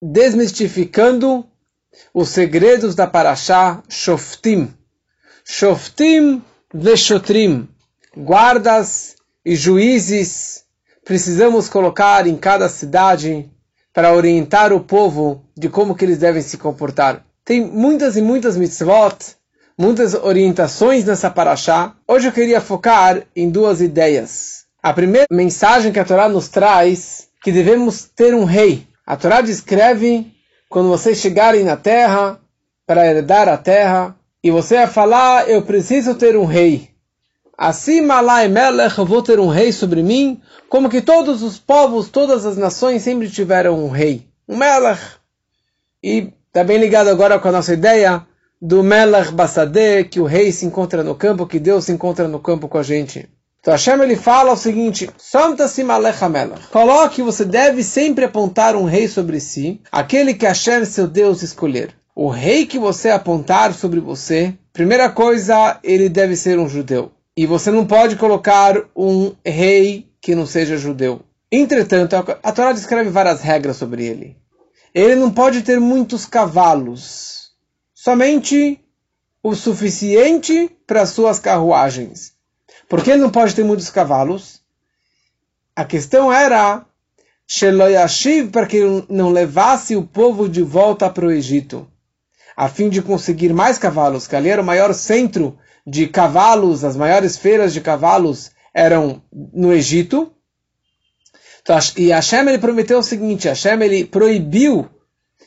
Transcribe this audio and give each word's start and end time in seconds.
desmistificando 0.00 1.46
os 2.14 2.28
segredos 2.28 2.94
da 2.94 3.06
Parashá 3.06 3.82
Shoftim. 3.88 4.72
Shoftim 5.44 6.42
Veshotrim, 6.72 7.68
guardas 8.16 9.16
e 9.44 9.56
juízes, 9.56 10.62
precisamos 11.04 11.68
colocar 11.68 12.26
em 12.28 12.36
cada 12.36 12.68
cidade 12.68 13.50
para 13.92 14.14
orientar 14.14 14.72
o 14.72 14.78
povo 14.78 15.44
de 15.56 15.68
como 15.68 15.96
que 15.96 16.04
eles 16.04 16.18
devem 16.18 16.42
se 16.42 16.56
comportar. 16.56 17.24
Tem 17.44 17.60
muitas 17.66 18.16
e 18.16 18.22
muitas 18.22 18.56
mitzvot, 18.56 19.16
muitas 19.76 20.14
orientações 20.14 21.04
nessa 21.04 21.28
paraxá. 21.28 21.96
Hoje 22.06 22.28
eu 22.28 22.32
queria 22.32 22.60
focar 22.60 23.24
em 23.34 23.50
duas 23.50 23.80
ideias. 23.80 24.64
A 24.80 24.92
primeira 24.92 25.26
mensagem 25.30 25.90
que 25.90 25.98
a 25.98 26.04
Torá 26.04 26.28
nos 26.28 26.48
traz 26.48 27.28
que 27.42 27.50
devemos 27.50 28.04
ter 28.04 28.34
um 28.34 28.44
rei. 28.44 28.86
A 29.10 29.16
Torá 29.16 29.40
descreve 29.40 30.32
quando 30.68 30.88
vocês 30.88 31.18
chegarem 31.18 31.64
na 31.64 31.76
terra 31.76 32.38
para 32.86 33.04
herdar 33.04 33.48
a 33.48 33.56
terra 33.56 34.14
e 34.40 34.52
você 34.52 34.76
vai 34.76 34.86
falar, 34.86 35.50
eu 35.50 35.62
preciso 35.62 36.14
ter 36.14 36.36
um 36.36 36.44
rei. 36.44 36.90
Assim, 37.58 38.02
Malai 38.02 38.46
Melech, 38.46 38.96
eu 38.96 39.04
vou 39.04 39.20
ter 39.20 39.40
um 39.40 39.48
rei 39.48 39.72
sobre 39.72 40.00
mim, 40.00 40.40
como 40.68 40.88
que 40.88 41.02
todos 41.02 41.42
os 41.42 41.58
povos, 41.58 42.08
todas 42.08 42.46
as 42.46 42.56
nações 42.56 43.02
sempre 43.02 43.28
tiveram 43.28 43.84
um 43.84 43.88
rei. 43.88 44.28
Um 44.48 44.56
Melech. 44.56 45.02
E 46.00 46.32
está 46.46 46.62
bem 46.62 46.78
ligado 46.78 47.08
agora 47.08 47.40
com 47.40 47.48
a 47.48 47.52
nossa 47.52 47.72
ideia 47.72 48.24
do 48.62 48.80
Melech 48.80 49.32
Bassadeh, 49.32 50.04
que 50.04 50.20
o 50.20 50.24
rei 50.24 50.52
se 50.52 50.64
encontra 50.64 51.02
no 51.02 51.16
campo, 51.16 51.48
que 51.48 51.58
Deus 51.58 51.86
se 51.86 51.90
encontra 51.90 52.28
no 52.28 52.38
campo 52.38 52.68
com 52.68 52.78
a 52.78 52.84
gente. 52.84 53.28
Então 53.60 53.72
Hashem 53.72 54.00
ele 54.02 54.16
fala 54.16 54.52
o 54.52 54.56
seguinte: 54.56 55.10
Coloque, 56.70 57.22
você 57.22 57.44
deve 57.44 57.84
sempre 57.84 58.24
apontar 58.24 58.74
um 58.74 58.84
rei 58.84 59.06
sobre 59.06 59.38
si, 59.38 59.80
aquele 59.92 60.32
que 60.32 60.46
Hashem, 60.46 60.84
seu 60.86 61.06
Deus, 61.06 61.42
escolher. 61.42 61.94
O 62.14 62.28
rei 62.28 62.66
que 62.66 62.78
você 62.78 63.10
apontar 63.10 63.74
sobre 63.74 64.00
você, 64.00 64.54
primeira 64.72 65.10
coisa, 65.10 65.78
ele 65.82 66.08
deve 66.08 66.36
ser 66.36 66.58
um 66.58 66.68
judeu. 66.68 67.12
E 67.36 67.46
você 67.46 67.70
não 67.70 67.86
pode 67.86 68.16
colocar 68.16 68.74
um 68.96 69.32
rei 69.44 70.10
que 70.20 70.34
não 70.34 70.46
seja 70.46 70.76
judeu. 70.76 71.20
Entretanto, 71.52 72.16
a 72.42 72.52
Torá 72.52 72.72
descreve 72.72 73.10
várias 73.10 73.40
regras 73.40 73.76
sobre 73.76 74.04
ele. 74.06 74.36
Ele 74.94 75.14
não 75.14 75.30
pode 75.30 75.62
ter 75.62 75.78
muitos 75.78 76.26
cavalos, 76.26 77.50
somente 77.94 78.80
o 79.42 79.54
suficiente 79.54 80.70
para 80.86 81.06
suas 81.06 81.38
carruagens. 81.38 82.39
Por 82.90 83.04
que 83.04 83.14
não 83.14 83.30
pode 83.30 83.54
ter 83.54 83.64
muitos 83.64 83.88
cavalos? 83.88 84.60
A 85.76 85.84
questão 85.84 86.32
era 86.32 86.84
Sheloyashiv 87.46 88.50
para 88.50 88.66
que 88.66 88.80
não 89.08 89.30
levasse 89.30 89.94
o 89.94 90.02
povo 90.02 90.48
de 90.48 90.60
volta 90.60 91.08
para 91.08 91.24
o 91.24 91.30
Egito, 91.30 91.88
a 92.56 92.68
fim 92.68 92.88
de 92.88 93.00
conseguir 93.00 93.52
mais 93.54 93.78
cavalos, 93.78 94.26
que 94.26 94.34
ali 94.34 94.48
era 94.48 94.60
o 94.60 94.64
maior 94.64 94.92
centro 94.92 95.56
de 95.86 96.08
cavalos, 96.08 96.82
as 96.82 96.96
maiores 96.96 97.36
feiras 97.36 97.72
de 97.72 97.80
cavalos 97.80 98.50
eram 98.74 99.22
no 99.32 99.72
Egito. 99.72 100.32
Então, 101.62 101.78
e 101.96 102.08
Hashem 102.08 102.40
ele 102.40 102.58
prometeu 102.58 102.98
o 102.98 103.04
seguinte: 103.04 103.46
Hashem 103.46 103.80
ele 103.82 104.04
proibiu 104.04 104.90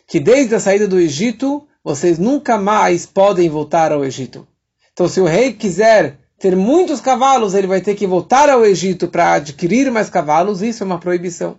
que 0.07 0.21
desde 0.21 0.55
a 0.55 0.61
saída 0.61 0.87
do 0.87 0.97
Egito 0.97 1.67
vocês 1.83 2.17
nunca 2.17 2.57
mais 2.57 3.05
podem 3.05 3.49
voltar 3.49 3.91
ao 3.91 4.05
Egito. 4.05 4.47
Então, 4.93 5.09
se 5.09 5.19
o 5.19 5.25
rei 5.25 5.51
quiser 5.51 6.22
ter 6.43 6.57
muitos 6.57 6.99
cavalos, 6.99 7.53
ele 7.53 7.67
vai 7.67 7.79
ter 7.79 7.95
que 7.95 8.05
voltar 8.05 8.49
ao 8.49 8.65
Egito 8.65 9.07
para 9.07 9.35
adquirir 9.35 9.89
mais 9.89 10.09
cavalos, 10.09 10.61
isso 10.61 10.83
é 10.83 10.85
uma 10.85 10.99
proibição. 10.99 11.57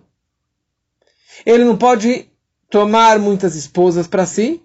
Ele 1.43 1.63
não 1.63 1.75
pode 1.75 2.29
tomar 2.69 3.17
muitas 3.17 3.55
esposas 3.55 4.05
para 4.05 4.27
si. 4.27 4.61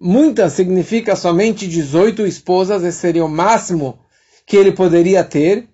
Muitas 0.00 0.52
significa 0.52 1.16
somente 1.16 1.66
18 1.66 2.24
esposas, 2.24 2.84
esse 2.84 2.98
seria 2.98 3.24
o 3.24 3.28
máximo 3.28 3.98
que 4.46 4.56
ele 4.56 4.70
poderia 4.70 5.24
ter. 5.24 5.66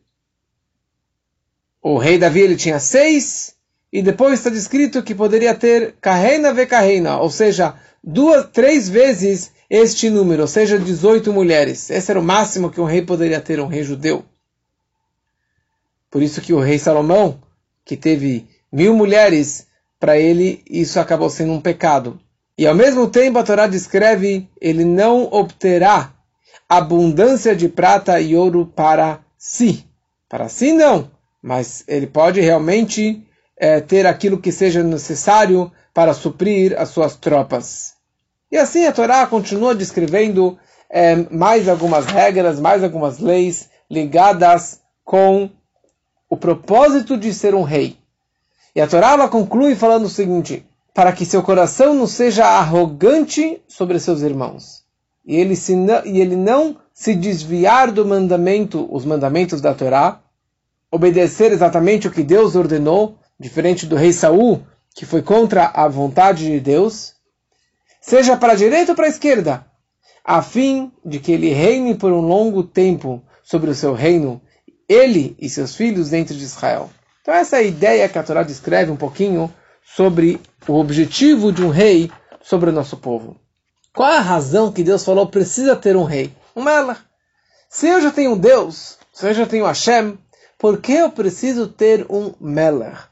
O 1.83 1.99
rei 1.99 2.17
Davi 2.17 2.41
ele 2.41 2.57
tinha 2.57 2.81
seis, 2.81 3.57
e 3.93 4.01
depois 4.01 4.39
está 4.39 4.49
descrito 4.49 5.03
que 5.03 5.15
poderia 5.15 5.55
ter 5.55 5.97
carreina 6.01 6.51
ve 6.51 6.65
carreina, 6.65 7.21
ou 7.21 7.29
seja, 7.29 7.75
duas, 8.03 8.49
três 8.51 8.89
vezes 8.89 9.53
este 9.71 10.11
número, 10.11 10.43
ou 10.43 10.49
seja, 10.49 10.77
18 10.77 11.33
mulheres. 11.33 11.89
Esse 11.91 12.11
era 12.11 12.19
o 12.19 12.25
máximo 12.25 12.71
que 12.71 12.81
um 12.81 12.85
rei 12.85 13.03
poderia 13.03 13.41
ter, 13.41 13.61
um 13.61 13.69
rei 13.69 13.85
judeu. 13.85 14.25
Por 16.11 16.21
isso 16.23 16.41
que 16.41 16.53
o 16.53 16.59
rei 16.59 16.77
Salomão, 16.77 17.41
que 17.85 17.97
teve 17.97 18.49
mil 18.73 18.95
mulheres, 18.95 19.69
para 20.01 20.19
ele 20.19 20.65
isso 20.69 20.99
acabou 20.99 21.31
sendo 21.31 21.53
um 21.53 21.61
pecado. 21.61 22.19
E 22.59 22.67
ao 22.67 22.75
mesmo 22.75 23.09
tempo 23.09 23.39
a 23.39 23.45
Torá 23.45 23.69
descreve, 23.69 24.49
ele 24.61 24.85
não 24.85 25.29
obterá 25.31 26.13
abundância 26.69 27.55
de 27.55 27.69
prata 27.69 28.21
e 28.21 28.35
ouro 28.35 28.67
para 28.67 29.21
si. 29.39 29.87
Para 30.29 30.49
si 30.49 30.73
não, 30.73 31.11
mas 31.41 31.85
ele 31.87 32.07
pode 32.07 32.41
realmente 32.41 33.25
é, 33.57 33.81
ter 33.81 34.05
aquilo 34.07 34.41
que 34.41 34.51
seja 34.51 34.83
necessário 34.83 35.71
para 35.95 36.13
suprir 36.13 36.79
as 36.79 36.89
suas 36.89 37.17
tropas. 37.17 38.00
E 38.51 38.57
assim 38.57 38.87
a 38.87 38.93
Torá 38.93 39.27
continua 39.27 39.75
descrevendo 39.75 40.59
é, 40.91 41.17
mais 41.31 41.69
algumas 41.69 42.07
regras, 42.07 42.59
mais 42.59 42.83
algumas 42.83 43.19
leis 43.19 43.71
ligadas 43.89 44.81
com 45.05 45.51
o 46.29 46.37
propósito 46.37 47.17
de 47.17 47.33
ser 47.33 47.55
um 47.55 47.63
rei. 47.63 47.97
E 48.75 48.81
a 48.81 48.87
Torá 48.87 49.13
ela 49.13 49.29
conclui 49.29 49.75
falando 49.75 50.05
o 50.05 50.11
seguinte: 50.11 50.65
para 50.95 51.13
que 51.13 51.25
seu 51.25 51.43
coração 51.43 51.95
não 51.95 52.07
seja 52.07 52.45
arrogante 52.45 53.61
sobre 53.69 53.99
seus 53.99 54.23
irmãos, 54.23 54.85
e 55.25 55.37
ele, 55.37 55.55
se 55.55 55.75
e 56.05 56.21
ele 56.21 56.37
não 56.37 56.77
se 56.93 57.15
desviar 57.15 57.91
do 57.91 58.05
mandamento, 58.05 58.89
os 58.91 59.05
mandamentos 59.05 59.61
da 59.61 59.75
Torá, 59.75 60.21
obedecer 60.91 61.53
exatamente 61.53 62.09
o 62.09 62.11
que 62.11 62.23
Deus 62.23 62.57
ordenou, 62.57 63.17
diferente 63.39 63.87
do 63.87 63.97
rei 63.97 64.13
Saul, 64.13 64.63
que 64.95 65.07
foi 65.07 65.23
contra 65.23 65.67
a 65.67 65.87
vontade 65.89 66.45
de 66.45 66.61
Deus, 66.61 67.15
seja 68.11 68.37
para 68.37 68.55
a 68.55 68.57
direita 68.57 68.91
ou 68.91 68.97
para 68.97 69.07
a 69.07 69.09
esquerda, 69.09 69.65
a 70.25 70.43
fim 70.43 70.91
de 71.05 71.21
que 71.21 71.31
ele 71.31 71.51
reine 71.51 71.95
por 71.95 72.11
um 72.13 72.21
longo 72.21 72.65
tempo 72.65 73.23
sobre 73.41 73.71
o 73.71 73.75
seu 73.75 73.95
reino, 73.95 74.43
ele 74.89 75.37
e 75.39 75.49
seus 75.49 75.77
filhos 75.77 76.11
dentro 76.11 76.35
de 76.35 76.43
Israel. 76.43 76.91
Então 77.23 77.33
essa 77.33 77.59
é 77.59 77.61
a 77.61 77.63
ideia 77.63 78.09
que 78.09 78.19
a 78.19 78.23
Torá 78.25 78.43
descreve 78.43 78.91
um 78.91 78.97
pouquinho 78.97 79.49
sobre 79.85 80.41
o 80.67 80.75
objetivo 80.75 81.53
de 81.53 81.63
um 81.63 81.69
rei 81.69 82.11
sobre 82.43 82.71
o 82.71 82.73
nosso 82.73 82.97
povo. 82.97 83.37
Qual 83.95 84.11
é 84.11 84.17
a 84.17 84.21
razão 84.21 84.73
que 84.73 84.83
Deus 84.83 85.05
falou 85.05 85.29
precisa 85.29 85.77
ter 85.77 85.95
um 85.95 86.03
rei? 86.03 86.35
Um 86.57 86.65
Melech. 86.65 87.01
Se 87.69 87.87
eu 87.87 88.01
já 88.01 88.11
tenho 88.11 88.35
Deus, 88.35 88.99
se 89.13 89.25
eu 89.25 89.33
já 89.33 89.47
tenho 89.47 89.67
Hashem, 89.67 90.19
por 90.59 90.81
que 90.81 90.95
eu 90.95 91.13
preciso 91.13 91.69
ter 91.69 92.07
um 92.11 92.35
Melech? 92.41 93.03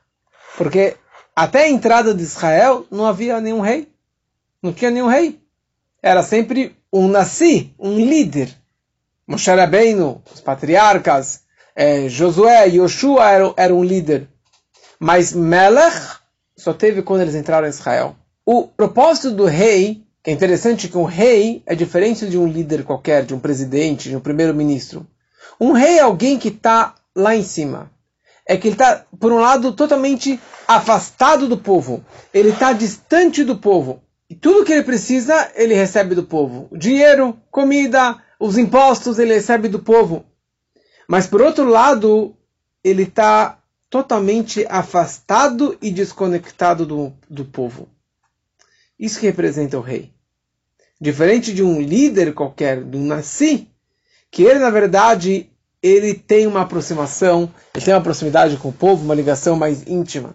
Porque 0.56 0.97
até 1.37 1.66
a 1.66 1.70
entrada 1.70 2.12
de 2.12 2.25
Israel 2.25 2.84
não 2.91 3.06
havia 3.06 3.41
nenhum 3.41 3.60
rei. 3.60 3.88
Não 4.68 4.74
tinha 4.74 4.90
nenhum 4.90 5.06
rei. 5.06 5.40
Era 6.02 6.22
sempre 6.22 6.76
um 6.92 7.08
nasci, 7.08 7.72
um 7.78 7.96
líder. 7.96 8.54
Moshe 9.26 9.50
Rabbeinu, 9.50 10.22
os 10.30 10.42
patriarcas, 10.42 11.40
eh, 11.74 12.06
Josué, 12.10 12.66
Yoshua 12.66 13.30
era, 13.30 13.54
era 13.56 13.74
um 13.74 13.82
líder. 13.82 14.28
Mas 15.00 15.32
Melech 15.32 16.18
só 16.54 16.74
teve 16.74 17.00
quando 17.00 17.22
eles 17.22 17.34
entraram 17.34 17.66
em 17.66 17.70
Israel. 17.70 18.14
O 18.44 18.66
propósito 18.66 19.30
do 19.30 19.46
rei, 19.46 20.04
é 20.22 20.32
interessante 20.32 20.86
que 20.86 20.98
um 20.98 21.04
rei 21.04 21.62
é 21.64 21.74
diferente 21.74 22.28
de 22.28 22.36
um 22.36 22.46
líder 22.46 22.84
qualquer, 22.84 23.24
de 23.24 23.34
um 23.34 23.40
presidente, 23.40 24.10
de 24.10 24.16
um 24.16 24.20
primeiro-ministro. 24.20 25.06
Um 25.58 25.72
rei 25.72 25.96
é 25.96 26.02
alguém 26.02 26.38
que 26.38 26.48
está 26.48 26.94
lá 27.16 27.34
em 27.34 27.42
cima. 27.42 27.90
É 28.46 28.54
que 28.54 28.68
ele 28.68 28.74
está, 28.74 29.06
por 29.18 29.32
um 29.32 29.38
lado, 29.38 29.72
totalmente 29.72 30.38
afastado 30.66 31.48
do 31.48 31.56
povo. 31.56 32.04
Ele 32.34 32.50
está 32.50 32.74
distante 32.74 33.42
do 33.42 33.56
povo. 33.56 34.02
E 34.30 34.34
tudo 34.34 34.64
que 34.64 34.72
ele 34.72 34.82
precisa, 34.82 35.50
ele 35.54 35.75
recebe 35.75 36.14
do 36.14 36.22
povo. 36.22 36.69
Dinheiro, 36.76 37.38
comida, 37.50 38.22
os 38.38 38.58
impostos, 38.58 39.19
ele 39.19 39.34
recebe 39.34 39.69
do 39.69 39.78
povo. 39.78 40.25
Mas 41.08 41.26
por 41.26 41.40
outro 41.40 41.64
lado, 41.64 42.36
ele 42.84 43.04
está 43.04 43.58
totalmente 43.88 44.66
afastado 44.69 45.78
e 45.80 45.90
desconectado 45.90 46.84
do, 46.84 47.12
do 47.28 47.44
povo. 47.44 47.88
Isso 48.98 49.19
que 49.19 49.26
representa 49.26 49.78
o 49.78 49.82
rei. 49.82 50.12
Diferente 51.00 51.54
de 51.54 51.62
um 51.62 51.81
líder 51.81 52.34
qualquer, 52.34 52.84
de 52.84 52.96
um 52.96 53.06
nasci, 53.06 53.69
que 54.31 54.42
ele, 54.42 54.58
na 54.58 54.69
verdade, 54.69 55.48
ele 55.82 56.12
tem 56.12 56.46
uma 56.46 56.62
aproximação, 56.62 57.50
ele 57.74 57.84
tem 57.84 57.94
uma 57.94 58.02
proximidade 58.02 58.56
com 58.58 58.69
o 58.69 58.72
povo, 58.72 59.04
uma 59.04 59.14
ligação 59.14 59.56
mais 59.56 59.86
íntima. 59.86 60.34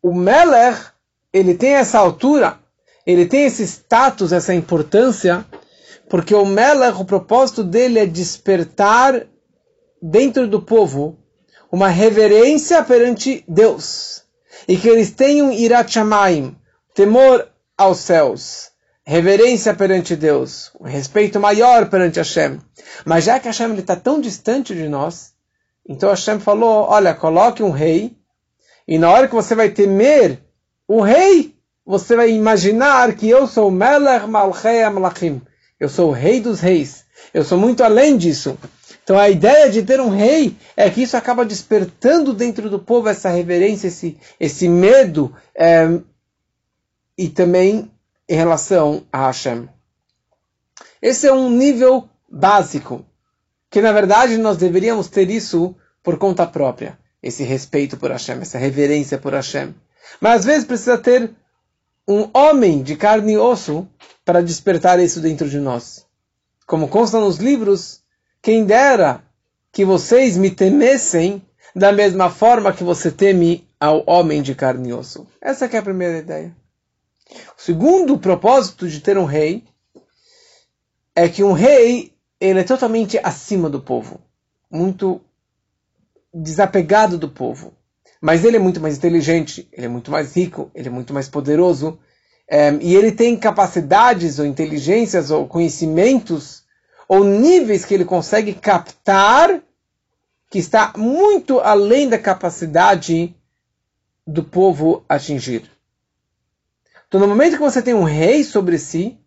O 0.00 0.14
Meller, 0.14 0.92
ele 1.32 1.54
tem 1.54 1.72
essa 1.72 1.98
altura 1.98 2.60
ele 3.06 3.26
tem 3.26 3.44
esse 3.44 3.62
status, 3.66 4.32
essa 4.32 4.54
importância, 4.54 5.44
porque 6.08 6.34
o 6.34 6.44
Melech, 6.44 7.00
o 7.00 7.04
propósito 7.04 7.62
dele 7.62 7.98
é 7.98 8.06
despertar 8.06 9.26
dentro 10.00 10.46
do 10.46 10.60
povo 10.60 11.18
uma 11.70 11.88
reverência 11.88 12.82
perante 12.84 13.44
Deus. 13.48 14.22
E 14.68 14.76
que 14.76 14.88
eles 14.88 15.10
tenham 15.10 15.52
irat 15.52 15.92
shamayim, 15.92 16.56
temor 16.94 17.48
aos 17.76 17.98
céus, 17.98 18.70
reverência 19.04 19.74
perante 19.74 20.16
Deus, 20.16 20.70
um 20.80 20.84
respeito 20.84 21.38
maior 21.40 21.90
perante 21.90 22.18
Hashem. 22.18 22.60
Mas 23.04 23.24
já 23.24 23.38
que 23.38 23.48
Hashem 23.48 23.74
está 23.74 23.96
tão 23.96 24.20
distante 24.20 24.74
de 24.74 24.88
nós, 24.88 25.34
então 25.86 26.08
Hashem 26.08 26.40
falou, 26.40 26.86
olha, 26.88 27.12
coloque 27.12 27.62
um 27.62 27.70
rei, 27.70 28.16
e 28.86 28.96
na 28.98 29.10
hora 29.10 29.28
que 29.28 29.34
você 29.34 29.54
vai 29.54 29.68
temer 29.70 30.42
o 30.86 31.00
rei, 31.00 31.53
você 31.84 32.16
vai 32.16 32.30
imaginar 32.30 33.14
que 33.14 33.28
eu 33.28 33.46
sou 33.46 33.70
Melech 33.70 34.26
Malchei 34.26 34.82
Amlachim. 34.82 35.42
Eu 35.78 35.88
sou 35.88 36.10
o 36.10 36.12
rei 36.12 36.40
dos 36.40 36.60
reis. 36.60 37.04
Eu 37.32 37.44
sou 37.44 37.58
muito 37.58 37.84
além 37.84 38.16
disso. 38.16 38.56
Então 39.02 39.18
a 39.18 39.28
ideia 39.28 39.68
de 39.70 39.82
ter 39.82 40.00
um 40.00 40.08
rei 40.08 40.56
é 40.74 40.88
que 40.88 41.02
isso 41.02 41.16
acaba 41.16 41.44
despertando 41.44 42.32
dentro 42.32 42.70
do 42.70 42.78
povo 42.78 43.08
essa 43.08 43.28
reverência, 43.28 43.88
esse, 43.88 44.16
esse 44.40 44.66
medo, 44.66 45.34
é, 45.54 46.00
e 47.18 47.28
também 47.28 47.90
em 48.26 48.34
relação 48.34 49.04
a 49.12 49.26
Hashem. 49.26 49.68
Esse 51.02 51.26
é 51.26 51.32
um 51.32 51.50
nível 51.50 52.08
básico, 52.30 53.04
que 53.70 53.82
na 53.82 53.92
verdade 53.92 54.38
nós 54.38 54.56
deveríamos 54.56 55.08
ter 55.08 55.30
isso 55.30 55.76
por 56.02 56.16
conta 56.16 56.46
própria, 56.46 56.98
esse 57.22 57.44
respeito 57.44 57.98
por 57.98 58.10
Hashem, 58.10 58.40
essa 58.40 58.56
reverência 58.56 59.18
por 59.18 59.34
Hashem. 59.34 59.74
Mas 60.18 60.40
às 60.40 60.44
vezes 60.46 60.64
precisa 60.66 60.96
ter 60.96 61.30
um 62.06 62.28
homem 62.34 62.82
de 62.82 62.96
carne 62.96 63.32
e 63.32 63.38
osso 63.38 63.88
para 64.24 64.42
despertar 64.42 65.00
isso 65.00 65.20
dentro 65.20 65.48
de 65.48 65.58
nós. 65.58 66.06
Como 66.66 66.88
consta 66.88 67.18
nos 67.18 67.38
livros, 67.38 68.02
quem 68.42 68.64
dera 68.64 69.22
que 69.72 69.84
vocês 69.84 70.36
me 70.36 70.50
temessem 70.50 71.42
da 71.74 71.92
mesma 71.92 72.30
forma 72.30 72.72
que 72.72 72.84
você 72.84 73.10
teme 73.10 73.68
ao 73.80 74.04
homem 74.06 74.40
de 74.40 74.54
carne 74.54 74.90
e 74.90 74.92
osso. 74.92 75.26
Essa 75.40 75.66
é 75.66 75.78
a 75.78 75.82
primeira 75.82 76.18
ideia. 76.18 76.54
O 77.58 77.60
segundo 77.60 78.18
propósito 78.18 78.88
de 78.88 79.00
ter 79.00 79.18
um 79.18 79.24
rei 79.24 79.64
é 81.14 81.28
que 81.28 81.42
um 81.42 81.52
rei 81.52 82.14
ele 82.40 82.60
é 82.60 82.64
totalmente 82.64 83.18
acima 83.22 83.70
do 83.70 83.80
povo, 83.80 84.20
muito 84.70 85.20
desapegado 86.32 87.16
do 87.16 87.28
povo. 87.28 87.72
Mas 88.24 88.42
ele 88.42 88.56
é 88.56 88.58
muito 88.58 88.80
mais 88.80 88.96
inteligente, 88.96 89.68
ele 89.70 89.84
é 89.84 89.88
muito 89.88 90.10
mais 90.10 90.34
rico, 90.34 90.70
ele 90.74 90.88
é 90.88 90.90
muito 90.90 91.12
mais 91.12 91.28
poderoso, 91.28 91.98
é, 92.48 92.72
e 92.80 92.96
ele 92.96 93.12
tem 93.12 93.36
capacidades 93.36 94.38
ou 94.38 94.46
inteligências 94.46 95.30
ou 95.30 95.46
conhecimentos 95.46 96.62
ou 97.06 97.22
níveis 97.22 97.84
que 97.84 97.92
ele 97.92 98.06
consegue 98.06 98.54
captar 98.54 99.60
que 100.50 100.58
está 100.58 100.90
muito 100.96 101.60
além 101.60 102.08
da 102.08 102.18
capacidade 102.18 103.36
do 104.26 104.42
povo 104.42 105.04
atingir. 105.06 105.70
Então, 107.06 107.20
no 107.20 107.28
momento 107.28 107.56
que 107.56 107.62
você 107.62 107.82
tem 107.82 107.92
um 107.92 108.04
rei 108.04 108.42
sobre 108.42 108.78
si, 108.78 109.18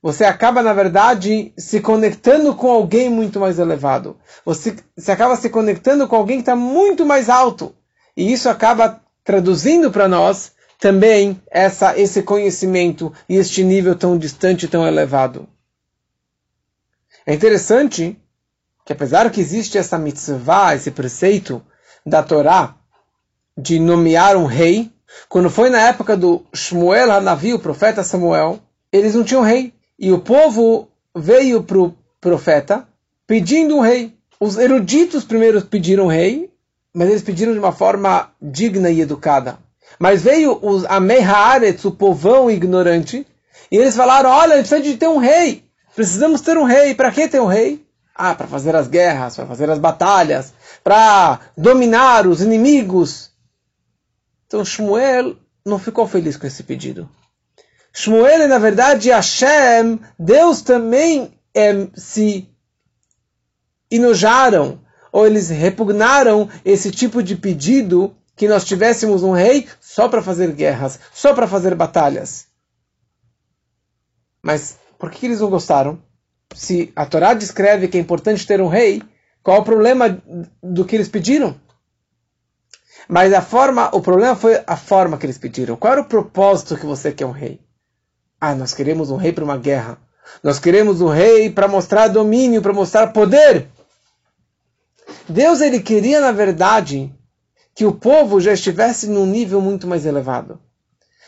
você 0.00 0.22
acaba, 0.24 0.62
na 0.62 0.72
verdade, 0.72 1.52
se 1.58 1.80
conectando 1.80 2.54
com 2.54 2.70
alguém 2.70 3.10
muito 3.10 3.40
mais 3.40 3.58
elevado. 3.58 4.16
Você, 4.44 4.76
você 4.96 5.10
acaba 5.10 5.34
se 5.34 5.50
conectando 5.50 6.06
com 6.06 6.14
alguém 6.14 6.36
que 6.36 6.42
está 6.42 6.54
muito 6.54 7.04
mais 7.04 7.28
alto. 7.28 7.74
E 8.16 8.32
isso 8.32 8.48
acaba 8.48 9.00
traduzindo 9.22 9.90
para 9.90 10.08
nós 10.08 10.52
também 10.78 11.40
essa, 11.50 11.98
esse 11.98 12.22
conhecimento 12.22 13.12
e 13.28 13.36
este 13.36 13.64
nível 13.64 13.94
tão 13.94 14.16
distante, 14.16 14.68
tão 14.68 14.86
elevado. 14.86 15.48
É 17.26 17.34
interessante 17.34 18.16
que 18.84 18.92
apesar 18.92 19.30
que 19.30 19.40
existe 19.40 19.76
essa 19.76 19.98
mitzvah, 19.98 20.74
esse 20.74 20.90
preceito 20.90 21.60
da 22.04 22.22
Torá 22.22 22.76
de 23.58 23.80
nomear 23.80 24.36
um 24.36 24.44
rei, 24.44 24.92
quando 25.28 25.50
foi 25.50 25.70
na 25.70 25.80
época 25.80 26.16
do 26.16 26.44
Shmuel 26.54 27.10
Hanavi, 27.10 27.54
o 27.54 27.58
profeta 27.58 28.04
Samuel, 28.04 28.60
eles 28.92 29.14
não 29.14 29.24
tinham 29.24 29.42
rei. 29.42 29.74
E 29.98 30.12
o 30.12 30.20
povo 30.20 30.88
veio 31.14 31.62
para 31.62 31.78
o 31.78 31.96
profeta 32.20 32.86
pedindo 33.26 33.76
um 33.76 33.80
rei. 33.80 34.14
Os 34.38 34.56
eruditos 34.58 35.24
primeiro 35.24 35.62
pediram 35.62 36.04
um 36.04 36.08
rei, 36.08 36.50
mas 36.96 37.10
eles 37.10 37.22
pediram 37.22 37.52
de 37.52 37.58
uma 37.58 37.72
forma 37.72 38.30
digna 38.40 38.88
e 38.88 39.02
educada. 39.02 39.58
Mas 39.98 40.22
veio 40.22 40.58
os 40.62 40.86
Amei 40.86 41.20
o 41.84 41.90
povão 41.90 42.50
ignorante, 42.50 43.26
e 43.70 43.76
eles 43.76 43.94
falaram, 43.94 44.30
olha, 44.30 44.54
a 44.54 44.56
gente 44.56 44.68
precisa 44.68 44.90
de 44.90 44.96
ter 44.96 45.06
um 45.06 45.18
rei. 45.18 45.62
Precisamos 45.94 46.40
ter 46.40 46.56
um 46.56 46.64
rei. 46.64 46.94
Para 46.94 47.12
que 47.12 47.28
ter 47.28 47.38
um 47.38 47.46
rei? 47.46 47.86
Ah, 48.14 48.34
para 48.34 48.46
fazer 48.46 48.74
as 48.74 48.88
guerras, 48.88 49.36
para 49.36 49.44
fazer 49.46 49.68
as 49.68 49.78
batalhas, 49.78 50.54
para 50.82 51.40
dominar 51.54 52.26
os 52.26 52.40
inimigos. 52.40 53.30
Então 54.46 54.64
Shmuel 54.64 55.36
não 55.66 55.78
ficou 55.78 56.08
feliz 56.08 56.38
com 56.38 56.46
esse 56.46 56.62
pedido. 56.62 57.06
Shmuel, 57.92 58.48
na 58.48 58.58
verdade, 58.58 59.10
Hashem, 59.10 60.00
Deus 60.18 60.62
também 60.62 61.34
é, 61.54 61.88
se 61.94 62.48
enojaram, 63.90 64.80
ou 65.16 65.26
eles 65.26 65.48
repugnaram 65.48 66.46
esse 66.62 66.90
tipo 66.90 67.22
de 67.22 67.34
pedido 67.34 68.14
que 68.36 68.46
nós 68.46 68.66
tivéssemos 68.66 69.22
um 69.22 69.32
rei 69.32 69.66
só 69.80 70.10
para 70.10 70.20
fazer 70.20 70.52
guerras, 70.52 71.00
só 71.10 71.32
para 71.32 71.48
fazer 71.48 71.74
batalhas. 71.74 72.48
Mas 74.42 74.76
por 74.98 75.10
que 75.10 75.24
eles 75.24 75.40
não 75.40 75.48
gostaram? 75.48 75.98
Se 76.54 76.92
a 76.94 77.06
Torá 77.06 77.32
descreve 77.32 77.88
que 77.88 77.96
é 77.96 78.00
importante 78.00 78.46
ter 78.46 78.60
um 78.60 78.68
rei, 78.68 79.02
qual 79.42 79.62
o 79.62 79.64
problema 79.64 80.22
do 80.62 80.84
que 80.84 80.94
eles 80.94 81.08
pediram? 81.08 81.58
Mas 83.08 83.32
a 83.32 83.40
forma, 83.40 83.88
o 83.94 84.02
problema 84.02 84.36
foi 84.36 84.62
a 84.66 84.76
forma 84.76 85.16
que 85.16 85.24
eles 85.24 85.38
pediram. 85.38 85.76
Qual 85.76 85.94
era 85.94 86.02
o 86.02 86.08
propósito 86.08 86.76
que 86.76 86.84
você 86.84 87.10
quer 87.10 87.24
um 87.24 87.30
rei? 87.30 87.58
Ah, 88.38 88.54
nós 88.54 88.74
queremos 88.74 89.10
um 89.10 89.16
rei 89.16 89.32
para 89.32 89.44
uma 89.44 89.56
guerra. 89.56 89.96
Nós 90.42 90.58
queremos 90.58 91.00
um 91.00 91.08
rei 91.08 91.48
para 91.48 91.66
mostrar 91.66 92.08
domínio, 92.08 92.60
para 92.60 92.74
mostrar 92.74 93.14
poder. 93.14 93.70
Deus 95.28 95.60
ele 95.60 95.80
queria, 95.80 96.20
na 96.20 96.32
verdade, 96.32 97.12
que 97.74 97.84
o 97.84 97.92
povo 97.92 98.40
já 98.40 98.52
estivesse 98.52 99.08
num 99.08 99.26
nível 99.26 99.60
muito 99.60 99.86
mais 99.86 100.06
elevado. 100.06 100.58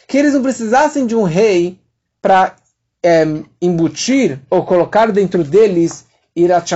Que 0.07 0.17
eles 0.17 0.33
não 0.33 0.43
precisassem 0.43 1.07
de 1.07 1.15
um 1.15 1.25
rei 1.25 1.79
para 2.23 2.57
é, 3.03 3.25
embutir 3.61 4.41
ou 4.49 4.65
colocar 4.65 5.13
dentro 5.13 5.45
deles 5.45 6.07
Irat 6.35 6.73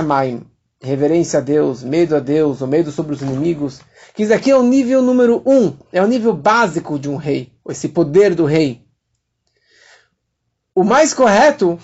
reverência 0.81 1.39
a 1.39 1.41
Deus, 1.41 1.81
medo 1.81 2.15
a 2.15 2.19
Deus, 2.19 2.61
o 2.61 2.67
medo 2.67 2.91
sobre 2.91 3.13
os 3.13 3.21
inimigos. 3.21 3.79
Que 4.13 4.23
isso 4.23 4.33
aqui 4.33 4.51
é 4.51 4.55
o 4.55 4.61
nível 4.61 5.01
número 5.01 5.41
um, 5.45 5.73
é 5.91 6.03
o 6.03 6.07
nível 6.07 6.33
básico 6.33 6.99
de 6.99 7.09
um 7.09 7.15
rei, 7.15 7.51
esse 7.69 7.89
poder 7.89 8.35
do 8.35 8.45
rei. 8.45 8.83
O 10.75 10.83
mais 10.83 11.13
correto 11.13 11.79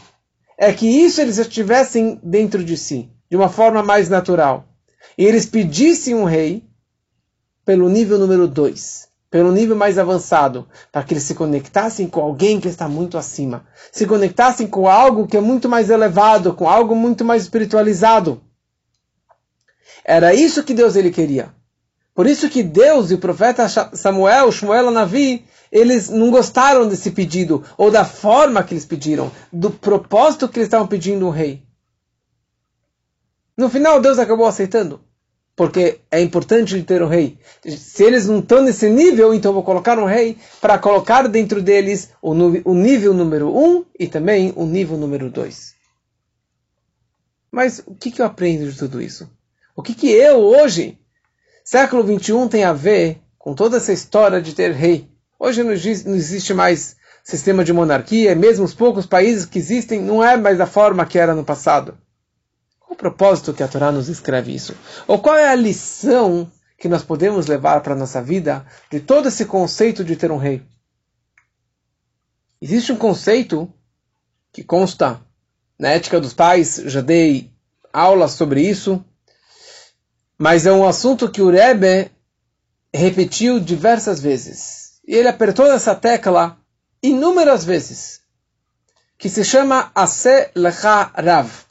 é 0.57 0.73
que 0.73 0.85
isso 0.85 1.21
eles 1.21 1.37
estivessem 1.37 2.19
dentro 2.21 2.63
de 2.63 2.75
si, 2.75 3.09
de 3.31 3.37
uma 3.37 3.49
forma 3.49 3.81
mais 3.81 4.09
natural. 4.09 4.68
E 5.19 5.25
eles 5.25 5.45
pedissem 5.45 6.15
um 6.15 6.23
rei 6.23 6.63
pelo 7.65 7.89
nível 7.89 8.17
número 8.17 8.47
dois 8.47 9.09
pelo 9.29 9.51
nível 9.51 9.75
mais 9.75 9.99
avançado, 9.99 10.67
para 10.91 11.03
que 11.03 11.13
eles 11.13 11.23
se 11.23 11.35
conectassem 11.35 12.07
com 12.07 12.19
alguém 12.19 12.59
que 12.59 12.67
está 12.67 12.89
muito 12.89 13.15
acima, 13.15 13.63
se 13.91 14.07
conectassem 14.07 14.65
com 14.65 14.87
algo 14.87 15.27
que 15.27 15.37
é 15.37 15.39
muito 15.39 15.69
mais 15.69 15.91
elevado, 15.91 16.55
com 16.55 16.67
algo 16.67 16.95
muito 16.95 17.23
mais 17.23 17.43
espiritualizado. 17.43 18.41
Era 20.03 20.33
isso 20.33 20.63
que 20.63 20.73
Deus 20.73 20.95
ele 20.95 21.11
queria. 21.11 21.53
Por 22.15 22.25
isso 22.25 22.49
que 22.49 22.63
Deus 22.63 23.11
e 23.11 23.13
o 23.13 23.19
profeta 23.19 23.69
Samuel, 23.69 24.51
Shmuel 24.51 24.89
Navi, 24.89 25.45
eles 25.71 26.09
não 26.09 26.31
gostaram 26.31 26.87
desse 26.87 27.11
pedido, 27.11 27.63
ou 27.77 27.91
da 27.91 28.03
forma 28.03 28.63
que 28.63 28.73
eles 28.73 28.85
pediram, 28.85 29.31
do 29.53 29.69
propósito 29.69 30.49
que 30.49 30.57
eles 30.57 30.65
estavam 30.65 30.87
pedindo 30.87 31.27
um 31.27 31.29
rei. 31.29 31.61
No 33.55 33.69
final, 33.69 34.01
Deus 34.01 34.17
acabou 34.17 34.47
aceitando 34.47 35.07
porque 35.59 35.99
é 36.09 36.21
importante 36.21 36.81
ter 36.83 37.03
um 37.03 37.07
rei. 37.09 37.37
Se 37.67 38.01
eles 38.05 38.27
não 38.27 38.39
estão 38.39 38.63
nesse 38.63 38.89
nível, 38.89 39.33
então 39.33 39.51
vou 39.51 39.61
colocar 39.61 39.99
um 39.99 40.05
rei 40.05 40.37
para 40.61 40.79
colocar 40.79 41.27
dentro 41.27 41.61
deles 41.61 42.11
o, 42.21 42.31
o, 42.31 42.73
nível 42.73 43.13
número 43.13 43.53
um 43.53 43.83
e 43.99 44.07
também 44.07 44.53
o 44.55 44.65
nível 44.65 44.95
número 44.95 45.29
dois. 45.29 45.75
Mas 47.51 47.83
o 47.85 47.93
que, 47.93 48.09
que 48.09 48.21
eu 48.21 48.25
aprendo 48.25 48.71
de 48.71 48.77
tudo 48.77 49.01
isso? 49.01 49.29
O 49.75 49.83
que, 49.83 49.93
que 49.93 50.07
eu, 50.07 50.37
hoje, 50.37 50.97
século 51.61 52.05
21, 52.05 52.47
tem 52.47 52.63
a 52.63 52.71
ver 52.71 53.19
com 53.37 53.53
toda 53.53 53.75
essa 53.75 53.91
história 53.91 54.41
de 54.41 54.55
ter 54.55 54.71
rei? 54.71 55.09
Hoje 55.37 55.61
não 55.61 55.73
existe 55.73 56.53
mais 56.53 56.95
sistema 57.21 57.65
de 57.65 57.73
monarquia, 57.73 58.33
mesmo 58.33 58.63
os 58.63 58.73
poucos 58.73 59.05
países 59.05 59.45
que 59.45 59.59
existem, 59.59 60.01
não 60.01 60.23
é 60.23 60.37
mais 60.37 60.57
da 60.57 60.65
forma 60.65 61.05
que 61.05 61.19
era 61.19 61.35
no 61.35 61.43
passado. 61.43 61.97
Propósito 62.99 63.53
que 63.53 63.63
a 63.63 63.67
Torá 63.69 63.93
nos 63.93 64.09
escreve 64.09 64.53
isso? 64.53 64.75
Ou 65.07 65.19
qual 65.19 65.37
é 65.37 65.47
a 65.47 65.55
lição 65.55 66.51
que 66.77 66.89
nós 66.89 67.01
podemos 67.01 67.47
levar 67.47 67.79
para 67.79 67.93
a 67.93 67.97
nossa 67.97 68.21
vida 68.21 68.65
de 68.91 68.99
todo 68.99 69.29
esse 69.29 69.45
conceito 69.45 70.03
de 70.03 70.17
ter 70.17 70.29
um 70.33 70.37
rei? 70.37 70.61
Existe 72.61 72.91
um 72.91 72.97
conceito 72.97 73.73
que 74.51 74.65
consta 74.65 75.21
na 75.79 75.91
ética 75.91 76.19
dos 76.19 76.33
pais, 76.33 76.75
já 76.87 76.99
dei 76.99 77.53
aulas 77.93 78.33
sobre 78.33 78.67
isso, 78.69 79.01
mas 80.37 80.65
é 80.65 80.73
um 80.73 80.85
assunto 80.85 81.31
que 81.31 81.41
o 81.41 81.49
Rebbe 81.49 82.11
repetiu 82.93 83.61
diversas 83.61 84.19
vezes. 84.19 84.99
E 85.07 85.15
ele 85.15 85.29
apertou 85.29 85.71
essa 85.71 85.95
tecla 85.95 86.57
inúmeras 87.01 87.63
vezes, 87.63 88.19
que 89.17 89.29
se 89.29 89.45
chama 89.45 89.89
Ase 89.95 90.49
Lecha 90.53 91.13
Rav. 91.15 91.68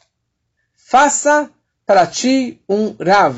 Faça 0.91 1.51
para 1.85 2.07
ti 2.07 2.63
um 2.67 2.97
Rav. 2.99 3.37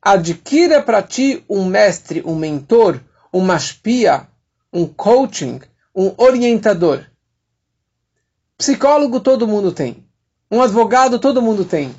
Adquira 0.00 0.82
para 0.82 1.02
ti 1.02 1.44
um 1.46 1.66
mestre, 1.66 2.22
um 2.24 2.34
mentor, 2.34 3.02
uma 3.30 3.54
espia, 3.54 4.26
um 4.72 4.86
coaching, 4.86 5.60
um 5.94 6.14
orientador. 6.16 7.04
Psicólogo 8.56 9.20
todo 9.20 9.46
mundo 9.46 9.72
tem. 9.72 10.08
Um 10.50 10.62
advogado 10.62 11.18
todo 11.18 11.42
mundo 11.42 11.66
tem. 11.66 11.94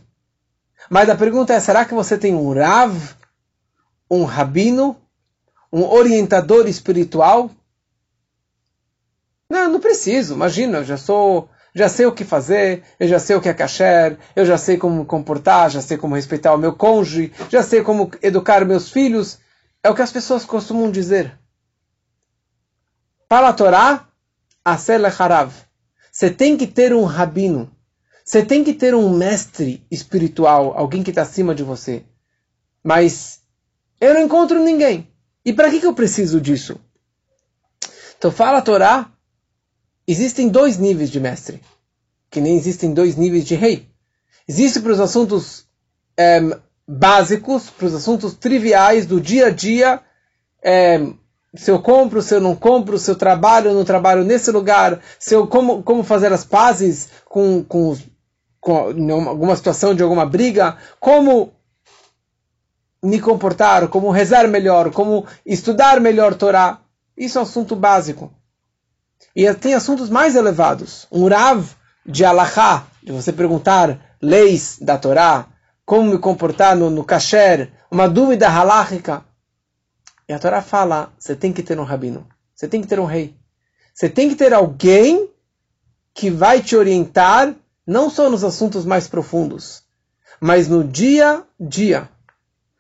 Mas 0.90 1.12
a 1.12 1.16
pergunta 1.16 1.54
é: 1.54 1.60
será 1.60 1.86
que 1.86 1.94
você 1.94 2.18
tem 2.18 2.34
um 2.34 2.52
Rav, 2.52 2.98
um 4.10 4.24
rabino, 4.24 5.00
um 5.72 5.84
orientador 5.84 6.68
espiritual? 6.68 7.52
Não, 9.48 9.74
não 9.74 9.80
preciso. 9.80 10.34
Imagina, 10.34 10.80
eu 10.80 10.84
já 10.84 10.98
sou, 10.98 11.52
já 11.76 11.90
sei 11.90 12.06
o 12.06 12.14
que 12.14 12.24
fazer, 12.24 12.84
eu 12.98 13.06
já 13.06 13.20
sei 13.20 13.36
o 13.36 13.42
que 13.42 13.50
é 13.50 13.54
kasher, 13.54 14.18
eu 14.34 14.46
já 14.46 14.58
sei 14.58 14.78
como 14.78 15.06
comportar, 15.06 15.70
já 15.70 15.82
sei 15.82 15.98
como 15.98 16.16
respeitar 16.16 16.54
o 16.54 16.58
meu 16.58 16.74
cônjuge, 16.74 17.34
já 17.50 17.62
sei 17.62 17.84
como 17.84 18.10
educar 18.22 18.64
meus 18.64 18.90
filhos. 18.90 19.40
É 19.84 19.90
o 19.90 19.94
que 19.94 20.02
as 20.02 20.12
pessoas 20.12 20.46
costumam 20.46 20.90
dizer. 20.90 21.38
Para 23.28 23.50
a 23.50 23.54
Torá, 23.54 24.08
Asel 24.64 25.06
Harav. 25.06 25.52
Você 26.10 26.30
tem 26.30 26.56
que 26.56 26.66
ter 26.66 26.94
um 26.94 27.04
rabino. 27.04 27.70
Você 28.24 28.44
tem 28.44 28.64
que 28.64 28.74
ter 28.74 28.96
um 28.96 29.10
mestre 29.10 29.86
espiritual, 29.92 30.74
alguém 30.78 31.04
que 31.04 31.10
está 31.10 31.24
acima 31.24 31.54
de 31.54 31.62
você. 31.62 32.06
Mas 32.82 33.42
eu 34.00 34.14
não 34.14 34.22
encontro 34.22 34.64
ninguém. 34.64 35.12
E 35.44 35.52
para 35.52 35.70
que, 35.70 35.82
que 35.82 35.86
eu 35.86 35.94
preciso 35.94 36.40
disso? 36.40 36.80
Então 38.18 38.32
fala 38.32 38.60
a 38.60 38.62
Torá, 38.62 39.12
existem 40.08 40.50
dois 40.50 40.78
níveis 40.78 41.10
de 41.10 41.20
mestre, 41.20 41.62
que 42.30 42.42
nem 42.42 42.58
existem 42.58 42.94
dois 42.94 43.16
níveis 43.16 43.46
de 43.46 43.56
rei. 43.56 43.88
Existe 44.48 44.80
para 44.80 44.92
os 44.92 45.00
assuntos 45.00 45.66
é, 46.18 46.40
básicos, 46.88 47.70
para 47.70 47.88
os 47.88 47.96
assuntos 47.96 48.34
triviais 48.36 49.06
do 49.06 49.20
dia 49.20 49.48
a 49.48 49.50
dia, 49.50 50.02
é, 50.64 51.00
se 51.56 51.72
eu 51.72 51.82
compro, 51.82 52.22
se 52.22 52.36
eu 52.36 52.42
não 52.42 52.56
compro, 52.56 52.98
se 52.98 53.10
eu 53.10 53.16
trabalho 53.16 53.70
ou 53.70 53.76
não 53.76 53.86
trabalho 53.86 54.24
nesse 54.24 54.52
lugar, 54.52 55.00
se 55.18 55.34
eu 55.34 55.48
como, 55.48 55.82
como 55.84 56.04
fazer 56.04 56.32
as 56.34 56.44
pazes 56.44 57.10
com, 57.26 57.64
com, 57.64 57.98
com 58.60 58.78
alguma 59.28 59.56
situação 59.56 59.96
de 59.96 60.04
alguma 60.04 60.26
briga, 60.26 60.78
como 61.00 61.54
me 63.02 63.22
comportar, 63.22 63.88
como 63.88 64.10
rezar 64.12 64.48
melhor, 64.48 64.92
como 64.92 65.26
estudar 65.46 66.02
melhor 66.02 66.36
Torá. 66.36 66.82
Isso 67.16 67.38
é 67.38 67.42
um 67.42 67.44
assunto 67.44 67.76
básico. 67.76 68.34
E 69.36 69.54
tem 69.54 69.74
assuntos 69.74 70.10
mais 70.10 70.36
elevados. 70.36 71.08
Um 71.12 71.28
Rav 71.28 71.66
de 72.06 72.26
Alahá, 72.26 72.86
de 73.02 73.12
você 73.12 73.32
perguntar 73.32 74.18
leis 74.22 74.78
da 74.80 74.98
Torá, 74.98 75.48
como 75.86 76.12
me 76.12 76.18
comportar 76.18 76.76
no, 76.76 76.90
no 76.90 77.04
kasher, 77.04 77.72
uma 77.90 78.10
dúvida 78.10 78.50
halárrica. 78.50 79.24
E 80.28 80.34
a 80.34 80.40
Torá 80.40 80.62
fala, 80.62 81.14
você 81.18 81.36
tem 81.36 81.54
que 81.54 81.64
ter 81.64 81.80
um 81.80 81.84
rabino, 81.84 82.28
você 82.56 82.68
tem 82.68 82.82
que 82.82 82.88
ter 82.88 83.00
um 83.00 83.06
rei. 83.06 83.36
Você 83.94 84.10
tem 84.10 84.28
que 84.28 84.36
ter 84.36 84.54
alguém 84.54 85.30
que 86.14 86.30
vai 86.30 86.62
te 86.62 86.76
orientar, 86.76 87.56
não 87.86 88.10
só 88.10 88.30
nos 88.30 88.44
assuntos 88.44 88.86
mais 88.86 89.08
profundos, 89.08 89.84
mas 90.40 90.68
no 90.68 90.84
dia 90.84 91.38
a 91.38 91.44
dia. 91.60 92.10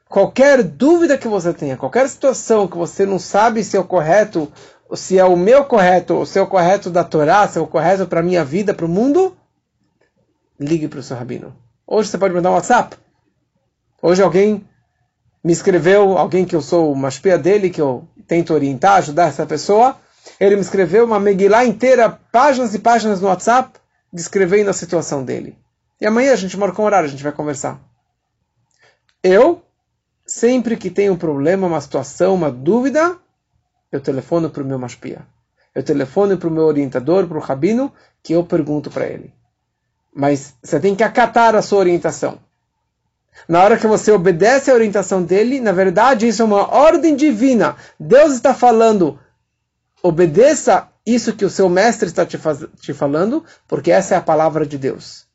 Qualquer 0.09 0.63
dúvida 0.63 1.17
que 1.17 1.27
você 1.27 1.53
tenha, 1.53 1.77
qualquer 1.77 2.07
situação 2.07 2.67
que 2.67 2.77
você 2.77 3.05
não 3.05 3.19
sabe 3.19 3.63
se 3.63 3.75
é 3.75 3.79
o 3.79 3.83
correto 3.83 4.51
se 4.93 5.17
é 5.17 5.25
o 5.25 5.35
meu 5.35 5.65
correto, 5.65 6.21
o 6.21 6.47
correto 6.47 6.89
da 6.89 7.03
Torá, 7.03 7.47
se 7.47 7.57
é 7.57 7.61
o 7.61 7.67
correto 7.67 8.05
para 8.05 8.19
a 8.19 8.23
minha 8.23 8.43
vida, 8.43 8.73
para 8.73 8.85
o 8.85 8.89
mundo, 8.89 9.35
ligue 10.59 10.87
para 10.87 10.99
o 10.99 11.03
seu 11.03 11.17
rabino. 11.17 11.55
Hoje 11.87 12.09
você 12.09 12.17
pode 12.17 12.33
mandar 12.33 12.51
um 12.51 12.53
WhatsApp. 12.53 12.95
Hoje 14.01 14.21
alguém 14.21 14.67
me 15.43 15.53
escreveu, 15.53 16.17
alguém 16.17 16.45
que 16.45 16.55
eu 16.55 16.61
sou 16.61 16.91
uma 16.91 17.09
espia 17.09 17.37
dele, 17.37 17.69
que 17.69 17.81
eu 17.81 18.07
tento 18.27 18.53
orientar, 18.53 18.97
ajudar 18.97 19.27
essa 19.27 19.45
pessoa. 19.45 19.97
Ele 20.39 20.55
me 20.55 20.61
escreveu 20.61 21.05
uma 21.05 21.19
Megillah 21.19 21.65
inteira, 21.65 22.09
páginas 22.09 22.73
e 22.73 22.79
páginas 22.79 23.21
no 23.21 23.27
WhatsApp, 23.27 23.79
descrevendo 24.11 24.69
a 24.69 24.73
situação 24.73 25.23
dele. 25.23 25.57
E 25.99 26.05
amanhã 26.05 26.33
a 26.33 26.35
gente 26.35 26.57
marca 26.57 26.81
um 26.81 26.85
horário, 26.85 27.07
a 27.07 27.11
gente 27.11 27.23
vai 27.23 27.31
conversar. 27.31 27.79
Eu, 29.23 29.61
sempre 30.25 30.77
que 30.77 30.89
tenho 30.89 31.13
um 31.13 31.17
problema, 31.17 31.67
uma 31.67 31.81
situação, 31.81 32.35
uma 32.35 32.51
dúvida, 32.51 33.17
eu 33.95 34.01
telefono 34.01 34.49
para 34.49 34.61
o 34.61 34.65
meu 34.65 34.77
maspia. 34.77 35.25
Eu 35.73 35.83
telefono 35.83 36.37
para 36.37 36.47
o 36.47 36.51
meu 36.51 36.63
orientador, 36.63 37.27
para 37.27 37.37
o 37.37 37.41
rabino, 37.41 37.91
que 38.23 38.33
eu 38.33 38.43
pergunto 38.43 38.89
para 38.89 39.05
ele. 39.05 39.33
Mas 40.13 40.53
você 40.63 40.79
tem 40.79 40.95
que 40.95 41.03
acatar 41.03 41.55
a 41.55 41.61
sua 41.61 41.79
orientação. 41.79 42.39
Na 43.47 43.63
hora 43.63 43.77
que 43.77 43.85
você 43.85 44.11
obedece 44.11 44.71
à 44.71 44.73
orientação 44.73 45.21
dele, 45.21 45.59
na 45.59 45.73
verdade 45.73 46.27
isso 46.27 46.41
é 46.41 46.45
uma 46.45 46.73
ordem 46.73 47.15
divina. 47.15 47.75
Deus 47.99 48.33
está 48.33 48.53
falando, 48.53 49.19
obedeça 50.01 50.87
isso 51.05 51.35
que 51.35 51.45
o 51.45 51.49
seu 51.49 51.69
mestre 51.69 52.07
está 52.07 52.25
te, 52.25 52.37
faz, 52.37 52.65
te 52.79 52.93
falando, 52.93 53.43
porque 53.67 53.91
essa 53.91 54.15
é 54.15 54.17
a 54.17 54.21
palavra 54.21 54.65
de 54.65 54.77
Deus. 54.77 55.25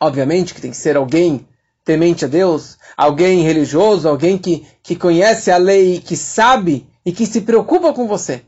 Obviamente 0.00 0.54
que 0.54 0.60
tem 0.60 0.70
que 0.70 0.76
ser 0.76 0.96
alguém 0.96 1.46
temente 1.84 2.24
a 2.24 2.28
Deus, 2.28 2.78
alguém 2.96 3.42
religioso, 3.42 4.08
alguém 4.08 4.36
que, 4.36 4.66
que 4.82 4.96
conhece 4.96 5.50
a 5.50 5.56
lei, 5.56 6.00
que 6.00 6.16
sabe 6.16 6.86
e 7.08 7.12
que 7.12 7.24
se 7.24 7.40
preocupa 7.40 7.90
com 7.94 8.06
você. 8.06 8.42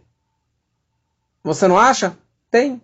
Você 1.42 1.66
não 1.66 1.78
acha? 1.78 2.14
Tem. 2.50 2.78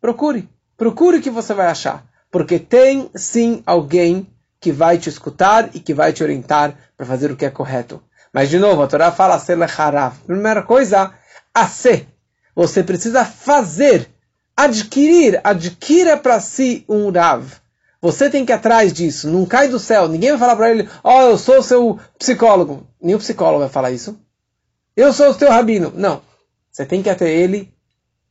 Procure. 0.00 0.48
Procure 0.76 1.18
o 1.18 1.20
que 1.20 1.28
você 1.28 1.52
vai 1.52 1.66
achar. 1.66 2.06
Porque 2.30 2.56
tem 2.56 3.10
sim 3.16 3.60
alguém 3.66 4.28
que 4.60 4.70
vai 4.70 4.96
te 4.96 5.08
escutar 5.08 5.74
e 5.74 5.80
que 5.80 5.92
vai 5.92 6.12
te 6.12 6.22
orientar 6.22 6.72
para 6.96 7.04
fazer 7.04 7.32
o 7.32 7.36
que 7.36 7.44
é 7.44 7.50
correto. 7.50 8.00
Mas 8.32 8.48
de 8.48 8.60
novo, 8.60 8.80
a 8.80 8.86
Torá 8.86 9.10
fala 9.10 9.42
harav. 9.76 10.16
Primeira 10.24 10.62
coisa, 10.62 11.12
a 11.52 11.66
ser. 11.66 12.06
Você 12.54 12.84
precisa 12.84 13.24
fazer, 13.24 14.08
adquirir, 14.56 15.40
adquira 15.42 16.16
para 16.16 16.38
si 16.38 16.84
um 16.88 17.10
rav. 17.10 17.44
Você 18.00 18.30
tem 18.30 18.46
que 18.46 18.52
ir 18.52 18.54
atrás 18.54 18.92
disso, 18.92 19.28
não 19.28 19.44
cai 19.44 19.66
do 19.66 19.80
céu. 19.80 20.06
Ninguém 20.06 20.30
vai 20.30 20.38
falar 20.38 20.54
para 20.54 20.70
ele, 20.70 20.88
ó, 21.02 21.18
oh, 21.18 21.30
eu 21.30 21.38
sou 21.38 21.60
seu 21.60 21.98
psicólogo. 22.16 22.86
Nenhum 23.02 23.18
psicólogo 23.18 23.58
vai 23.58 23.68
falar 23.68 23.90
isso. 23.90 24.16
Eu 24.98 25.12
sou 25.12 25.30
o 25.30 25.34
teu 25.34 25.48
rabino. 25.48 25.92
Não. 25.94 26.20
Você 26.72 26.84
tem 26.84 27.00
que 27.00 27.08
ir 27.08 27.12
até 27.12 27.32
ele 27.32 27.72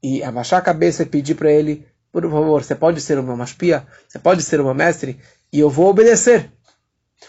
e 0.04 0.22
abaixar 0.22 0.60
a 0.60 0.62
cabeça 0.62 1.02
e 1.02 1.06
pedir 1.06 1.34
para 1.34 1.50
ele, 1.50 1.88
por 2.12 2.24
favor, 2.24 2.62
você 2.62 2.76
pode 2.76 3.00
ser 3.00 3.18
uma 3.18 3.38
maspia, 3.38 3.88
você 4.06 4.20
pode 4.20 4.44
ser 4.44 4.60
uma 4.60 4.74
mestre, 4.74 5.18
e 5.50 5.62
eu 5.62 5.70
vou 5.70 5.88
obedecer. 5.88 6.52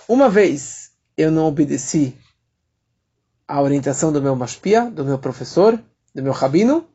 Uma 0.09 0.29
vez 0.29 0.91
eu 1.17 1.31
não 1.31 1.47
obedeci 1.47 2.17
a 3.47 3.63
orientação 3.63 4.13
do 4.13 4.21
meu 4.21 4.35
maspia, 4.35 4.91
do 4.91 5.05
meu 5.05 5.21
professor, 5.21 5.81
do 6.13 6.21
meu 6.21 6.33
rabino, 6.33 6.89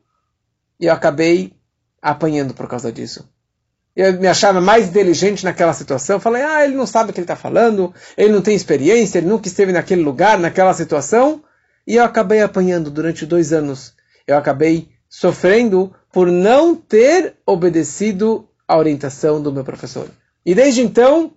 e 0.78 0.84
eu 0.84 0.92
acabei 0.92 1.54
apanhando 2.02 2.52
por 2.52 2.68
causa 2.68 2.92
disso. 2.92 3.26
Eu 3.96 4.20
me 4.20 4.26
achava 4.26 4.60
mais 4.60 4.88
inteligente 4.88 5.46
naquela 5.46 5.72
situação. 5.72 6.20
Falei, 6.20 6.42
ah, 6.42 6.62
ele 6.62 6.76
não 6.76 6.86
sabe 6.86 7.08
o 7.08 7.12
que 7.14 7.20
ele 7.20 7.24
está 7.24 7.36
falando, 7.36 7.94
ele 8.18 8.34
não 8.34 8.42
tem 8.42 8.54
experiência, 8.54 9.16
ele 9.16 9.28
nunca 9.28 9.48
esteve 9.48 9.72
naquele 9.72 10.02
lugar, 10.02 10.38
naquela 10.38 10.74
situação. 10.74 11.42
E 11.86 11.96
eu 11.96 12.04
acabei 12.04 12.40
apanhando 12.40 12.90
durante 12.90 13.26
dois 13.26 13.52
anos. 13.52 13.94
Eu 14.26 14.36
acabei 14.36 14.90
sofrendo 15.08 15.94
por 16.12 16.30
não 16.30 16.74
ter 16.74 17.36
obedecido 17.46 18.48
a 18.66 18.76
orientação 18.76 19.42
do 19.42 19.52
meu 19.52 19.64
professor. 19.64 20.08
E 20.44 20.54
desde 20.54 20.80
então, 20.80 21.34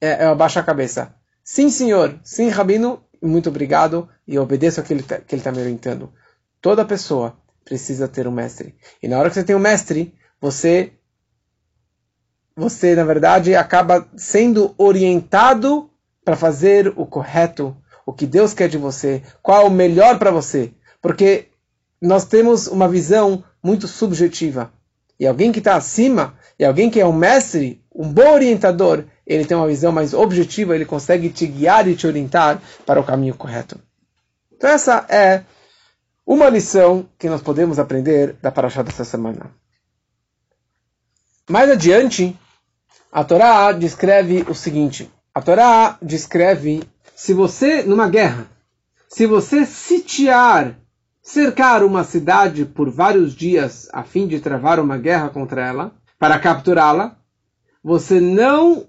é, 0.00 0.24
eu 0.24 0.30
abaixo 0.30 0.58
a 0.58 0.62
cabeça. 0.62 1.14
Sim, 1.44 1.70
senhor. 1.70 2.18
Sim, 2.22 2.48
rabino. 2.48 3.02
Muito 3.22 3.48
obrigado. 3.48 4.08
E 4.26 4.38
obedeço 4.38 4.80
o 4.80 4.84
que 4.84 4.92
ele 4.92 5.00
está 5.00 5.18
tá 5.18 5.52
me 5.52 5.60
orientando. 5.60 6.12
Toda 6.60 6.84
pessoa 6.84 7.36
precisa 7.64 8.08
ter 8.08 8.26
um 8.26 8.32
mestre. 8.32 8.76
E 9.02 9.08
na 9.08 9.18
hora 9.18 9.28
que 9.28 9.34
você 9.34 9.44
tem 9.44 9.56
um 9.56 9.60
mestre, 9.60 10.14
você, 10.40 10.92
você 12.54 12.94
na 12.94 13.04
verdade, 13.04 13.54
acaba 13.54 14.08
sendo 14.16 14.74
orientado 14.76 15.90
para 16.24 16.36
fazer 16.36 16.92
o 16.96 17.06
correto 17.06 17.76
o 18.06 18.12
que 18.12 18.26
Deus 18.26 18.54
quer 18.54 18.68
de 18.68 18.78
você, 18.78 19.22
qual 19.42 19.62
é 19.62 19.64
o 19.66 19.70
melhor 19.70 20.18
para 20.18 20.30
você. 20.30 20.72
Porque 21.00 21.48
nós 22.00 22.24
temos 22.24 22.66
uma 22.66 22.88
visão 22.88 23.44
muito 23.62 23.86
subjetiva. 23.86 24.72
E 25.18 25.26
alguém 25.26 25.52
que 25.52 25.58
está 25.58 25.76
acima, 25.76 26.34
e 26.58 26.64
alguém 26.64 26.90
que 26.90 27.00
é 27.00 27.06
um 27.06 27.12
mestre, 27.12 27.80
um 27.94 28.12
bom 28.12 28.32
orientador, 28.32 29.04
ele 29.26 29.44
tem 29.44 29.56
uma 29.56 29.68
visão 29.68 29.92
mais 29.92 30.12
objetiva, 30.12 30.74
ele 30.74 30.84
consegue 30.84 31.30
te 31.30 31.46
guiar 31.46 31.86
e 31.86 31.94
te 31.94 32.06
orientar 32.06 32.60
para 32.84 33.00
o 33.00 33.04
caminho 33.04 33.34
correto. 33.34 33.78
Então 34.52 34.70
essa 34.70 35.06
é 35.08 35.44
uma 36.26 36.48
lição 36.48 37.08
que 37.18 37.28
nós 37.28 37.42
podemos 37.42 37.78
aprender 37.78 38.36
da 38.42 38.50
Parashá 38.50 38.82
dessa 38.82 39.04
semana. 39.04 39.50
Mais 41.48 41.70
adiante, 41.70 42.36
a 43.10 43.22
Torá 43.24 43.72
descreve 43.72 44.44
o 44.48 44.54
seguinte. 44.54 45.10
A 45.34 45.42
Torá 45.42 45.98
descreve 46.00 46.82
se 47.22 47.32
você, 47.32 47.84
numa 47.84 48.08
guerra, 48.08 48.48
se 49.08 49.26
você 49.26 49.64
sitiar 49.64 50.76
cercar 51.22 51.84
uma 51.84 52.02
cidade 52.02 52.64
por 52.64 52.90
vários 52.90 53.32
dias 53.32 53.88
a 53.92 54.02
fim 54.02 54.26
de 54.26 54.40
travar 54.40 54.80
uma 54.80 54.98
guerra 54.98 55.28
contra 55.28 55.64
ela, 55.64 55.94
para 56.18 56.40
capturá-la, 56.40 57.16
você 57.80 58.20
não 58.20 58.88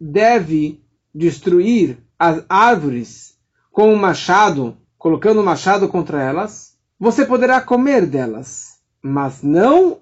deve 0.00 0.84
destruir 1.12 1.98
as 2.16 2.44
árvores 2.48 3.34
com 3.72 3.92
um 3.92 3.96
machado, 3.96 4.76
colocando 4.96 5.40
um 5.40 5.44
machado 5.44 5.88
contra 5.88 6.22
elas. 6.22 6.76
Você 6.96 7.26
poderá 7.26 7.60
comer 7.60 8.06
delas, 8.06 8.78
mas 9.02 9.42
não 9.42 9.98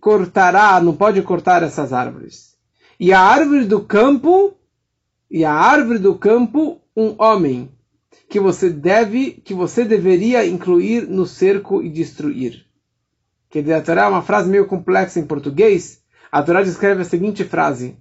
cortará, 0.00 0.80
não 0.80 0.96
pode 0.96 1.20
cortar 1.20 1.62
essas 1.62 1.92
árvores. 1.92 2.56
E 2.98 3.12
a 3.12 3.20
árvore 3.20 3.66
do 3.66 3.82
campo, 3.82 4.54
e 5.30 5.44
a 5.44 5.52
árvore 5.52 5.98
do 5.98 6.14
campo, 6.14 6.81
um 6.96 7.14
homem 7.18 7.70
que 8.28 8.40
você 8.40 8.70
deve, 8.70 9.32
que 9.32 9.54
você 9.54 9.84
deveria 9.84 10.46
incluir 10.46 11.08
no 11.08 11.26
cerco 11.26 11.82
e 11.82 11.88
destruir. 11.88 12.66
Que 13.50 13.58
a 13.72 13.82
Torá 13.82 14.04
é 14.04 14.08
uma 14.08 14.22
frase 14.22 14.48
meio 14.48 14.66
complexa 14.66 15.20
em 15.20 15.26
português. 15.26 16.02
A 16.30 16.42
Torá 16.42 16.62
descreve 16.62 17.02
a 17.02 17.04
seguinte 17.04 17.44
frase: 17.44 17.96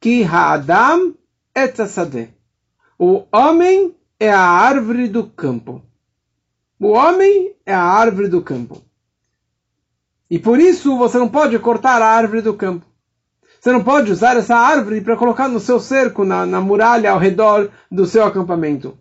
Ki 0.00 0.24
ha'adam 0.24 1.14
etzasadeh. 1.54 2.34
O 2.98 3.24
homem 3.32 3.96
é 4.18 4.30
a 4.30 4.40
árvore 4.40 5.08
do 5.08 5.24
campo. 5.26 5.82
O 6.78 6.88
homem 6.88 7.54
é 7.64 7.72
a 7.72 7.82
árvore 7.82 8.28
do 8.28 8.42
campo. 8.42 8.82
E 10.28 10.38
por 10.38 10.58
isso 10.58 10.96
você 10.96 11.18
não 11.18 11.28
pode 11.28 11.58
cortar 11.58 12.02
a 12.02 12.06
árvore 12.06 12.42
do 12.42 12.54
campo. 12.54 12.86
Você 13.62 13.70
não 13.70 13.84
pode 13.84 14.10
usar 14.10 14.36
essa 14.36 14.56
árvore 14.56 15.00
para 15.00 15.16
colocar 15.16 15.46
no 15.46 15.60
seu 15.60 15.78
cerco, 15.78 16.24
na, 16.24 16.44
na 16.44 16.60
muralha 16.60 17.12
ao 17.12 17.18
redor 17.20 17.70
do 17.88 18.04
seu 18.04 18.24
acampamento. 18.24 18.98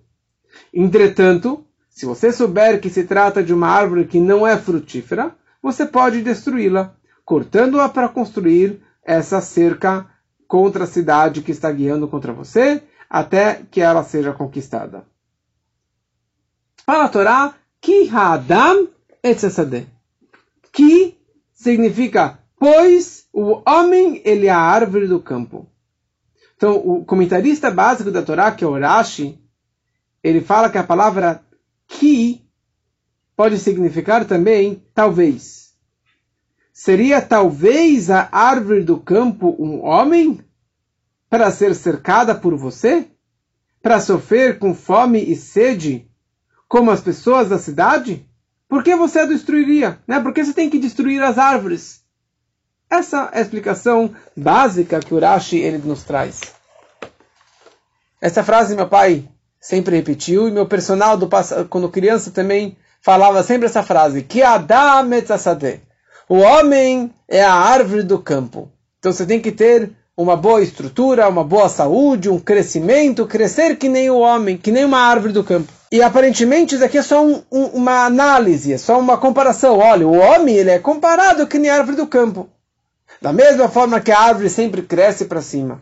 Entretanto, 0.72 1.66
se 1.90 2.06
você 2.06 2.32
souber 2.32 2.80
que 2.80 2.88
se 2.88 3.06
trata 3.06 3.42
de 3.42 3.56
uma 3.56 3.68
árvore 3.68 4.06
que 4.06 4.20
não 4.20 4.46
é 4.46 4.56
frutífera, 4.56 5.36
você 5.64 5.84
pode 5.84 6.22
destruí-la, 6.22 6.94
cortando-a 7.26 7.90
para 7.90 8.08
construir 8.08 8.80
essa 9.04 9.42
cerca 9.42 10.06
contra 10.48 10.84
a 10.84 10.88
cidade 10.88 11.42
que 11.42 11.52
está 11.52 11.72
guiando 11.72 12.08
contra 12.08 12.32
você, 12.32 12.84
até 13.10 13.64
que 13.72 13.82
ela 13.82 14.04
seja 14.04 14.32
conquistada. 14.32 15.04
Fala 16.86 17.06
a 17.06 17.10
Torá, 17.10 17.56
Ki 17.82 18.08
Ha'adam 18.14 18.90
Etzesadeh. 19.24 19.88
Ki 20.72 21.18
significa, 21.52 22.38
pois 22.60 23.21
o 23.34 23.62
homem 23.68 24.22
ele 24.26 24.48
é 24.48 24.52
a 24.52 24.60
árvore 24.60 25.08
do 25.08 25.20
campo. 25.20 25.68
Então, 26.56 26.76
o 26.76 27.04
comentarista 27.04 27.72
básico 27.72 28.12
da 28.12 28.22
Torá, 28.22 28.52
que 28.52 28.64
é 28.64 28.68
o 28.68 28.80
Rashi, 28.80 29.40
ele 30.24 30.42
fala 30.42 30.70
que 30.70 30.78
a 30.78 30.84
palavra 30.84 31.44
ki 31.88 32.46
pode 33.36 33.58
significar 33.58 34.26
também 34.26 34.86
talvez. 34.94 35.74
Seria 36.72 37.22
talvez 37.22 38.10
a 38.10 38.30
árvore 38.32 38.84
do 38.84 39.00
campo 39.00 39.56
um 39.60 39.84
homem 39.84 40.40
para 41.30 41.50
ser 41.52 41.74
cercada 41.74 42.36
por 42.36 42.56
você? 42.56 43.08
Para 43.82 44.00
sofrer 44.00 44.60
com 44.60 44.76
fome 44.76 45.24
e 45.24 45.36
sede 45.36 46.08
como 46.68 46.92
as 46.92 47.02
pessoas 47.02 47.50
da 47.50 47.58
cidade? 47.58 48.26
Por 48.68 48.84
que 48.84 48.96
você 48.96 49.20
a 49.20 49.26
destruiria? 49.26 50.00
Né? 50.08 50.20
Por 50.20 50.34
que 50.34 50.44
você 50.44 50.54
tem 50.54 50.70
que 50.70 50.80
destruir 50.80 51.22
as 51.22 51.38
árvores? 51.38 52.01
Essa 52.92 53.30
é 53.32 53.38
a 53.40 53.42
explicação 53.42 54.14
básica 54.36 55.00
que 55.00 55.14
o 55.14 55.20
Rashi 55.20 55.58
ele 55.58 55.78
nos 55.78 56.04
traz. 56.04 56.42
Essa 58.20 58.44
frase 58.44 58.76
meu 58.76 58.86
pai 58.86 59.24
sempre 59.62 59.96
repetiu, 59.96 60.50
e 60.50 60.52
meu 60.52 60.66
personal 60.66 61.16
do 61.16 61.30
quando 61.70 61.88
criança 61.88 62.32
também 62.32 62.78
falava 63.02 63.42
sempre 63.44 63.68
essa 63.68 63.82
frase, 63.82 64.24
que 64.24 64.44
Adam 64.44 65.10
O 66.28 66.40
homem 66.40 67.14
é 67.30 67.42
a 67.42 67.54
árvore 67.54 68.04
do 68.04 68.20
campo. 68.20 68.70
Então 69.00 69.14
você 69.14 69.26
tem 69.26 69.40
que 69.40 69.54
ter 69.54 69.94
uma 70.18 70.36
boa 70.36 70.62
estrutura, 70.62 71.30
uma 71.30 71.46
boa 71.46 71.70
saúde, 71.70 72.30
um 72.30 72.40
crescimento, 72.40 73.26
crescer 73.26 73.78
que 73.78 73.88
nem 73.88 74.10
o 74.10 74.20
homem, 74.20 74.58
que 74.58 74.70
nem 74.70 74.84
uma 74.84 75.00
árvore 75.00 75.32
do 75.32 75.46
campo. 75.46 75.72
E 75.90 76.02
aparentemente 76.02 76.76
isso 76.76 76.84
aqui 76.84 76.98
é 76.98 77.02
só 77.02 77.26
um, 77.26 77.42
um, 77.50 77.66
uma 77.68 78.06
análise, 78.06 78.74
é 78.74 78.78
só 78.78 79.00
uma 79.00 79.18
comparação. 79.18 79.80
Olha, 79.80 80.06
o 80.06 80.18
homem 80.18 80.56
ele 80.56 80.72
é 80.72 80.78
comparado 80.78 81.48
que 81.48 81.58
nem 81.58 81.72
a 81.72 81.78
árvore 81.78 81.96
do 81.96 82.06
campo. 82.06 82.50
Da 83.22 83.32
mesma 83.32 83.70
forma 83.70 84.02
que 84.02 84.12
a 84.12 84.20
árvore 84.20 84.50
sempre 84.50 84.82
cresce 84.82 85.26
para 85.26 85.42
cima. 85.42 85.82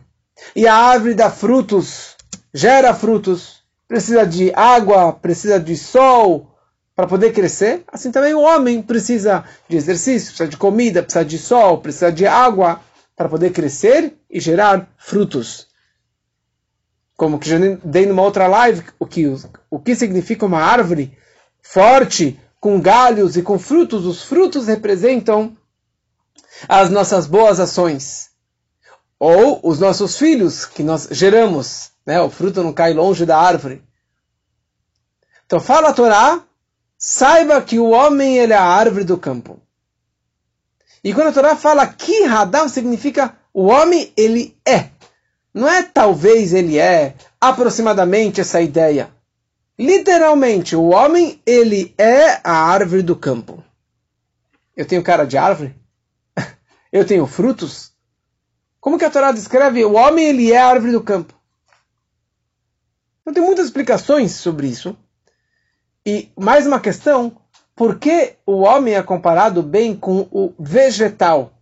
E 0.56 0.68
a 0.68 0.76
árvore 0.76 1.14
dá 1.14 1.30
frutos, 1.30 2.16
gera 2.54 2.94
frutos 2.94 3.60
precisa 3.90 4.24
de 4.24 4.54
água, 4.54 5.12
precisa 5.14 5.60
de 5.60 5.76
sol 5.76 6.56
para 6.96 7.08
poder 7.08 7.34
crescer, 7.34 7.84
assim 7.88 8.12
também 8.12 8.36
o 8.36 8.42
homem 8.42 8.84
precisa 8.84 9.44
de 9.68 9.78
exercício, 9.78 10.28
precisa 10.28 10.48
de 10.48 10.58
comida, 10.58 11.02
precisa 11.02 11.26
de 11.26 11.38
sol, 11.40 11.80
precisa 11.80 12.12
de 12.12 12.28
água 12.28 12.82
para 13.16 13.28
poder 13.28 13.52
crescer 13.52 14.14
e 14.30 14.40
gerar 14.40 14.88
frutos. 14.98 15.68
Como 17.18 17.40
que 17.40 17.50
já 17.50 17.58
dei 17.84 18.06
numa 18.06 18.22
outra 18.22 18.48
live, 18.48 18.84
o 19.00 19.08
que, 19.08 19.26
o 19.72 19.80
que 19.80 19.96
significa 19.96 20.46
uma 20.46 20.62
árvore 20.62 21.18
forte, 21.62 22.40
com 22.60 22.80
galhos 22.80 23.38
e 23.38 23.42
com 23.42 23.58
frutos. 23.58 24.06
Os 24.06 24.22
frutos 24.22 24.68
representam 24.68 25.58
as 26.68 26.90
nossas 26.90 27.28
boas 27.28 27.60
ações. 27.60 28.30
Ou 29.20 29.60
os 29.64 29.80
nossos 29.80 30.18
filhos 30.18 30.66
que 30.66 30.82
nós 30.82 31.08
geramos 31.12 31.90
né? 32.10 32.20
O 32.20 32.30
fruto 32.32 32.64
não 32.64 32.74
cai 32.74 32.92
longe 32.92 33.24
da 33.24 33.38
árvore. 33.38 33.84
Então 35.46 35.60
fala 35.60 35.90
a 35.90 35.94
Torá, 35.94 36.42
saiba 36.98 37.62
que 37.62 37.78
o 37.78 37.92
homem 37.92 38.40
ele 38.40 38.52
é 38.52 38.56
a 38.56 38.64
árvore 38.64 39.04
do 39.04 39.16
campo. 39.16 39.60
E 41.04 41.14
quando 41.14 41.28
a 41.28 41.32
Torá 41.32 41.56
fala 41.56 41.86
que 41.86 42.24
Hadam 42.24 42.68
significa 42.68 43.38
o 43.54 43.68
homem 43.68 44.12
ele 44.18 44.58
é. 44.66 44.90
Não 45.54 45.70
é 45.70 45.84
talvez 45.84 46.52
ele 46.52 46.80
é, 46.80 47.14
aproximadamente 47.40 48.42
essa 48.42 48.60
ideia. 48.60 49.12
Literalmente, 49.78 50.76
o 50.76 50.90
homem 50.90 51.40
ele 51.46 51.94
é 51.96 52.40
a 52.44 52.54
árvore 52.54 53.04
do 53.04 53.16
campo. 53.16 53.64
Eu 54.76 54.88
tenho 54.88 55.04
cara 55.04 55.26
de 55.26 55.38
árvore? 55.38 55.76
Eu 56.92 57.06
tenho 57.06 57.26
frutos? 57.28 57.92
Como 58.80 58.98
que 58.98 59.06
a 59.06 59.10
Torá 59.10 59.32
descreve? 59.32 59.84
O 59.86 59.94
homem 59.94 60.26
ele 60.26 60.52
é 60.52 60.60
a 60.60 60.68
árvore 60.68 60.92
do 60.92 61.02
campo. 61.02 61.34
Então 63.22 63.34
tem 63.34 63.44
muitas 63.44 63.66
explicações 63.66 64.32
sobre 64.32 64.68
isso. 64.68 64.98
E 66.06 66.32
mais 66.36 66.66
uma 66.66 66.80
questão, 66.80 67.38
por 67.76 68.00
que 68.00 68.34
o 68.46 68.62
homem 68.62 68.96
é 68.96 69.04
comparado 69.04 69.62
bem 69.62 69.96
com 69.96 70.28
o 70.32 70.54
vegetal, 70.58 71.54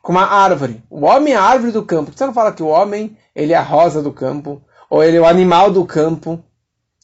com 0.00 0.12
uma 0.12 0.24
árvore? 0.24 0.82
O 0.88 1.04
homem 1.04 1.34
é 1.34 1.36
a 1.36 1.42
árvore 1.42 1.72
do 1.72 1.84
campo. 1.84 2.12
Você 2.16 2.24
não 2.24 2.32
fala 2.32 2.52
que 2.52 2.62
o 2.62 2.68
homem 2.68 3.16
ele 3.34 3.52
é 3.52 3.56
a 3.56 3.62
rosa 3.62 4.02
do 4.02 4.12
campo, 4.12 4.62
ou 4.88 5.04
ele 5.04 5.16
é 5.16 5.20
o 5.20 5.26
animal 5.26 5.70
do 5.70 5.84
campo, 5.84 6.42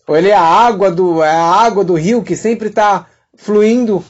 ou 0.07 0.17
ele 0.17 0.31
é 0.31 0.35
a 0.35 0.43
água 0.43 0.91
do, 0.91 1.23
é 1.23 1.31
a 1.31 1.45
água 1.45 1.85
do 1.85 1.95
rio 1.95 2.23
que 2.23 2.35
sempre 2.35 2.69
está 2.69 3.07
fluindo. 3.37 4.05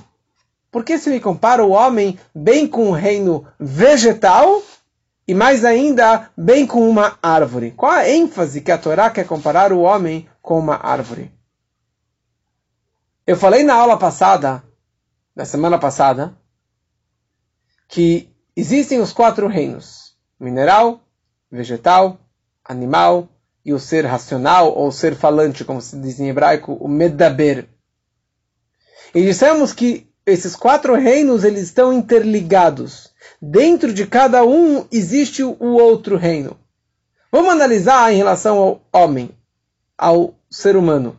Por 0.70 0.84
que 0.84 0.98
se 0.98 1.10
me 1.10 1.20
compara 1.20 1.64
o 1.64 1.70
homem 1.70 2.18
bem 2.34 2.66
com 2.66 2.88
o 2.88 2.92
reino 2.92 3.46
vegetal 3.58 4.62
e 5.28 5.34
mais 5.34 5.64
ainda, 5.64 6.30
bem 6.36 6.66
com 6.66 6.88
uma 6.88 7.18
árvore. 7.20 7.72
Qual 7.72 7.90
a 7.90 8.08
ênfase 8.08 8.60
que 8.60 8.70
a 8.70 8.78
Torá 8.78 9.10
quer 9.10 9.26
comparar 9.26 9.72
o 9.72 9.80
homem 9.80 10.28
com 10.40 10.58
uma 10.58 10.76
árvore? 10.76 11.32
Eu 13.26 13.36
falei 13.36 13.64
na 13.64 13.74
aula 13.74 13.98
passada, 13.98 14.62
na 15.34 15.44
semana 15.44 15.78
passada, 15.78 16.36
que 17.88 18.32
existem 18.54 19.00
os 19.00 19.12
quatro 19.12 19.48
reinos: 19.48 20.16
mineral, 20.38 21.00
vegetal, 21.50 22.18
animal 22.64 23.28
e 23.64 23.72
o 23.72 23.80
ser 23.80 24.06
racional 24.06 24.72
ou 24.78 24.92
ser 24.92 25.16
falante, 25.16 25.64
como 25.64 25.80
se 25.80 25.98
diz 26.00 26.20
em 26.20 26.28
hebraico, 26.28 26.74
o 26.74 26.86
medaber. 26.86 27.68
E 29.12 29.22
dissemos 29.22 29.72
que 29.72 30.08
esses 30.26 30.56
quatro 30.56 30.94
reinos 30.94 31.44
eles 31.44 31.62
estão 31.62 31.92
interligados 31.92 33.14
dentro 33.40 33.92
de 33.92 34.06
cada 34.06 34.44
um 34.44 34.86
existe 34.90 35.42
o 35.42 35.56
outro 35.60 36.16
reino. 36.16 36.56
Vamos 37.30 37.52
analisar 37.52 38.12
em 38.12 38.16
relação 38.16 38.58
ao 38.58 38.80
homem, 38.92 39.30
ao 39.96 40.34
ser 40.50 40.76
humano. 40.76 41.16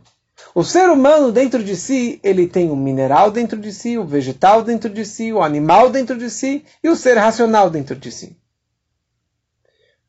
O 0.54 0.64
ser 0.64 0.88
humano 0.88 1.30
dentro 1.30 1.62
de 1.62 1.76
si, 1.76 2.20
ele 2.22 2.46
tem 2.46 2.70
o 2.70 2.76
mineral 2.76 3.30
dentro 3.30 3.58
de 3.58 3.72
si, 3.72 3.98
o 3.98 4.04
vegetal 4.04 4.62
dentro 4.62 4.90
de 4.90 5.04
si, 5.04 5.32
o 5.32 5.42
animal 5.42 5.90
dentro 5.90 6.16
de 6.16 6.30
si 6.30 6.64
e 6.82 6.88
o 6.88 6.96
ser 6.96 7.16
racional 7.16 7.70
dentro 7.70 7.96
de 7.96 8.10
si. 8.10 8.36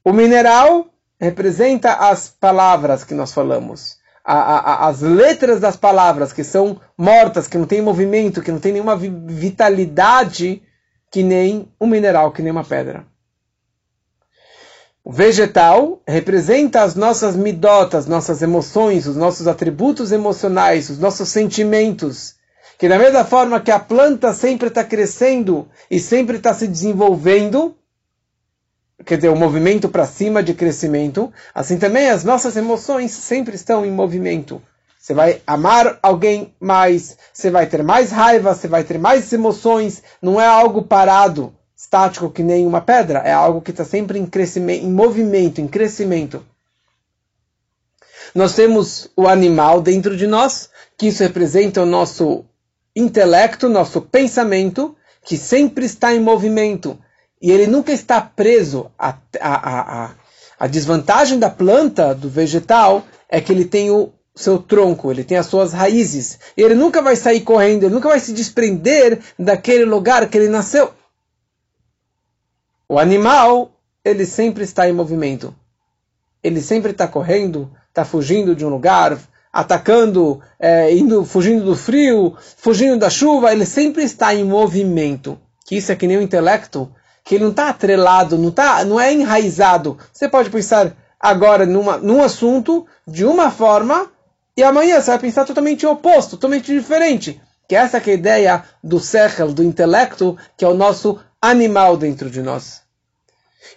O 0.04 0.14
mineral 0.14 0.88
representa 1.20 1.94
as 1.94 2.30
palavras 2.30 3.04
que 3.04 3.14
nós 3.14 3.34
falamos, 3.34 3.99
a, 4.34 4.60
a, 4.60 4.88
as 4.90 5.02
letras 5.02 5.60
das 5.60 5.76
palavras 5.76 6.32
que 6.32 6.44
são 6.44 6.80
mortas, 6.96 7.48
que 7.48 7.58
não 7.58 7.66
tem 7.66 7.82
movimento, 7.82 8.42
que 8.42 8.52
não 8.52 8.60
tem 8.60 8.74
nenhuma 8.74 8.96
vitalidade 8.96 10.62
que 11.12 11.24
nem 11.24 11.68
um 11.82 11.88
mineral, 11.88 12.32
que 12.32 12.44
nem 12.44 12.52
uma 12.52 12.64
pedra. 12.64 13.08
O 15.04 15.12
vegetal 15.12 16.04
representa 16.08 16.84
as 16.84 16.94
nossas 16.94 17.36
midotas, 17.36 18.06
nossas 18.06 18.44
emoções, 18.44 19.08
os 19.08 19.16
nossos 19.16 19.48
atributos 19.48 20.12
emocionais, 20.12 20.92
os 20.92 21.00
nossos 21.00 21.30
sentimentos, 21.30 22.36
Que 22.78 22.88
da 22.88 23.00
mesma 23.00 23.26
forma 23.26 23.60
que 23.60 23.72
a 23.72 23.80
planta 23.80 24.32
sempre 24.32 24.68
está 24.68 24.84
crescendo 24.84 25.68
e 25.90 26.00
sempre 26.00 26.38
está 26.38 26.54
se 26.54 26.68
desenvolvendo, 26.68 27.76
quer 29.06 29.16
dizer, 29.16 29.30
o 29.30 29.36
movimento 29.36 29.90
para 29.90 30.06
cima 30.06 30.44
de 30.44 30.54
crescimento, 30.54 31.32
assim 31.54 31.78
também 31.78 32.10
as 32.10 32.24
nossas 32.24 32.56
emoções 32.56 33.12
sempre 33.12 33.56
estão 33.56 33.86
em 33.86 33.92
movimento. 33.92 34.62
Você 35.00 35.14
vai 35.14 35.42
amar 35.48 35.98
alguém 36.04 36.54
mais, 36.60 37.18
você 37.34 37.50
vai 37.50 37.66
ter 37.66 37.82
mais 37.84 38.12
raiva, 38.12 38.54
você 38.54 38.68
vai 38.68 38.84
ter 38.84 39.00
mais 39.00 39.32
emoções, 39.32 40.04
não 40.22 40.40
é 40.40 40.46
algo 40.46 40.84
parado, 40.84 41.54
estático 41.76 42.30
que 42.30 42.44
nem 42.44 42.68
uma 42.68 42.82
pedra, 42.82 43.20
é 43.20 43.32
algo 43.32 43.62
que 43.62 43.72
está 43.72 43.86
sempre 43.86 44.20
em 44.20 44.26
crescimento, 44.26 44.86
em 44.86 44.92
movimento, 44.92 45.62
em 45.62 45.68
crescimento. 45.68 46.46
Nós 48.36 48.54
temos 48.54 49.10
o 49.16 49.28
animal 49.28 49.82
dentro 49.82 50.16
de 50.16 50.28
nós, 50.28 50.70
que 50.98 51.08
isso 51.08 51.24
representa 51.24 51.82
o 51.82 51.86
nosso 51.86 52.46
intelecto, 52.96 53.70
nosso 53.70 54.02
pensamento, 54.02 54.96
que 55.24 55.38
sempre 55.38 55.86
está 55.86 56.14
em 56.14 56.20
movimento. 56.20 57.00
E 57.42 57.52
ele 57.52 57.68
nunca 57.68 57.92
está 57.92 58.22
preso. 58.22 58.92
A, 58.98 59.16
a, 59.40 60.06
a, 60.06 60.12
a 60.60 60.68
desvantagem 60.68 61.40
da 61.40 61.50
planta, 61.50 62.14
do 62.14 62.30
vegetal, 62.30 63.06
é 63.30 63.40
que 63.40 63.52
ele 63.52 63.66
tem 63.66 63.90
o 63.90 64.12
seu 64.36 64.58
tronco, 64.58 65.12
ele 65.12 65.24
tem 65.24 65.38
as 65.38 65.46
suas 65.46 65.74
raízes. 65.74 66.40
E 66.56 66.62
ele 66.62 66.76
nunca 66.76 67.02
vai 67.02 67.16
sair 67.16 67.42
correndo, 67.42 67.84
ele 67.84 67.94
nunca 67.94 68.10
vai 68.10 68.20
se 68.20 68.34
desprender 68.34 69.20
daquele 69.38 69.86
lugar 69.86 70.28
que 70.30 70.38
ele 70.38 70.50
nasceu. 70.50 70.94
O 72.88 72.98
animal, 72.98 73.72
ele 74.04 74.26
sempre 74.26 74.64
está 74.64 74.90
em 74.90 74.94
movimento. 74.94 75.54
Ele 76.42 76.62
sempre 76.62 76.92
está 76.92 77.08
correndo, 77.08 77.72
está 77.90 78.06
fugindo 78.06 78.56
de 78.56 78.66
um 78.66 78.70
lugar, 78.70 79.20
atacando, 79.52 80.42
é, 80.60 80.96
indo, 80.96 81.26
fugindo 81.26 81.66
do 81.66 81.76
frio, 81.76 82.36
fugindo 82.58 82.98
da 82.98 83.10
chuva, 83.10 83.52
ele 83.52 83.66
sempre 83.66 84.04
está 84.04 84.34
em 84.34 84.44
movimento. 84.44 85.38
Que 85.66 85.76
isso 85.76 85.92
é 85.92 85.96
que 85.96 86.08
nem 86.08 86.18
o 86.18 86.22
intelecto, 86.22 86.90
que 87.30 87.36
ele 87.36 87.44
não 87.44 87.52
está 87.52 87.70
atrelado, 87.70 88.40
não, 88.40 88.50
tá, 88.50 88.84
não 88.84 89.00
é 89.00 89.14
enraizado. 89.14 90.00
Você 90.12 90.28
pode 90.28 90.50
pensar 90.50 90.96
agora 91.20 91.64
numa, 91.64 91.96
num 91.98 92.24
assunto 92.24 92.88
de 93.06 93.24
uma 93.24 93.52
forma 93.52 94.12
e 94.58 94.64
amanhã 94.64 95.00
você 95.00 95.12
vai 95.12 95.20
pensar 95.20 95.46
totalmente 95.46 95.86
oposto, 95.86 96.32
totalmente 96.32 96.74
diferente. 96.74 97.40
Que 97.68 97.76
essa 97.76 98.02
que 98.02 98.10
é 98.10 98.14
a 98.14 98.18
ideia 98.18 98.64
do 98.84 99.00
sechel, 99.00 99.54
do 99.54 99.64
intelecto, 99.64 100.36
que 100.58 100.66
é 100.66 100.68
o 100.68 100.74
nosso 100.74 101.20
animal 101.40 101.98
dentro 101.98 102.32
de 102.32 102.42
nós. 102.42 102.82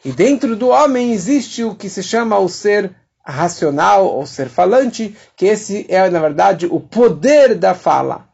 E 0.02 0.10
dentro 0.12 0.56
do 0.56 0.68
homem 0.68 1.12
existe 1.12 1.62
o 1.62 1.74
que 1.74 1.90
se 1.90 2.02
chama 2.02 2.38
o 2.38 2.48
ser 2.48 2.90
racional 3.22 4.06
ou 4.06 4.24
ser 4.24 4.48
falante, 4.48 5.14
que 5.36 5.44
esse 5.44 5.84
é, 5.90 6.08
na 6.08 6.20
verdade, 6.20 6.64
o 6.64 6.80
poder 6.80 7.54
da 7.54 7.74
fala. 7.74 8.26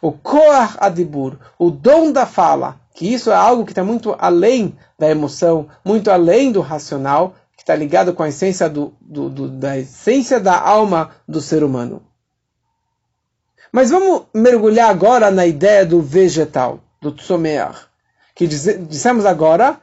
O 0.00 0.12
koach 0.12 0.78
adibur, 0.78 1.36
o 1.58 1.70
dom 1.70 2.10
da 2.10 2.24
fala, 2.24 2.80
que 2.94 3.12
isso 3.12 3.30
é 3.30 3.34
algo 3.34 3.64
que 3.64 3.72
está 3.72 3.82
muito 3.82 4.14
além 4.18 4.76
da 4.98 5.08
emoção, 5.08 5.68
muito 5.84 6.10
além 6.10 6.52
do 6.52 6.60
racional, 6.60 7.34
que 7.56 7.62
está 7.62 7.74
ligado 7.74 8.12
com 8.12 8.22
a 8.22 8.28
essência 8.28 8.68
do, 8.68 8.94
do, 9.00 9.30
do, 9.30 9.48
da 9.48 9.78
essência 9.78 10.38
da 10.38 10.58
alma 10.58 11.10
do 11.26 11.40
ser 11.40 11.62
humano. 11.62 12.02
Mas 13.70 13.90
vamos 13.90 14.26
mergulhar 14.34 14.90
agora 14.90 15.30
na 15.30 15.46
ideia 15.46 15.86
do 15.86 16.02
vegetal, 16.02 16.80
do 17.00 17.10
tsomeach, 17.10 17.86
que 18.34 18.46
dissemos 18.46 19.24
agora 19.24 19.80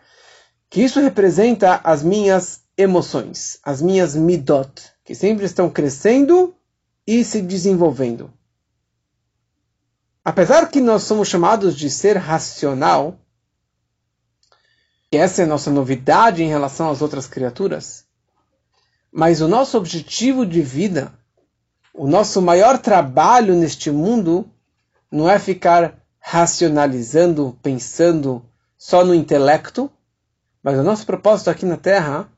que 0.70 0.84
isso 0.84 1.00
representa 1.00 1.82
as 1.84 2.04
minhas 2.04 2.62
emoções, 2.78 3.60
as 3.64 3.82
minhas 3.82 4.16
midot, 4.16 4.70
que 5.04 5.16
sempre 5.16 5.46
estão 5.46 5.70
crescendo 5.70 6.54
e 7.06 7.24
se 7.24 7.42
desenvolvendo. 7.42 8.32
Apesar 10.30 10.70
que 10.70 10.80
nós 10.80 11.02
somos 11.02 11.28
chamados 11.28 11.76
de 11.76 11.90
ser 11.90 12.16
racional, 12.16 13.18
que 15.10 15.18
essa 15.18 15.42
é 15.42 15.46
a 15.46 15.48
nossa 15.48 15.72
novidade 15.72 16.44
em 16.44 16.48
relação 16.48 16.92
às 16.92 17.02
outras 17.02 17.26
criaturas, 17.26 18.06
mas 19.12 19.42
o 19.42 19.48
nosso 19.48 19.76
objetivo 19.76 20.46
de 20.46 20.62
vida, 20.62 21.12
o 21.96 22.08
nosso 22.08 22.44
maior 22.44 22.78
trabalho 22.78 23.56
neste 23.56 23.90
mundo, 23.90 24.48
não 25.12 25.28
é 25.28 25.40
ficar 25.40 26.00
racionalizando, 26.20 27.58
pensando 27.64 28.46
só 28.78 29.04
no 29.04 29.16
intelecto, 29.16 29.92
mas 30.62 30.78
o 30.78 30.84
nosso 30.84 31.08
propósito 31.08 31.50
aqui 31.50 31.66
na 31.66 31.76
Terra 31.76 32.32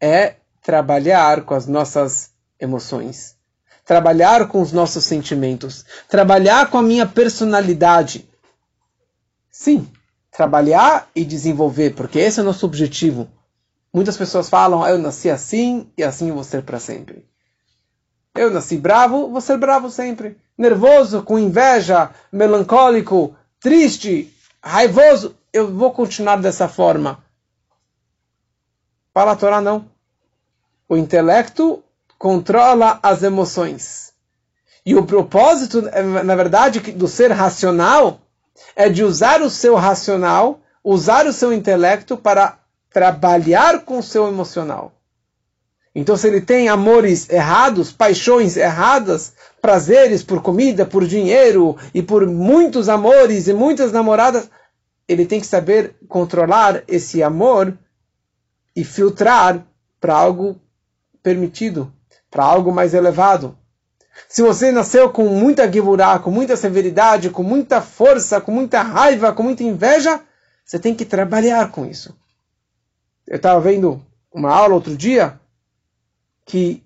é 0.00 0.36
trabalhar 0.62 1.44
com 1.44 1.52
as 1.52 1.66
nossas 1.66 2.30
emoções, 2.58 3.36
trabalhar 3.84 4.48
com 4.48 4.60
os 4.60 4.72
nossos 4.72 5.04
sentimentos, 5.04 5.84
trabalhar 6.08 6.70
com 6.70 6.78
a 6.78 6.82
minha 6.82 7.06
personalidade. 7.06 8.28
Sim, 9.50 9.88
trabalhar 10.30 11.08
e 11.14 11.24
desenvolver, 11.24 11.94
porque 11.94 12.18
esse 12.18 12.40
é 12.40 12.42
o 12.42 12.46
nosso 12.46 12.64
objetivo. 12.64 13.28
Muitas 13.92 14.16
pessoas 14.16 14.48
falam, 14.48 14.82
ah, 14.82 14.90
eu 14.90 14.98
nasci 14.98 15.28
assim 15.28 15.90
e 15.96 16.02
assim 16.02 16.28
eu 16.28 16.34
vou 16.34 16.44
ser 16.44 16.62
para 16.62 16.78
sempre. 16.78 17.26
Eu 18.34 18.50
nasci 18.50 18.78
bravo, 18.78 19.28
vou 19.28 19.40
ser 19.40 19.58
bravo 19.58 19.90
sempre. 19.90 20.38
Nervoso, 20.56 21.22
com 21.22 21.38
inveja, 21.38 22.10
melancólico, 22.32 23.36
triste, 23.60 24.32
raivoso, 24.62 25.36
eu 25.52 25.70
vou 25.70 25.92
continuar 25.92 26.36
dessa 26.36 26.66
forma. 26.66 27.22
Para 29.12 29.32
a 29.32 29.36
Torá, 29.36 29.60
não. 29.60 29.90
O 30.88 30.96
intelecto 30.96 31.84
controla 32.22 33.00
as 33.02 33.24
emoções. 33.24 34.12
E 34.86 34.94
o 34.94 35.04
propósito, 35.04 35.82
na 36.24 36.36
verdade, 36.36 36.78
do 36.92 37.08
ser 37.08 37.32
racional 37.32 38.20
é 38.76 38.88
de 38.88 39.02
usar 39.02 39.42
o 39.42 39.50
seu 39.50 39.74
racional, 39.74 40.60
usar 40.84 41.26
o 41.26 41.32
seu 41.32 41.52
intelecto 41.52 42.16
para 42.16 42.60
trabalhar 42.88 43.80
com 43.80 43.98
o 43.98 44.02
seu 44.04 44.28
emocional. 44.28 44.92
Então, 45.92 46.16
se 46.16 46.28
ele 46.28 46.40
tem 46.40 46.68
amores 46.68 47.28
errados, 47.28 47.90
paixões 47.90 48.56
erradas, 48.56 49.32
prazeres 49.60 50.22
por 50.22 50.40
comida, 50.40 50.86
por 50.86 51.04
dinheiro 51.04 51.76
e 51.92 52.04
por 52.04 52.24
muitos 52.24 52.88
amores 52.88 53.48
e 53.48 53.52
muitas 53.52 53.90
namoradas, 53.90 54.48
ele 55.08 55.26
tem 55.26 55.40
que 55.40 55.46
saber 55.46 55.96
controlar 56.06 56.84
esse 56.86 57.20
amor 57.20 57.76
e 58.76 58.84
filtrar 58.84 59.66
para 60.00 60.14
algo 60.14 60.60
permitido, 61.20 61.92
para 62.32 62.44
algo 62.44 62.72
mais 62.72 62.94
elevado. 62.94 63.56
Se 64.26 64.42
você 64.42 64.72
nasceu 64.72 65.10
com 65.10 65.28
muita 65.28 65.70
givurá, 65.70 66.18
com 66.18 66.30
muita 66.30 66.56
severidade, 66.56 67.28
com 67.28 67.42
muita 67.42 67.82
força, 67.82 68.40
com 68.40 68.50
muita 68.50 68.80
raiva, 68.82 69.32
com 69.32 69.42
muita 69.42 69.62
inveja, 69.62 70.20
você 70.64 70.78
tem 70.78 70.94
que 70.94 71.04
trabalhar 71.04 71.70
com 71.70 71.84
isso. 71.84 72.16
Eu 73.26 73.36
estava 73.36 73.60
vendo 73.60 74.04
uma 74.32 74.50
aula 74.50 74.74
outro 74.74 74.96
dia 74.96 75.38
que 76.46 76.82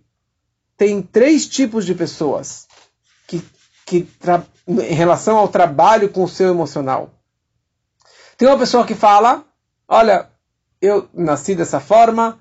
tem 0.77 1.01
três 1.01 1.47
tipos 1.47 1.87
de 1.87 1.95
pessoas 1.95 2.67
que, 3.29 3.43
que 3.87 4.09
em 4.67 4.95
relação 4.95 5.39
ao 5.39 5.49
trabalho 5.49 6.09
com 6.11 6.25
o 6.25 6.29
seu 6.29 6.49
emocional. 6.49 7.11
Tem 8.37 8.49
uma 8.49 8.59
pessoa 8.59 8.85
que 8.85 8.95
fala, 8.97 9.45
olha, 9.87 10.29
eu 10.81 11.09
nasci 11.15 11.55
dessa 11.55 11.79
forma, 11.79 12.41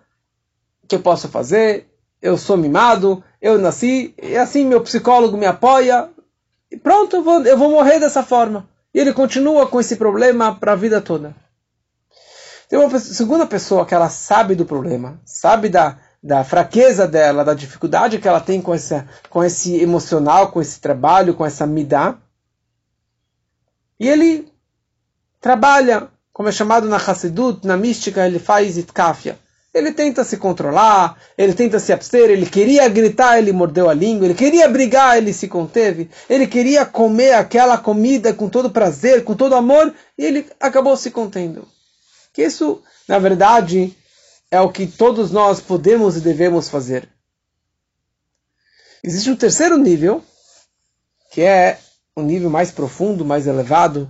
o 0.84 0.88
que 0.88 0.96
eu 0.96 1.02
posso 1.02 1.30
fazer? 1.30 1.95
Eu 2.26 2.40
sou 2.40 2.58
mimado, 2.58 3.24
eu 3.40 3.60
nasci, 3.60 4.16
e 4.20 4.36
assim 4.36 4.66
meu 4.66 4.82
psicólogo 4.82 5.38
me 5.38 5.46
apoia, 5.46 6.10
e 6.72 6.76
pronto, 6.76 7.16
eu 7.16 7.24
vou, 7.24 7.40
eu 7.46 7.56
vou 7.56 7.70
morrer 7.70 8.00
dessa 8.00 8.24
forma. 8.24 8.68
E 8.92 9.00
ele 9.00 9.14
continua 9.14 9.68
com 9.68 9.80
esse 9.80 9.96
problema 9.96 10.56
para 10.56 10.72
a 10.72 10.76
vida 10.76 11.00
toda. 11.00 11.36
Tem 12.68 12.80
uma 12.80 13.00
segunda 13.00 13.46
pessoa 13.46 13.86
que 13.86 13.94
ela 13.94 14.10
sabe 14.10 14.56
do 14.56 14.66
problema, 14.66 15.22
sabe 15.24 15.70
da, 15.70 16.00
da 16.24 16.44
fraqueza 16.44 17.08
dela, 17.08 17.46
da 17.46 17.54
dificuldade 17.54 18.18
que 18.18 18.28
ela 18.28 18.42
tem 18.42 18.60
com, 18.60 18.74
essa, 18.74 19.08
com 19.30 19.44
esse 19.44 19.76
emocional, 19.80 20.52
com 20.52 20.60
esse 20.60 20.82
trabalho, 20.82 21.36
com 21.36 21.46
essa 21.46 21.68
midá. 21.68 22.18
E 24.00 24.10
ele 24.10 24.52
trabalha 25.40 26.10
como 26.34 26.50
é 26.50 26.52
chamado 26.52 26.90
na 26.90 26.98
Hassidut, 26.98 27.68
na 27.68 27.78
mística, 27.78 28.26
ele 28.26 28.40
faz 28.40 28.80
itkafia. 28.80 29.38
Ele 29.76 29.92
tenta 29.92 30.24
se 30.24 30.38
controlar, 30.38 31.18
ele 31.38 31.54
tenta 31.54 31.80
se 31.80 31.92
abster, 31.92 32.30
ele 32.30 32.46
queria 32.46 32.88
gritar, 32.88 33.38
ele 33.38 33.52
mordeu 33.52 33.90
a 33.90 33.94
língua, 33.94 34.26
ele 34.26 34.34
queria 34.34 34.70
brigar, 34.70 35.18
ele 35.18 35.34
se 35.34 35.50
conteve, 35.50 36.10
ele 36.30 36.48
queria 36.48 36.86
comer 36.86 37.34
aquela 37.34 37.78
comida 37.78 38.34
com 38.34 38.48
todo 38.48 38.70
prazer, 38.70 39.26
com 39.26 39.36
todo 39.36 39.54
amor, 39.54 39.94
e 40.18 40.24
ele 40.24 40.50
acabou 40.62 40.96
se 40.96 41.12
contendo. 41.12 41.68
Que 42.32 42.44
isso, 42.44 42.82
na 43.06 43.20
verdade, 43.20 43.94
é 44.50 44.62
o 44.62 44.72
que 44.72 44.88
todos 44.88 45.30
nós 45.30 45.60
podemos 45.60 46.16
e 46.16 46.22
devemos 46.22 46.70
fazer. 46.70 47.10
Existe 49.04 49.30
um 49.30 49.36
terceiro 49.36 49.78
nível, 49.78 50.24
que 51.34 51.42
é 51.42 51.78
um 52.16 52.24
nível 52.24 52.50
mais 52.50 52.72
profundo, 52.72 53.26
mais 53.26 53.46
elevado, 53.46 54.10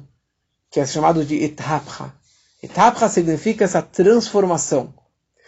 que 0.69 0.79
é 0.79 0.85
chamado 0.85 1.25
de 1.25 1.43
etapha. 1.43 2.13
Etapha 2.61 3.09
significa 3.09 3.65
essa 3.65 3.81
transformação. 3.81 4.93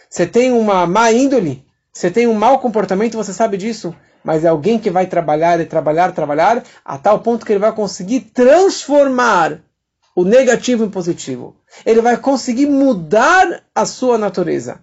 Você 0.08 0.26
tem 0.26 0.52
uma 0.52 0.86
má 0.86 1.12
índole, 1.12 1.64
você 1.92 2.10
tem 2.10 2.26
um 2.26 2.34
mau 2.34 2.58
comportamento, 2.58 3.16
você 3.16 3.32
sabe 3.32 3.56
disso, 3.56 3.94
mas 4.24 4.44
é 4.44 4.48
alguém 4.48 4.78
que 4.78 4.90
vai 4.90 5.06
trabalhar 5.06 5.60
e 5.60 5.66
trabalhar, 5.66 6.12
trabalhar, 6.12 6.64
a 6.84 6.98
tal 6.98 7.20
ponto 7.20 7.44
que 7.44 7.52
ele 7.52 7.58
vai 7.58 7.72
conseguir 7.72 8.20
transformar 8.20 9.60
o 10.14 10.24
negativo 10.24 10.84
em 10.84 10.90
positivo. 10.90 11.56
Ele 11.86 12.00
vai 12.00 12.16
conseguir 12.16 12.66
mudar 12.66 13.62
a 13.74 13.86
sua 13.86 14.18
natureza. 14.18 14.80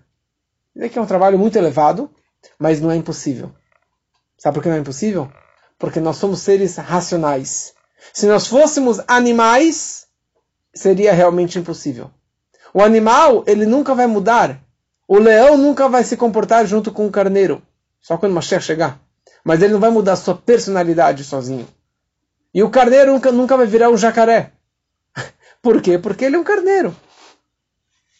Isso 0.75 0.85
aqui 0.85 0.97
é 0.97 1.01
um 1.01 1.05
trabalho 1.05 1.37
muito 1.37 1.57
elevado, 1.57 2.09
mas 2.59 2.81
não 2.81 2.91
é 2.91 2.95
impossível. 2.95 3.51
Sabe 4.37 4.55
por 4.55 4.63
que 4.63 4.69
não 4.69 4.77
é 4.77 4.79
impossível? 4.79 5.31
Porque 5.77 5.99
nós 5.99 6.17
somos 6.17 6.41
seres 6.41 6.75
racionais. 6.77 7.73
Se 8.13 8.27
nós 8.27 8.47
fôssemos 8.47 8.99
animais, 9.07 10.07
seria 10.73 11.13
realmente 11.13 11.57
impossível. 11.57 12.11
O 12.73 12.81
animal, 12.81 13.43
ele 13.47 13.65
nunca 13.65 13.95
vai 13.95 14.07
mudar. 14.07 14.64
O 15.07 15.19
leão 15.19 15.57
nunca 15.57 15.87
vai 15.87 16.03
se 16.03 16.17
comportar 16.17 16.65
junto 16.65 16.91
com 16.91 17.05
o 17.05 17.11
carneiro. 17.11 17.61
Só 18.01 18.17
quando 18.17 18.31
o 18.31 18.35
Mashiach 18.35 18.63
chegar. 18.63 18.99
Mas 19.43 19.61
ele 19.61 19.73
não 19.73 19.79
vai 19.79 19.91
mudar 19.91 20.15
sua 20.15 20.35
personalidade 20.35 21.23
sozinho. 21.23 21.67
E 22.53 22.63
o 22.63 22.69
carneiro 22.69 23.13
nunca, 23.13 23.31
nunca 23.31 23.57
vai 23.57 23.67
virar 23.67 23.89
um 23.89 23.97
jacaré. 23.97 24.51
Por 25.61 25.81
quê? 25.81 25.99
Porque 25.99 26.25
ele 26.25 26.35
é 26.35 26.39
um 26.39 26.43
carneiro. 26.43 26.95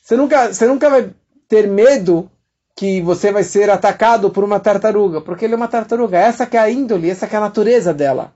Você 0.03 0.15
nunca, 0.15 0.53
você 0.53 0.67
nunca 0.67 0.89
vai 0.89 1.11
ter 1.47 1.67
medo 1.67 2.29
que 2.75 3.01
você 3.01 3.31
vai 3.31 3.43
ser 3.43 3.69
atacado 3.69 4.29
por 4.29 4.43
uma 4.43 4.59
tartaruga, 4.59 5.21
porque 5.21 5.45
ele 5.45 5.53
é 5.53 5.57
uma 5.57 5.67
tartaruga. 5.67 6.19
Essa 6.19 6.45
que 6.45 6.57
é 6.57 6.59
a 6.59 6.69
índole, 6.69 7.09
essa 7.09 7.25
que 7.25 7.33
é 7.33 7.37
a 7.37 7.41
natureza 7.41 7.93
dela. 7.93 8.33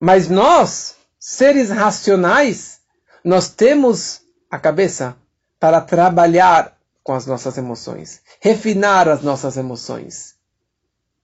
Mas 0.00 0.28
nós, 0.28 0.96
seres 1.18 1.70
racionais, 1.70 2.80
nós 3.22 3.48
temos 3.48 4.22
a 4.50 4.58
cabeça 4.58 5.14
para 5.58 5.80
trabalhar 5.80 6.76
com 7.02 7.12
as 7.12 7.26
nossas 7.26 7.56
emoções, 7.56 8.20
refinar 8.40 9.08
as 9.08 9.22
nossas 9.22 9.56
emoções 9.56 10.34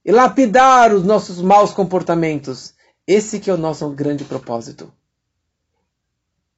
e 0.05 0.13
lapidar 0.13 0.93
os 0.93 1.05
nossos 1.05 1.41
maus 1.41 1.73
comportamentos. 1.73 2.75
Esse 3.07 3.39
que 3.39 3.51
é 3.51 3.55
o 3.55 3.59
nosso 3.59 3.89
grande 3.91 4.25
propósito. 4.25 4.91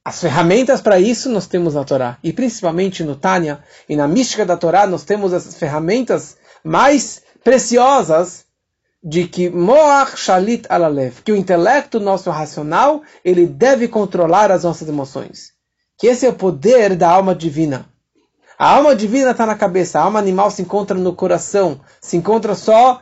As 0.03 0.21
ferramentas 0.21 0.79
para 0.79 0.97
isso 0.97 1.29
nós 1.29 1.47
temos 1.47 1.73
na 1.73 1.83
Torá. 1.83 2.17
E 2.23 2.31
principalmente 2.31 3.03
no 3.03 3.17
Tânia 3.17 3.61
e 3.89 3.97
na 3.97 4.07
mística 4.07 4.45
da 4.45 4.55
Torá 4.55 4.87
nós 4.87 5.03
temos 5.03 5.33
essas 5.33 5.57
ferramentas 5.57 6.37
mais 6.63 7.21
preciosas 7.43 8.45
de 9.03 9.27
que 9.27 9.49
Moach 9.49 10.17
Shalit 10.17 10.65
Alalev, 10.69 11.21
que 11.23 11.31
o 11.31 11.35
intelecto 11.35 11.99
nosso 11.99 12.29
racional, 12.29 13.01
ele 13.23 13.45
deve 13.45 13.89
controlar 13.89 14.51
as 14.51 14.63
nossas 14.63 14.87
emoções. 14.87 15.56
Que 15.97 16.07
esse 16.07 16.25
é 16.25 16.29
o 16.29 16.33
poder 16.33 16.95
da 16.95 17.09
alma 17.09 17.33
divina. 17.33 17.85
A 18.57 18.75
alma 18.75 18.95
divina 18.95 19.31
está 19.31 19.45
na 19.45 19.55
cabeça, 19.55 19.99
a 19.99 20.03
alma 20.03 20.19
animal 20.19 20.49
se 20.49 20.61
encontra 20.61 20.97
no 20.97 21.13
coração, 21.13 21.79
se 22.01 22.17
encontra 22.17 22.55
só 22.55 23.01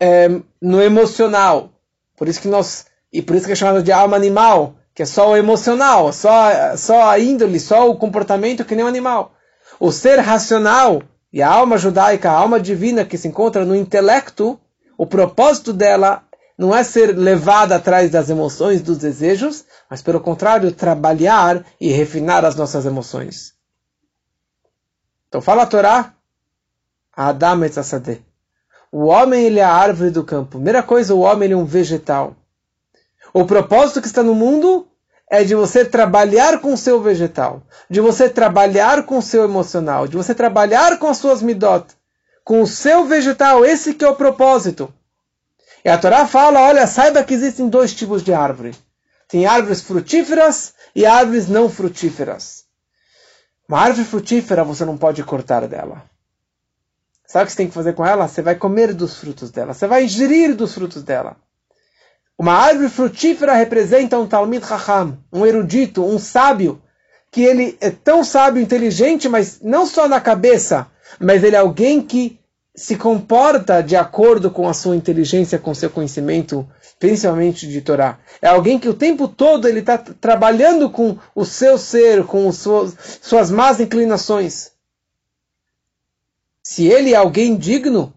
é, 0.00 0.28
no 0.60 0.80
emocional. 0.80 1.70
Por 2.16 2.28
isso 2.28 2.40
que 2.40 2.48
nós, 2.48 2.86
e 3.12 3.20
por 3.20 3.36
isso 3.36 3.46
que 3.46 3.52
é 3.52 3.56
chamado 3.56 3.82
de 3.82 3.92
alma 3.92 4.16
animal, 4.16 4.76
que 4.94 5.02
é 5.02 5.06
só 5.06 5.30
o 5.30 5.36
emocional, 5.36 6.12
só, 6.12 6.76
só 6.76 7.10
a 7.10 7.18
índole, 7.18 7.60
só 7.60 7.90
o 7.90 7.96
comportamento 7.96 8.64
que 8.64 8.74
nem 8.74 8.84
o 8.84 8.88
animal. 8.88 9.34
O 9.78 9.90
ser 9.92 10.20
racional 10.20 11.02
e 11.32 11.42
a 11.42 11.50
alma 11.50 11.76
judaica, 11.76 12.30
a 12.30 12.34
alma 12.34 12.60
divina 12.60 13.04
que 13.04 13.18
se 13.18 13.28
encontra 13.28 13.64
no 13.64 13.74
intelecto, 13.74 14.58
o 14.96 15.06
propósito 15.06 15.72
dela 15.72 16.22
não 16.56 16.74
é 16.74 16.84
ser 16.84 17.16
levada 17.16 17.76
atrás 17.76 18.10
das 18.10 18.30
emoções, 18.30 18.80
dos 18.80 18.98
desejos, 18.98 19.64
mas 19.90 20.00
pelo 20.00 20.20
contrário, 20.20 20.70
trabalhar 20.72 21.64
e 21.80 21.90
refinar 21.90 22.44
as 22.44 22.54
nossas 22.54 22.86
emoções. 22.86 23.54
Então 25.28 25.40
fala 25.40 25.64
a 25.64 25.66
Torá, 25.66 26.14
Adam 27.12 27.64
etzasadeh. 27.64 28.22
O 28.90 29.06
homem 29.06 29.46
ele 29.46 29.58
é 29.58 29.64
a 29.64 29.72
árvore 29.72 30.10
do 30.10 30.22
campo. 30.22 30.52
Primeira 30.52 30.82
coisa, 30.82 31.14
o 31.14 31.20
homem 31.20 31.46
ele 31.46 31.54
é 31.54 31.56
um 31.56 31.64
vegetal. 31.64 32.36
O 33.32 33.44
propósito 33.44 34.00
que 34.00 34.06
está 34.06 34.22
no 34.22 34.34
mundo 34.34 34.86
é 35.28 35.42
de 35.42 35.56
você 35.56 35.84
trabalhar 35.84 36.60
com 36.60 36.72
o 36.72 36.76
seu 36.76 37.02
vegetal, 37.02 37.62
de 37.90 38.00
você 38.00 38.28
trabalhar 38.28 39.04
com 39.04 39.18
o 39.18 39.22
seu 39.22 39.42
emocional, 39.42 40.06
de 40.06 40.16
você 40.16 40.32
trabalhar 40.32 40.98
com 41.00 41.08
as 41.08 41.18
suas 41.18 41.42
midot, 41.42 41.86
com 42.44 42.62
o 42.62 42.66
seu 42.66 43.04
vegetal. 43.04 43.64
Esse 43.64 43.94
que 43.94 44.04
é 44.04 44.08
o 44.08 44.14
propósito. 44.14 44.94
E 45.84 45.90
a 45.90 45.98
Torá 45.98 46.26
fala, 46.26 46.62
olha, 46.62 46.86
saiba 46.86 47.22
que 47.22 47.34
existem 47.34 47.68
dois 47.68 47.94
tipos 47.94 48.22
de 48.22 48.32
árvore. 48.32 48.74
Tem 49.28 49.44
árvores 49.44 49.82
frutíferas 49.82 50.72
e 50.94 51.04
árvores 51.04 51.48
não 51.48 51.68
frutíferas. 51.68 52.64
Uma 53.68 53.80
árvore 53.80 54.06
frutífera 54.06 54.64
você 54.64 54.84
não 54.84 54.96
pode 54.96 55.22
cortar 55.22 55.66
dela. 55.68 56.02
Sabe 57.26 57.44
o 57.44 57.46
que 57.46 57.52
você 57.52 57.56
tem 57.56 57.68
que 57.68 57.74
fazer 57.74 57.94
com 57.94 58.04
ela? 58.04 58.28
Você 58.28 58.40
vai 58.40 58.54
comer 58.54 58.94
dos 58.94 59.16
frutos 59.16 59.50
dela. 59.50 59.74
Você 59.74 59.86
vai 59.86 60.04
ingerir 60.04 60.54
dos 60.54 60.74
frutos 60.74 61.02
dela. 61.02 61.36
Uma 62.38 62.54
árvore 62.54 62.88
frutífera 62.88 63.54
representa 63.54 64.18
um 64.18 64.26
Talmid 64.26 64.66
Chacham, 64.66 65.18
um 65.32 65.46
erudito, 65.46 66.04
um 66.04 66.18
sábio, 66.18 66.82
que 67.30 67.42
ele 67.42 67.76
é 67.80 67.90
tão 67.90 68.24
sábio, 68.24 68.62
inteligente, 68.62 69.28
mas 69.28 69.60
não 69.60 69.86
só 69.86 70.08
na 70.08 70.20
cabeça, 70.20 70.86
mas 71.18 71.42
ele 71.44 71.56
é 71.56 71.58
alguém 71.58 72.00
que 72.00 72.38
se 72.74 72.96
comporta 72.96 73.80
de 73.82 73.94
acordo 73.94 74.50
com 74.50 74.68
a 74.68 74.74
sua 74.74 74.96
inteligência, 74.96 75.58
com 75.58 75.72
seu 75.72 75.88
conhecimento, 75.88 76.68
principalmente 76.98 77.68
de 77.68 77.80
Torá. 77.80 78.18
É 78.42 78.48
alguém 78.48 78.78
que 78.78 78.88
o 78.88 78.94
tempo 78.94 79.28
todo 79.28 79.68
ele 79.68 79.80
está 79.80 79.96
trabalhando 79.96 80.90
com 80.90 81.16
o 81.34 81.44
seu 81.44 81.78
ser, 81.78 82.24
com 82.24 82.50
suas, 82.50 82.96
suas 83.22 83.50
más 83.50 83.78
inclinações. 83.78 84.72
Se 86.62 86.86
ele 86.86 87.12
é 87.12 87.16
alguém 87.16 87.56
digno, 87.56 88.12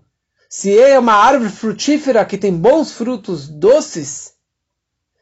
se 0.49 0.77
é 0.79 0.97
uma 0.97 1.13
árvore 1.13 1.51
frutífera 1.51 2.25
que 2.25 2.37
tem 2.37 2.51
bons 2.51 2.91
frutos 2.93 3.47
doces, 3.47 4.33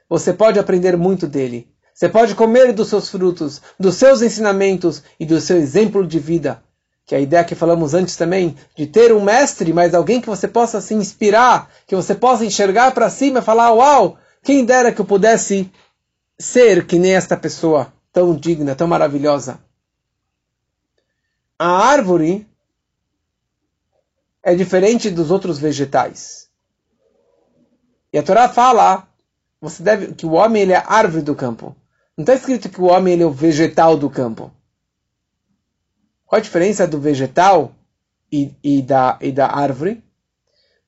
você 0.07 0.31
pode 0.31 0.59
aprender 0.59 0.95
muito 0.95 1.27
dele. 1.27 1.67
Você 1.93 2.07
pode 2.07 2.35
comer 2.35 2.71
dos 2.73 2.89
seus 2.89 3.09
frutos, 3.09 3.61
dos 3.79 3.95
seus 3.95 4.21
ensinamentos 4.21 5.01
e 5.19 5.25
do 5.25 5.41
seu 5.41 5.57
exemplo 5.57 6.05
de 6.05 6.19
vida. 6.19 6.63
Que 7.05 7.15
é 7.15 7.17
a 7.19 7.21
ideia 7.21 7.43
que 7.43 7.53
falamos 7.53 7.93
antes 7.93 8.15
também, 8.15 8.55
de 8.75 8.87
ter 8.87 9.13
um 9.13 9.23
mestre, 9.23 9.71
mas 9.71 9.93
alguém 9.93 10.19
que 10.19 10.27
você 10.27 10.47
possa 10.47 10.81
se 10.81 10.93
inspirar, 10.93 11.69
que 11.85 11.95
você 11.95 12.15
possa 12.15 12.43
enxergar 12.45 12.91
para 12.91 13.09
cima 13.09 13.39
e 13.39 13.43
falar: 13.43 13.71
Uau, 13.73 14.17
quem 14.43 14.65
dera 14.65 14.91
que 14.91 14.99
eu 14.99 15.05
pudesse 15.05 15.71
ser 16.39 16.85
que 16.85 16.97
nem 16.97 17.13
esta 17.13 17.37
pessoa 17.37 17.93
tão 18.11 18.35
digna, 18.35 18.75
tão 18.75 18.87
maravilhosa. 18.87 19.59
A 21.57 21.67
árvore 21.67 22.47
é 24.43 24.55
diferente 24.55 25.09
dos 25.09 25.31
outros 25.31 25.57
vegetais. 25.59 26.49
E 28.11 28.17
a 28.17 28.23
Torá 28.23 28.49
fala 28.49 29.07
você 29.59 29.81
deve, 29.81 30.13
que 30.13 30.25
o 30.25 30.33
homem 30.33 30.61
ele 30.61 30.73
é 30.73 30.77
a 30.77 30.93
árvore 30.93 31.23
do 31.23 31.35
campo. 31.35 31.75
Não 32.15 32.23
está 32.23 32.35
escrito 32.35 32.69
que 32.69 32.79
o 32.79 32.85
homem 32.85 33.13
ele 33.13 33.23
é 33.23 33.25
o 33.25 33.31
vegetal 33.31 33.97
do 33.97 34.09
campo. 34.09 34.51
Qual 36.35 36.41
a 36.41 36.43
diferença 36.43 36.85
do 36.85 36.99
vegetal 36.99 37.73
e, 38.29 38.51
e, 38.61 38.81
da, 38.81 39.17
e 39.21 39.31
da 39.31 39.47
árvore? 39.47 40.03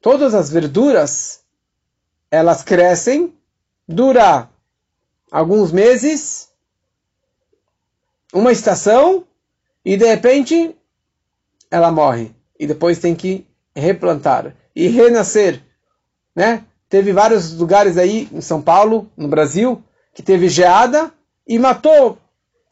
Todas 0.01 0.35
as 0.35 0.49
verduras, 0.49 1.39
elas 2.29 2.63
crescem, 2.63 3.33
dura 3.87 4.49
alguns 5.31 5.71
meses, 5.71 6.49
uma 8.33 8.51
estação, 8.51 9.25
e 9.85 9.95
de 9.95 10.05
repente 10.05 10.75
ela 11.71 11.93
morre. 11.93 12.35
E 12.59 12.67
depois 12.67 12.99
tem 12.99 13.15
que 13.15 13.47
replantar 13.73 14.53
e 14.75 14.89
renascer, 14.89 15.63
né? 16.35 16.65
Teve 16.89 17.13
vários 17.13 17.53
lugares 17.53 17.97
aí 17.97 18.27
em 18.33 18.41
São 18.41 18.61
Paulo, 18.61 19.09
no 19.15 19.29
Brasil, 19.29 19.81
que 20.13 20.21
teve 20.21 20.49
geada 20.49 21.09
e 21.47 21.57
matou 21.57 22.17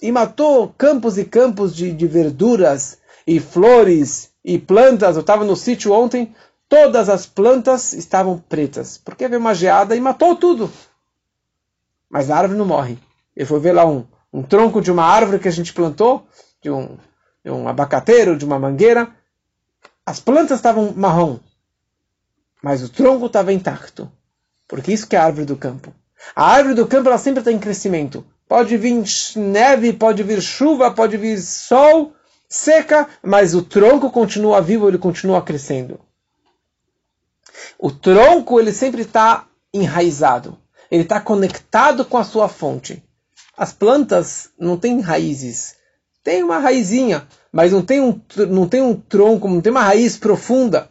e 0.06 0.12
matou 0.12 0.72
campos 0.78 1.18
e 1.18 1.26
campos 1.26 1.76
de, 1.76 1.92
de 1.92 2.06
verduras 2.06 3.00
e 3.26 3.40
flores 3.40 4.30
e 4.44 4.60
plantas. 4.60 5.16
Eu 5.16 5.22
estava 5.22 5.44
no 5.44 5.56
sítio 5.56 5.92
ontem, 5.92 6.36
todas 6.70 7.10
as 7.10 7.26
plantas 7.26 7.92
estavam 7.92 8.38
pretas, 8.38 9.00
porque 9.00 9.28
veio 9.28 9.42
uma 9.42 9.56
geada 9.56 9.96
e 9.96 10.00
matou 10.00 10.36
tudo. 10.36 10.72
Mas 12.08 12.30
a 12.30 12.38
árvore 12.38 12.60
não 12.60 12.68
morre. 12.68 13.00
Eu 13.36 13.48
fui 13.48 13.60
ver 13.60 13.72
lá 13.72 13.84
um, 13.84 14.06
um 14.32 14.44
tronco 14.44 14.80
de 14.80 14.92
uma 14.92 15.04
árvore 15.04 15.40
que 15.40 15.48
a 15.48 15.52
gente 15.52 15.74
plantou, 15.74 16.28
de 16.62 16.70
um, 16.70 17.00
de 17.44 17.50
um 17.50 17.68
abacateiro, 17.68 18.38
de 18.38 18.46
uma 18.46 18.60
mangueira, 18.60 19.10
as 20.06 20.20
plantas 20.20 20.60
estavam 20.60 20.94
marrom, 20.96 21.40
mas 22.62 22.84
o 22.84 22.90
tronco 22.90 23.26
estava 23.26 23.52
intacto. 23.52 24.08
Porque 24.68 24.94
isso 24.94 25.08
que 25.08 25.16
é 25.16 25.20
a 25.20 25.26
árvore 25.26 25.48
do 25.48 25.58
campo. 25.58 25.92
A 26.36 26.46
árvore 26.46 26.76
do 26.76 26.86
campo 26.86 27.10
ela 27.10 27.18
sempre 27.18 27.40
está 27.40 27.52
em 27.52 27.58
crescimento. 27.58 28.24
Pode 28.48 28.78
vir 28.78 29.04
neve, 29.36 29.94
pode 29.94 30.24
vir 30.24 30.42
chuva, 30.42 30.92
pode 30.92 31.18
vir 31.18 31.40
sol, 31.40 32.14
seca, 32.48 33.08
mas 33.24 33.56
o 33.56 33.64
tronco 33.64 34.12
continua 34.12 34.62
vivo, 34.62 34.88
ele 34.88 34.98
continua 34.98 35.42
crescendo. 35.42 36.00
O 37.80 37.92
tronco 37.92 38.60
ele 38.60 38.72
sempre 38.72 39.02
está 39.02 39.48
enraizado. 39.74 40.58
Ele 40.90 41.04
está 41.04 41.20
conectado 41.20 42.06
com 42.06 42.18
a 42.18 42.24
sua 42.24 42.48
fonte. 42.48 43.04
As 43.58 43.74
plantas 43.74 44.50
não 44.60 44.78
têm 44.78 45.00
raízes. 45.00 45.76
Tem 46.24 46.44
uma 46.44 46.60
raizinha, 46.60 47.28
mas 47.52 47.72
não 47.72 47.84
tem 47.84 48.02
um, 48.02 48.20
não 48.50 48.68
tem 48.68 48.82
um 48.82 48.96
tronco, 48.96 49.48
não 49.48 49.62
tem 49.62 49.72
uma 49.72 49.84
raiz 49.84 50.18
profunda. 50.18 50.90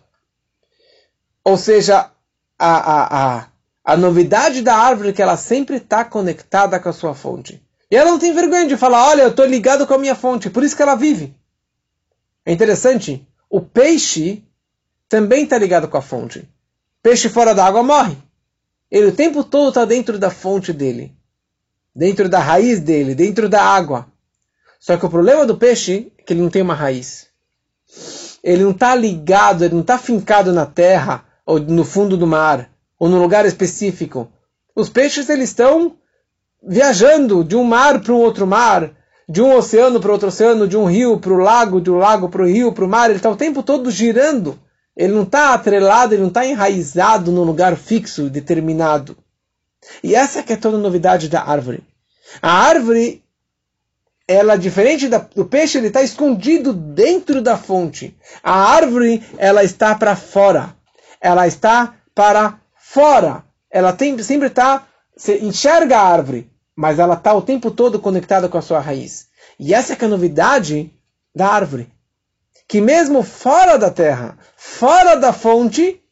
Ou 1.45 1.57
seja, 1.57 2.11
a, 2.59 2.77
a, 2.77 3.39
a, 3.39 3.49
a 3.85 3.99
novidade 3.99 4.63
da 4.63 4.75
árvore 4.75 5.11
é 5.11 5.13
que 5.13 5.21
ela 5.21 5.37
sempre 5.37 5.77
está 5.77 6.05
conectada 6.05 6.81
com 6.81 6.89
a 6.89 6.93
sua 6.93 7.15
fonte. 7.15 7.63
E 7.91 7.97
ela 7.97 8.11
não 8.11 8.19
tem 8.19 8.33
vergonha 8.33 8.67
de 8.67 8.79
falar, 8.79 9.09
olha, 9.09 9.23
eu 9.23 9.29
estou 9.29 9.45
ligado 9.45 9.87
com 9.87 9.93
a 9.93 9.99
minha 9.99 10.15
fonte, 10.15 10.49
por 10.49 10.65
isso 10.65 10.75
que 10.75 10.83
ela 10.83 10.95
vive. 10.95 11.37
É 12.47 12.53
interessante, 12.53 13.27
o 13.49 13.61
peixe 13.61 14.43
também 15.07 15.45
está 15.45 15.59
ligado 15.59 15.87
com 15.87 15.99
a 15.99 16.03
fonte. 16.03 16.49
Peixe 17.03 17.29
fora 17.29 17.55
da 17.55 17.67
água 17.67 17.83
morre. 17.83 18.17
Ele 18.91 19.09
o 19.09 19.15
tempo 19.15 19.45
todo 19.45 19.69
está 19.69 19.85
dentro 19.85 20.19
da 20.19 20.31
fonte 20.31 20.73
dele, 20.73 21.15
dentro 21.95 22.27
da 22.27 22.39
raiz 22.39 22.81
dele, 22.81 23.15
dentro 23.15 23.51
da 23.51 23.63
água. 23.63 24.07
Só 24.81 24.97
que 24.97 25.05
o 25.05 25.11
problema 25.11 25.45
do 25.45 25.59
peixe 25.59 26.11
é 26.19 26.23
que 26.23 26.33
ele 26.33 26.41
não 26.41 26.49
tem 26.51 26.63
uma 26.63 26.75
raiz. 26.75 27.27
Ele 28.43 28.63
não 28.63 28.71
está 28.71 28.95
ligado, 28.95 29.63
ele 29.63 29.75
não 29.75 29.83
está 29.83 29.99
fincado 29.99 30.53
na 30.53 30.65
terra 30.65 31.25
ou 31.45 31.61
no 31.61 31.85
fundo 31.85 32.17
do 32.17 32.27
mar 32.27 32.74
ou 33.05 33.11
num 33.11 33.21
lugar 33.21 33.45
específico. 33.45 34.33
Os 34.75 34.89
peixes 34.89 35.29
eles 35.29 35.51
estão 35.51 35.95
viajando 36.67 37.45
de 37.45 37.55
um 37.55 37.63
mar 37.63 38.01
para 38.01 38.15
um 38.15 38.17
outro 38.17 38.47
mar, 38.47 38.93
de 39.29 39.43
um 39.43 39.55
oceano 39.55 40.01
para 40.01 40.11
outro 40.11 40.29
oceano, 40.29 40.67
de 40.67 40.75
um 40.75 40.87
rio 40.87 41.21
para 41.21 41.35
o 41.35 41.37
lago, 41.37 41.83
de 41.83 41.91
um 41.91 41.99
lago 41.99 42.31
para 42.31 42.41
o 42.41 42.47
rio, 42.47 42.73
para 42.73 42.87
o 42.87 42.89
mar. 42.89 43.11
Ele 43.11 43.19
está 43.19 43.29
o 43.29 43.37
tempo 43.37 43.63
todo 43.63 43.91
girando. 43.91 44.59
Ele 44.97 45.13
não 45.13 45.25
está 45.25 45.53
atrelado, 45.53 46.15
ele 46.15 46.23
não 46.23 46.29
está 46.29 46.47
enraizado 46.47 47.31
num 47.31 47.43
lugar 47.43 47.77
fixo, 47.77 48.31
determinado. 48.31 49.15
E 50.03 50.15
essa 50.15 50.43
que 50.43 50.55
é 50.55 50.57
toda 50.57 50.79
a 50.79 50.81
novidade 50.81 51.29
da 51.29 51.43
árvore. 51.43 51.85
A 52.41 52.51
árvore, 52.51 53.23
ela 54.27 54.57
diferente 54.57 55.09
do 55.09 55.45
peixe, 55.45 55.77
ele 55.77 55.89
está 55.89 56.01
escondido 56.01 56.73
dentro 56.73 57.43
da 57.43 57.59
fonte. 57.59 58.17
A 58.43 58.73
árvore, 58.75 59.23
ela 59.37 59.63
está 59.63 59.95
para 59.95 60.17
fora. 60.17 60.75
Ela 61.21 61.47
está 61.47 61.97
para 62.15 62.64
fora. 62.95 63.45
Ela 63.71 63.93
tem, 63.93 64.17
sempre 64.23 64.49
está, 64.49 64.87
você 65.17 65.39
enxerga 65.39 65.99
a 65.99 66.09
árvore, 66.09 66.51
mas 66.75 66.99
ela 66.99 67.15
está 67.15 67.35
o 67.35 67.43
tempo 67.43 67.71
todo 67.71 67.99
conectada 67.99 68.49
com 68.49 68.57
a 68.57 68.63
sua 68.63 68.81
raiz. 68.81 69.29
E 69.59 69.75
essa 69.75 69.93
é 69.93 70.05
a 70.05 70.09
novidade 70.09 70.93
da 71.35 71.49
árvore 71.49 71.93
que 72.67 72.81
mesmo 72.81 73.23
fora 73.23 73.79
da 73.79 73.91
terra, 73.91 74.39
fora 74.57 75.17
da 75.17 75.33
fonte, 75.33 76.03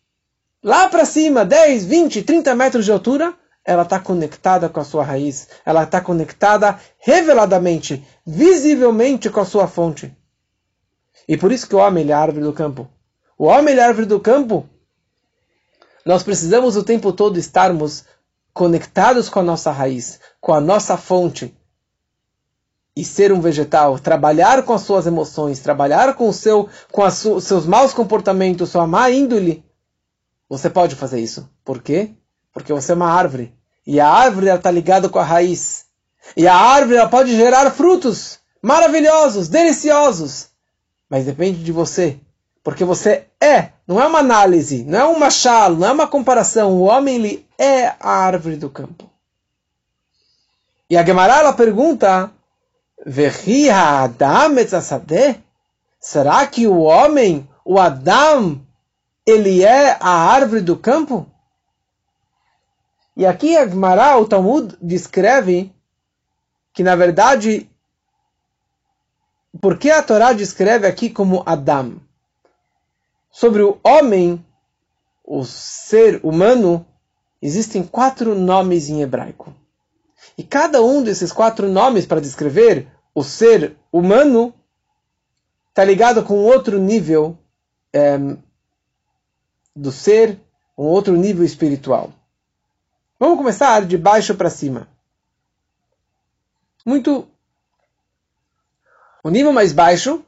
lá 0.62 0.88
para 0.88 1.05
cima, 1.05 1.45
10, 1.45 1.85
20, 1.85 2.23
30 2.23 2.55
metros 2.55 2.85
de 2.85 2.92
altura, 2.92 3.35
ela 3.64 3.83
está 3.83 3.99
conectada 3.99 4.68
com 4.68 4.81
a 4.81 4.85
sua 4.85 5.05
raiz, 5.05 5.49
ela 5.64 5.85
está 5.85 6.01
conectada 6.01 6.79
reveladamente, 6.99 8.07
visivelmente 8.27 9.31
com 9.31 9.40
a 9.40 9.45
sua 9.45 9.66
fonte. 9.66 10.14
E 11.27 11.37
por 11.37 11.53
isso 11.53 11.68
que 11.68 11.75
o 11.75 11.79
homem 11.79 12.09
é 12.11 12.12
a 12.12 12.18
árvore 12.18 12.45
do 12.45 12.53
campo. 12.53 12.88
O 13.38 13.47
homem 13.47 13.77
é 13.77 13.81
a 13.81 13.87
árvore 13.87 14.07
do 14.07 14.21
campo. 14.21 14.68
Nós 16.05 16.23
precisamos 16.23 16.77
o 16.77 16.83
tempo 16.83 17.12
todo 17.12 17.38
estarmos 17.38 18.05
conectados 18.53 19.29
com 19.29 19.41
a 19.41 19.43
nossa 19.43 19.71
raiz, 19.71 20.21
com 20.41 20.53
a 20.53 20.61
nossa 20.61 20.97
fonte, 20.97 21.57
e 22.95 23.05
ser 23.05 23.33
um 23.33 23.41
vegetal, 23.41 23.99
trabalhar 23.99 24.62
com 24.65 24.75
as 24.75 24.83
suas 24.83 25.07
emoções, 25.07 25.61
trabalhar 25.61 26.15
com 26.15 26.29
o 26.29 26.33
seu, 26.33 26.69
com 26.91 27.03
os 27.03 27.45
seus 27.45 27.67
maus 27.67 27.95
comportamentos, 27.95 28.69
sua 28.69 28.87
má 28.87 29.11
índole, 29.11 29.65
você 30.49 30.69
pode 30.69 30.95
fazer 30.95 31.19
isso. 31.19 31.49
Por 31.65 31.81
quê? 31.81 32.11
Porque 32.53 32.75
você 32.75 32.93
é 32.93 32.95
uma 32.95 33.11
árvore. 33.11 33.55
E 33.87 33.99
a 33.99 34.07
árvore 34.07 34.49
está 34.49 34.71
ligada 34.71 35.09
com 35.09 35.19
a 35.19 35.25
raiz. 35.25 35.87
E 36.37 36.47
a 36.47 36.55
árvore 36.55 36.99
ela 36.99 37.09
pode 37.09 37.35
gerar 37.35 37.71
frutos 37.71 38.38
maravilhosos, 38.61 39.49
deliciosos. 39.49 40.49
Mas 41.09 41.25
depende 41.25 41.65
de 41.65 41.73
você. 41.73 42.21
Porque 42.62 42.85
você 42.85 43.27
é, 43.40 43.70
não 43.87 44.01
é 44.01 44.07
uma 44.07 44.20
análise, 44.20 44.85
não 44.85 44.98
é 44.98 45.07
um 45.07 45.18
machado, 45.18 45.77
não 45.77 45.88
é 45.88 45.92
uma 45.92 46.07
comparação. 46.07 46.72
O 46.72 46.83
homem 46.83 47.16
ele 47.16 47.46
é 47.59 47.88
a 47.98 48.11
árvore 48.11 48.57
do 48.57 48.70
campo. 48.70 49.11
E 50.88 50.96
a 50.96 51.05
Gemara 51.05 51.38
ela 51.38 51.53
pergunta 51.53 52.33
Será 55.98 56.46
que 56.46 56.66
o 56.66 56.79
homem, 56.81 57.48
o 57.64 57.79
Adam, 57.81 58.61
ele 59.27 59.64
é 59.64 59.96
a 60.01 60.11
árvore 60.11 60.61
do 60.61 60.77
campo? 60.77 61.27
E 63.16 63.27
aqui 63.27 63.57
a 63.57 63.66
Gemara, 63.66 64.16
o 64.18 64.27
Talmud, 64.27 64.77
descreve 64.81 65.72
que, 66.72 66.83
na 66.83 66.96
verdade, 66.96 67.68
por 69.61 69.79
que 69.79 69.90
a 69.90 70.03
Torá 70.03 70.33
descreve 70.33 70.87
aqui 70.87 71.11
como 71.11 71.42
Adam? 71.44 72.01
Sobre 73.33 73.62
o 73.62 73.81
homem, 73.83 74.45
o 75.25 75.42
ser 75.42 76.21
humano, 76.23 76.87
existem 77.40 77.83
quatro 77.83 78.35
nomes 78.35 78.90
em 78.90 79.01
hebraico. 79.01 79.55
E 80.37 80.45
cada 80.45 80.83
um 80.83 81.03
desses 81.03 81.33
quatro 81.33 81.68
nomes 81.68 82.05
para 82.05 82.21
descrever 82.21 82.87
o 83.14 83.25
ser 83.25 83.77
humano 83.90 84.55
está 85.71 85.83
ligado 85.83 86.23
com 86.23 86.45
outro 86.45 86.79
nível 86.79 87.37
é, 87.92 88.18
do 89.75 89.90
ser, 89.90 90.38
um 90.77 90.85
outro 90.85 91.16
nível 91.16 91.45
espiritual. 91.45 92.12
Vamos 93.18 93.38
começar 93.38 93.87
de 93.87 93.97
baixo 93.97 94.35
para 94.35 94.51
cima. 94.51 94.88
Muito. 96.85 97.27
O 99.25 99.31
nível 99.31 99.53
mais 99.53 99.73
baixo 99.73 100.23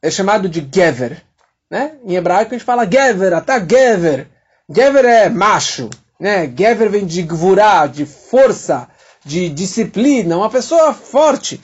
é 0.00 0.10
chamado 0.10 0.48
de 0.48 0.60
Gever. 0.72 1.24
Né? 1.70 1.98
Em 2.04 2.14
hebraico 2.14 2.54
a 2.54 2.58
gente 2.58 2.66
fala 2.66 2.88
Gever, 2.90 3.32
até 3.32 3.58
Gever. 3.58 4.28
Gever 4.68 5.04
é 5.04 5.28
macho. 5.28 5.90
Né? 6.18 6.46
Gever 6.46 6.88
vem 6.88 7.06
de 7.06 7.22
gvurá, 7.22 7.86
de 7.86 8.06
força, 8.06 8.88
de 9.24 9.48
disciplina, 9.48 10.36
uma 10.36 10.50
pessoa 10.50 10.94
forte. 10.94 11.56
O 11.56 11.60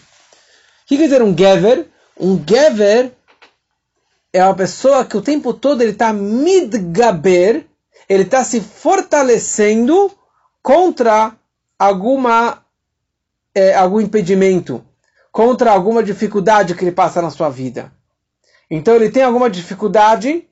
que 0.86 0.96
quer 0.96 1.04
dizer 1.04 1.22
um 1.22 1.36
gever? 1.36 1.88
Um 2.18 2.42
gever 2.44 3.12
é 4.32 4.44
uma 4.44 4.54
pessoa 4.54 5.04
que 5.04 5.16
o 5.16 5.22
tempo 5.22 5.54
todo 5.54 5.82
ele 5.82 5.92
está 5.92 6.12
midgaber, 6.12 7.66
ele 8.08 8.24
está 8.24 8.42
se 8.42 8.60
fortalecendo 8.60 10.10
contra 10.62 11.32
alguma 11.78 12.62
é, 13.54 13.74
algum 13.74 14.00
impedimento, 14.00 14.84
contra 15.30 15.70
alguma 15.70 16.02
dificuldade 16.02 16.74
que 16.74 16.84
ele 16.84 16.92
passa 16.92 17.22
na 17.22 17.30
sua 17.30 17.48
vida. 17.48 17.92
Então 18.74 18.96
ele 18.96 19.10
tem 19.10 19.22
alguma 19.22 19.50
dificuldade 19.50 20.48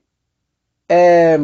é, 0.86 1.38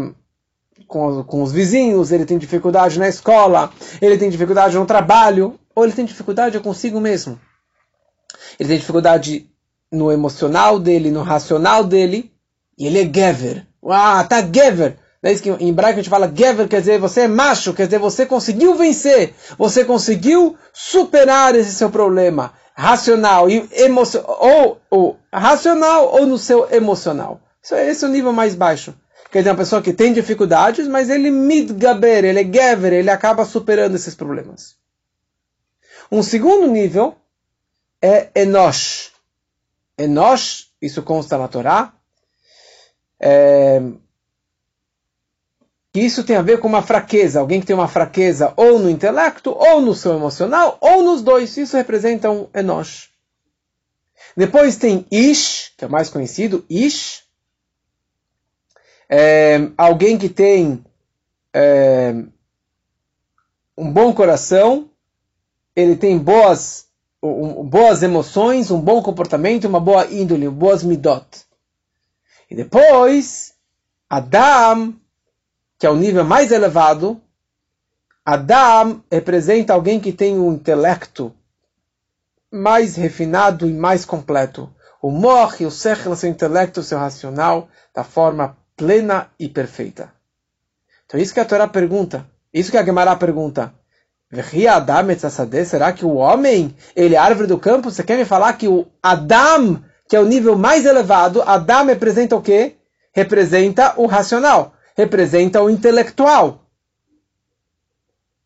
com, 0.86 1.24
com 1.24 1.42
os 1.42 1.50
vizinhos, 1.50 2.12
ele 2.12 2.26
tem 2.26 2.36
dificuldade 2.36 2.98
na 2.98 3.08
escola, 3.08 3.72
ele 3.98 4.18
tem 4.18 4.28
dificuldade 4.28 4.76
no 4.76 4.84
trabalho, 4.84 5.58
ou 5.74 5.84
ele 5.84 5.94
tem 5.94 6.04
dificuldade 6.04 6.60
consigo 6.60 7.00
mesmo. 7.00 7.40
Ele 8.60 8.68
tem 8.68 8.78
dificuldade 8.78 9.50
no 9.90 10.12
emocional 10.12 10.78
dele, 10.78 11.10
no 11.10 11.22
racional 11.22 11.82
dele, 11.82 12.30
e 12.78 12.86
ele 12.86 13.00
é 13.00 13.04
Gever. 13.04 13.66
Ah, 13.88 14.22
tá 14.24 14.42
Gever. 14.42 14.98
É 15.22 15.32
isso 15.32 15.42
que 15.42 15.48
em 15.48 15.70
hebraico 15.70 15.98
a 15.98 16.02
gente 16.02 16.10
fala 16.10 16.30
Gever, 16.30 16.68
quer 16.68 16.80
dizer 16.80 17.00
você 17.00 17.22
é 17.22 17.28
macho, 17.28 17.72
quer 17.72 17.86
dizer 17.86 17.98
você 17.98 18.26
conseguiu 18.26 18.74
vencer, 18.74 19.32
você 19.56 19.82
conseguiu 19.82 20.58
superar 20.74 21.54
esse 21.54 21.72
seu 21.72 21.88
problema 21.88 22.52
racional 22.76 23.48
e 23.48 23.66
emocional, 23.72 24.38
ou, 24.38 24.80
ou 24.90 25.18
racional 25.32 26.12
ou 26.12 26.26
no 26.26 26.36
seu 26.36 26.70
emocional. 26.70 27.40
Isso 27.62 27.74
é 27.74 27.88
esse 27.88 28.04
é 28.04 28.08
o 28.08 28.10
nível 28.10 28.34
mais 28.34 28.54
baixo. 28.54 28.94
Quer 29.30 29.38
dizer, 29.38 29.50
uma 29.50 29.56
pessoa 29.56 29.82
que 29.82 29.92
tem 29.92 30.12
dificuldades, 30.12 30.86
mas 30.86 31.08
ele 31.08 31.30
midgaber, 31.30 32.24
ele 32.24 32.40
é 32.40 32.44
gever, 32.44 32.92
ele 32.92 33.10
acaba 33.10 33.44
superando 33.46 33.94
esses 33.94 34.14
problemas. 34.14 34.76
Um 36.12 36.22
segundo 36.22 36.66
nível 36.68 37.16
é 38.00 38.28
Enosh. 38.34 39.10
Enosh, 39.98 40.70
isso 40.80 41.02
consta 41.02 41.38
na 41.38 41.48
Torá, 41.48 41.92
é, 43.18 43.80
que 45.96 46.04
isso 46.04 46.24
tem 46.24 46.36
a 46.36 46.42
ver 46.42 46.60
com 46.60 46.68
uma 46.68 46.82
fraqueza, 46.82 47.40
alguém 47.40 47.58
que 47.58 47.66
tem 47.66 47.74
uma 47.74 47.88
fraqueza 47.88 48.52
ou 48.54 48.78
no 48.78 48.90
intelecto, 48.90 49.50
ou 49.50 49.80
no 49.80 49.94
seu 49.94 50.12
emocional, 50.12 50.76
ou 50.78 51.02
nos 51.02 51.22
dois. 51.22 51.56
Isso 51.56 51.74
representa 51.74 52.30
um 52.30 52.46
Enosh. 52.54 53.08
Depois 54.36 54.76
tem 54.76 55.06
Ish, 55.10 55.72
que 55.74 55.84
é 55.86 55.88
o 55.88 55.90
mais 55.90 56.10
conhecido, 56.10 56.66
Ish, 56.68 57.22
é, 59.08 59.70
alguém 59.74 60.18
que 60.18 60.28
tem 60.28 60.84
é, 61.54 62.12
um 63.74 63.90
bom 63.90 64.12
coração, 64.12 64.90
ele 65.74 65.96
tem 65.96 66.18
boas, 66.18 66.88
um, 67.22 67.64
boas 67.64 68.02
emoções, 68.02 68.70
um 68.70 68.82
bom 68.82 69.02
comportamento, 69.02 69.66
uma 69.66 69.80
boa 69.80 70.04
índole, 70.12 70.46
boas 70.50 70.82
midot. 70.82 71.26
E 72.50 72.54
depois, 72.54 73.54
Adam, 74.10 74.92
que 75.78 75.86
é 75.86 75.90
o 75.90 75.96
nível 75.96 76.24
mais 76.24 76.52
elevado, 76.52 77.20
Adam 78.24 79.02
representa 79.10 79.72
alguém 79.72 80.00
que 80.00 80.12
tem 80.12 80.38
um 80.38 80.54
intelecto 80.54 81.32
mais 82.50 82.96
refinado 82.96 83.68
e 83.68 83.72
mais 83.72 84.04
completo. 84.04 84.72
O 85.00 85.10
morre, 85.10 85.66
o 85.66 85.70
sechel, 85.70 86.16
seu 86.16 86.30
intelecto, 86.30 86.82
seu 86.82 86.98
racional, 86.98 87.68
da 87.94 88.02
forma 88.02 88.56
plena 88.76 89.30
e 89.38 89.48
perfeita. 89.48 90.12
Então 91.04 91.20
isso 91.20 91.32
que 91.32 91.40
a 91.40 91.44
Torá 91.44 91.68
pergunta, 91.68 92.26
isso 92.52 92.70
que 92.70 92.78
a 92.78 92.84
Gemara 92.84 93.14
pergunta. 93.14 93.72
Será 95.64 95.92
que 95.92 96.04
o 96.04 96.14
homem, 96.14 96.76
ele 96.96 97.14
é 97.14 97.18
árvore 97.18 97.46
do 97.46 97.58
campo? 97.58 97.90
Você 97.90 98.02
quer 98.02 98.18
me 98.18 98.24
falar 98.24 98.54
que 98.54 98.66
o 98.66 98.86
Adam, 99.00 99.82
que 100.08 100.16
é 100.16 100.20
o 100.20 100.24
nível 100.24 100.58
mais 100.58 100.84
elevado, 100.84 101.42
Adam 101.42 101.86
representa 101.86 102.34
o 102.34 102.42
quê? 102.42 102.76
Representa 103.12 103.94
o 103.96 104.06
racional, 104.06 104.74
representa 104.96 105.62
o 105.62 105.68
intelectual. 105.68 106.62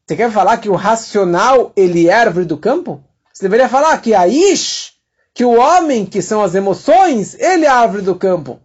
Você 0.04 0.16
quer 0.16 0.30
falar 0.32 0.58
que 0.58 0.68
o 0.68 0.74
racional, 0.74 1.72
ele 1.76 2.08
é 2.08 2.12
árvore 2.12 2.44
do 2.44 2.58
campo? 2.58 3.02
Você 3.32 3.44
deveria 3.44 3.68
falar 3.68 3.96
que 3.98 4.12
a 4.12 4.26
Ish, 4.26 4.94
que 5.32 5.44
o 5.44 5.56
homem, 5.56 6.04
que 6.04 6.20
são 6.20 6.42
as 6.42 6.54
emoções, 6.54 7.34
ele 7.38 7.64
é 7.64 7.68
árvore 7.68 8.02
do 8.02 8.16
campo. 8.16 8.60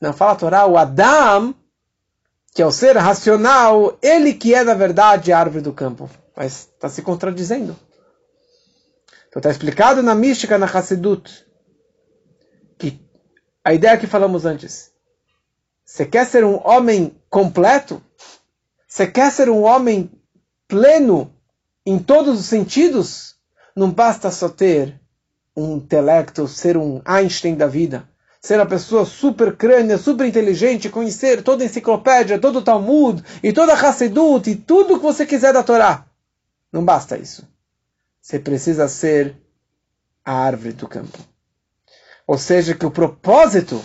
Não 0.00 0.12
fala 0.12 0.32
a 0.32 0.36
Torá, 0.36 0.66
o 0.66 0.76
Adam, 0.76 1.54
que 2.52 2.60
é 2.60 2.66
o 2.66 2.72
ser 2.72 2.96
racional, 2.96 3.96
ele 4.02 4.34
que 4.34 4.52
é, 4.52 4.64
na 4.64 4.74
verdade, 4.74 5.32
a 5.32 5.38
árvore 5.38 5.62
do 5.62 5.72
campo. 5.72 6.10
Mas 6.36 6.68
está 6.74 6.88
se 6.88 7.02
contradizendo. 7.02 7.76
Então 9.28 9.38
está 9.38 9.50
explicado 9.50 10.02
na 10.02 10.14
mística, 10.14 10.58
na 10.58 10.66
Hassidut, 10.66 11.46
que 12.76 13.00
a 13.64 13.72
ideia 13.72 13.96
que 13.96 14.06
falamos 14.06 14.44
antes. 14.44 14.90
Você 15.88 16.04
quer 16.04 16.26
ser 16.26 16.44
um 16.44 16.60
homem 16.68 17.16
completo? 17.30 18.02
Você 18.86 19.06
quer 19.06 19.32
ser 19.32 19.48
um 19.48 19.62
homem 19.62 20.10
pleno 20.68 21.32
em 21.84 21.98
todos 21.98 22.38
os 22.38 22.44
sentidos? 22.44 23.36
Não 23.74 23.90
basta 23.90 24.30
só 24.30 24.50
ter 24.50 25.00
um 25.56 25.78
intelecto, 25.78 26.46
ser 26.46 26.76
um 26.76 27.00
Einstein 27.06 27.54
da 27.54 27.66
vida 27.66 28.06
ser 28.40 28.54
uma 28.60 28.66
pessoa 28.66 29.04
super 29.04 29.56
crânea, 29.56 29.98
super 29.98 30.24
inteligente, 30.24 30.88
conhecer 30.88 31.42
toda 31.42 31.64
a 31.64 31.66
enciclopédia, 31.66 32.38
todo 32.38 32.60
o 32.60 32.62
Talmud, 32.62 33.22
e 33.42 33.52
toda 33.52 33.72
a 33.72 33.76
Hassedut, 33.76 34.48
e 34.48 34.54
tudo 34.54 34.96
que 34.96 35.02
você 35.02 35.26
quiser 35.26 35.52
da 35.52 35.64
Torá. 35.64 36.06
Não 36.72 36.84
basta 36.84 37.18
isso. 37.18 37.46
Você 38.22 38.38
precisa 38.38 38.86
ser 38.86 39.34
a 40.24 40.32
árvore 40.32 40.72
do 40.72 40.86
campo. 40.86 41.18
Ou 42.28 42.38
seja, 42.38 42.76
que 42.76 42.86
o 42.86 42.92
propósito 42.92 43.82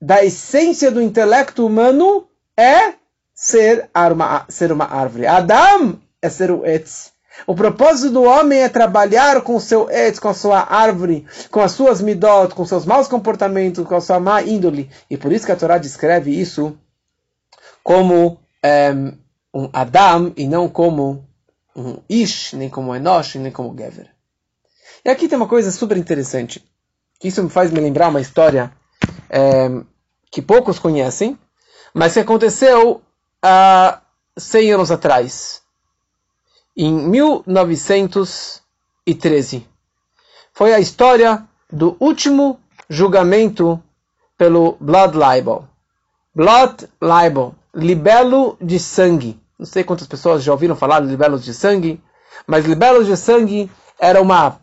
da 0.00 0.24
essência 0.24 0.90
do 0.90 1.02
intelecto 1.02 1.66
humano 1.66 2.28
é 2.56 2.94
ser 3.34 3.88
uma, 3.94 4.44
ser 4.48 4.72
uma 4.72 4.84
árvore. 4.84 5.26
Adam 5.26 5.98
é 6.20 6.28
ser 6.28 6.50
o 6.50 6.64
Etz. 6.66 7.12
O 7.46 7.54
propósito 7.54 8.12
do 8.12 8.22
homem 8.24 8.60
é 8.60 8.68
trabalhar 8.68 9.42
com 9.42 9.56
o 9.56 9.60
seu 9.60 9.88
etz, 9.88 10.18
com 10.18 10.28
a 10.28 10.34
sua 10.34 10.60
árvore, 10.60 11.24
com 11.50 11.60
as 11.60 11.72
suas 11.72 12.00
midot, 12.00 12.54
com 12.54 12.66
seus 12.66 12.84
maus 12.84 13.06
comportamentos, 13.06 13.86
com 13.86 13.94
a 13.94 14.00
sua 14.00 14.18
má 14.18 14.42
índole. 14.42 14.90
E 15.08 15.16
por 15.16 15.32
isso 15.32 15.46
que 15.46 15.52
a 15.52 15.56
Torá 15.56 15.78
descreve 15.78 16.32
isso 16.32 16.76
como 17.82 18.38
é, 18.62 18.92
um 19.54 19.70
Adam 19.72 20.32
e 20.36 20.46
não 20.46 20.68
como 20.68 21.24
um 21.74 21.98
Ish, 22.08 22.54
nem 22.54 22.68
como 22.68 22.94
Enosh, 22.94 23.36
nem 23.36 23.52
como 23.52 23.76
Gever. 23.76 24.10
E 25.04 25.08
aqui 25.08 25.28
tem 25.28 25.38
uma 25.38 25.48
coisa 25.48 25.70
super 25.70 25.96
interessante. 25.96 26.64
Isso 27.22 27.42
me 27.42 27.48
faz 27.48 27.70
me 27.70 27.80
lembrar 27.80 28.08
uma 28.08 28.20
história 28.20 28.72
é, 29.30 29.70
que 30.30 30.42
poucos 30.42 30.78
conhecem, 30.78 31.38
mas 31.94 32.12
que 32.14 32.20
aconteceu 32.20 33.02
há 33.42 34.00
100 34.36 34.72
anos 34.72 34.90
atrás 34.90 35.62
em 36.76 36.92
1913. 36.92 39.66
Foi 40.52 40.72
a 40.72 40.78
história 40.78 41.42
do 41.70 41.96
último 41.98 42.60
julgamento 42.88 43.82
pelo 44.36 44.76
Blood 44.80 45.16
Libel. 45.16 45.68
Blood 46.34 46.88
Libel, 47.02 47.54
libelo 47.74 48.56
de 48.60 48.78
sangue. 48.78 49.40
Não 49.58 49.66
sei 49.66 49.82
quantas 49.82 50.06
pessoas 50.06 50.44
já 50.44 50.52
ouviram 50.52 50.76
falar 50.76 51.00
de 51.00 51.08
libelos 51.08 51.44
de 51.44 51.52
sangue, 51.52 52.00
mas 52.46 52.64
libelos 52.64 53.06
de 53.06 53.16
sangue 53.16 53.68
era 53.98 54.22
uma 54.22 54.60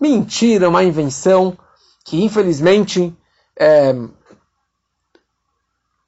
mentira, 0.00 0.68
uma 0.68 0.82
invenção 0.82 1.56
que 2.04 2.24
infelizmente 2.24 3.16
é, 3.58 3.94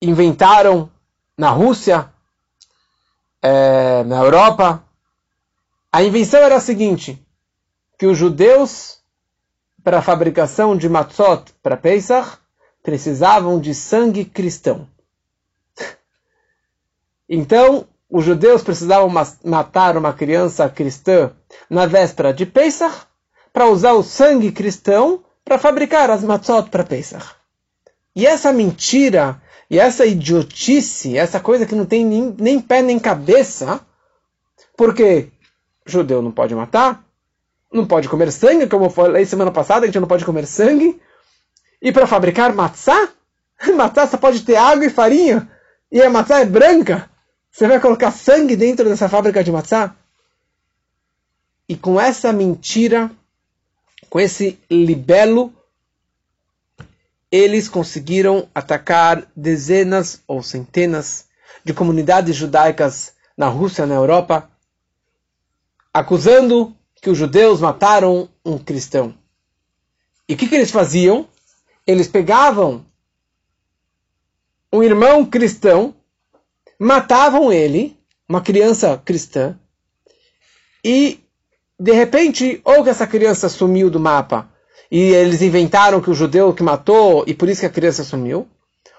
inventaram 0.00 0.90
na 1.36 1.50
Rússia, 1.50 2.10
é, 3.42 4.02
na 4.04 4.18
Europa, 4.18 4.82
a 5.92 6.02
invenção 6.02 6.40
era 6.40 6.56
a 6.56 6.60
seguinte, 6.60 7.24
que 7.98 8.06
os 8.06 8.18
judeus, 8.18 9.00
para 9.82 9.98
a 9.98 10.02
fabricação 10.02 10.76
de 10.76 10.88
matzot 10.88 11.52
para 11.62 11.76
Pesach, 11.76 12.38
precisavam 12.82 13.60
de 13.60 13.74
sangue 13.74 14.24
cristão. 14.24 14.88
Então, 17.28 17.86
os 18.08 18.24
judeus 18.24 18.62
precisavam 18.62 19.10
matar 19.44 19.96
uma 19.96 20.12
criança 20.12 20.68
cristã 20.68 21.32
na 21.68 21.86
véspera 21.86 22.32
de 22.32 22.46
Pesach 22.46 23.06
para 23.52 23.66
usar 23.66 23.94
o 23.94 24.02
sangue 24.02 24.52
cristão 24.52 25.24
para 25.46 25.58
fabricar 25.58 26.10
as 26.10 26.24
matzot 26.24 26.68
para 26.70 26.82
Pesach. 26.82 27.24
E 28.16 28.26
essa 28.26 28.52
mentira, 28.52 29.40
e 29.70 29.78
essa 29.78 30.04
idiotice, 30.04 31.16
essa 31.16 31.38
coisa 31.38 31.64
que 31.64 31.74
não 31.74 31.86
tem 31.86 32.04
nem, 32.04 32.34
nem 32.36 32.60
pé 32.60 32.82
nem 32.82 32.98
cabeça, 32.98 33.80
porque 34.76 35.28
judeu 35.86 36.20
não 36.20 36.32
pode 36.32 36.52
matar, 36.52 37.04
não 37.72 37.86
pode 37.86 38.08
comer 38.08 38.32
sangue, 38.32 38.66
como 38.66 38.86
eu 38.86 38.90
falei 38.90 39.24
semana 39.24 39.52
passada, 39.52 39.84
a 39.84 39.86
gente 39.86 40.00
não 40.00 40.08
pode 40.08 40.24
comer 40.24 40.46
sangue. 40.46 41.00
E 41.80 41.92
para 41.92 42.08
fabricar 42.08 42.52
matzá, 42.52 43.10
matzá 43.76 44.04
só 44.08 44.16
pode 44.16 44.42
ter 44.42 44.56
água 44.56 44.84
e 44.84 44.90
farinha, 44.90 45.48
e 45.92 46.02
a 46.02 46.10
matzá 46.10 46.40
é 46.40 46.44
branca. 46.44 47.08
Você 47.52 47.68
vai 47.68 47.78
colocar 47.78 48.10
sangue 48.10 48.56
dentro 48.56 48.88
dessa 48.88 49.08
fábrica 49.08 49.44
de 49.44 49.52
matzá? 49.52 49.94
E 51.68 51.76
com 51.76 52.00
essa 52.00 52.32
mentira, 52.32 53.12
com 54.16 54.20
esse 54.20 54.58
libelo, 54.70 55.52
eles 57.30 57.68
conseguiram 57.68 58.48
atacar 58.54 59.30
dezenas 59.36 60.22
ou 60.26 60.42
centenas 60.42 61.26
de 61.62 61.74
comunidades 61.74 62.34
judaicas 62.34 63.12
na 63.36 63.48
Rússia, 63.48 63.84
na 63.84 63.94
Europa, 63.94 64.50
acusando 65.92 66.74
que 66.94 67.10
os 67.10 67.18
judeus 67.18 67.60
mataram 67.60 68.26
um 68.42 68.56
cristão. 68.56 69.14
E 70.26 70.32
o 70.32 70.36
que, 70.38 70.48
que 70.48 70.54
eles 70.54 70.70
faziam? 70.70 71.28
Eles 71.86 72.08
pegavam 72.08 72.86
um 74.72 74.82
irmão 74.82 75.26
cristão, 75.26 75.94
matavam 76.78 77.52
ele, 77.52 77.94
uma 78.26 78.40
criança 78.40 78.96
cristã, 78.96 79.60
e 80.82 81.20
de 81.78 81.92
repente, 81.92 82.60
ou 82.64 82.82
que 82.82 82.90
essa 82.90 83.06
criança 83.06 83.48
sumiu 83.48 83.90
do 83.90 84.00
mapa, 84.00 84.48
e 84.90 85.00
eles 85.00 85.42
inventaram 85.42 86.00
que 86.00 86.10
o 86.10 86.14
judeu 86.14 86.52
que 86.52 86.62
matou, 86.62 87.24
e 87.26 87.34
por 87.34 87.48
isso 87.48 87.60
que 87.60 87.66
a 87.66 87.70
criança 87.70 88.04
sumiu, 88.04 88.46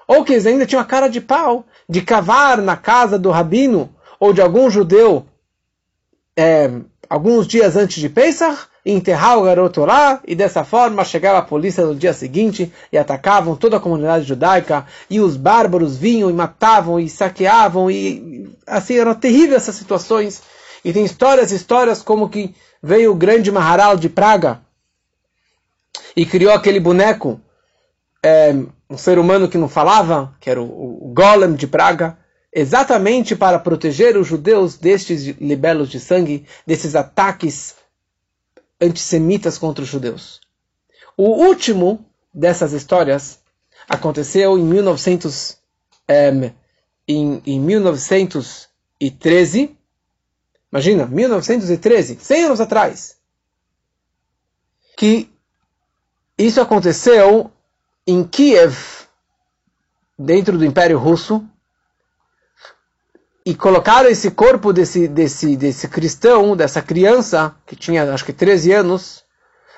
ou 0.07 0.23
que 0.23 0.34
eles 0.34 0.45
ainda 0.45 0.65
tinham 0.65 0.82
a 0.82 0.86
cara 0.86 1.07
de 1.07 1.19
pau 1.19 1.65
de 1.89 2.01
cavar 2.01 2.61
na 2.61 2.75
casa 2.78 3.17
do 3.17 3.30
rabino 3.30 3.89
ou 4.19 4.34
de 4.34 4.41
algum 4.41 4.69
judeu 4.69 5.25
é, 6.36 6.71
alguns 7.09 7.47
dias 7.47 7.75
antes 7.75 7.99
de 7.99 8.09
Pesach, 8.09 8.67
enterrar 8.86 9.38
o 9.38 9.43
garoto 9.43 9.84
lá, 9.84 10.21
e 10.25 10.34
dessa 10.34 10.63
forma 10.63 11.03
chegava 11.03 11.39
a 11.39 11.41
polícia 11.41 11.86
no 11.86 11.95
dia 11.95 12.13
seguinte 12.13 12.71
e 12.91 12.97
atacavam 12.97 13.55
toda 13.55 13.78
a 13.78 13.80
comunidade 13.80 14.25
judaica, 14.25 14.86
e 15.09 15.19
os 15.19 15.36
bárbaros 15.36 15.97
vinham 15.97 16.30
e 16.30 16.34
matavam 16.34 16.99
e 16.99 17.09
saqueavam, 17.09 17.91
e 17.91 18.49
assim 18.65 18.97
eram 18.97 19.13
terríveis 19.13 19.63
essas 19.63 19.75
situações. 19.75 20.41
E 20.84 20.93
tem 20.93 21.03
histórias, 21.03 21.51
histórias 21.51 22.01
como 22.01 22.30
que 22.30 22.55
veio 22.82 23.11
o 23.11 23.15
grande 23.15 23.51
Maharal 23.51 23.97
de 23.97 24.09
Praga 24.09 24.61
e 26.15 26.25
criou 26.25 26.53
aquele 26.53 26.80
boneco, 26.80 27.39
é, 28.23 28.53
um 28.89 28.97
ser 28.97 29.19
humano 29.19 29.47
que 29.47 29.57
não 29.57 29.69
falava, 29.69 30.36
que 30.39 30.49
era 30.49 30.61
o, 30.61 31.09
o 31.09 31.13
Golem 31.13 31.53
de 31.53 31.67
Praga, 31.67 32.17
exatamente 32.51 33.36
para 33.36 33.59
proteger 33.59 34.17
os 34.17 34.28
judeus 34.28 34.78
destes 34.78 35.25
libelos 35.39 35.89
de 35.89 35.99
sangue, 35.99 36.45
desses 36.65 36.95
ataques 36.95 37.75
antissemitas 38.82 39.57
contra 39.57 39.84
os 39.84 39.89
judeus. 39.89 40.39
O 41.15 41.45
último 41.45 42.03
dessas 42.34 42.73
histórias 42.73 43.39
aconteceu 43.88 44.57
em, 44.57 44.63
1900, 44.63 45.57
em, 47.07 47.41
em 47.45 47.59
1913. 47.59 49.76
Imagina, 50.72 51.05
1913, 51.05 52.18
100 52.20 52.45
anos 52.45 52.61
atrás. 52.61 53.15
Que 54.97 55.30
isso 56.38 56.59
aconteceu 56.59 57.51
em 58.05 58.24
Kiev, 58.24 58.76
dentro 60.18 60.57
do 60.57 60.65
Império 60.65 60.97
Russo, 60.97 61.43
e 63.45 63.55
colocaram 63.55 64.09
esse 64.09 64.32
corpo 64.32 64.74
desse, 64.74 65.07
desse, 65.07 65.55
desse 65.55 65.88
cristão, 65.88 66.55
dessa 66.55 66.82
criança, 66.82 67.55
que 67.65 67.76
tinha 67.76 68.13
acho 68.13 68.26
que 68.26 68.34
13 68.34 68.74
anos, 68.74 69.24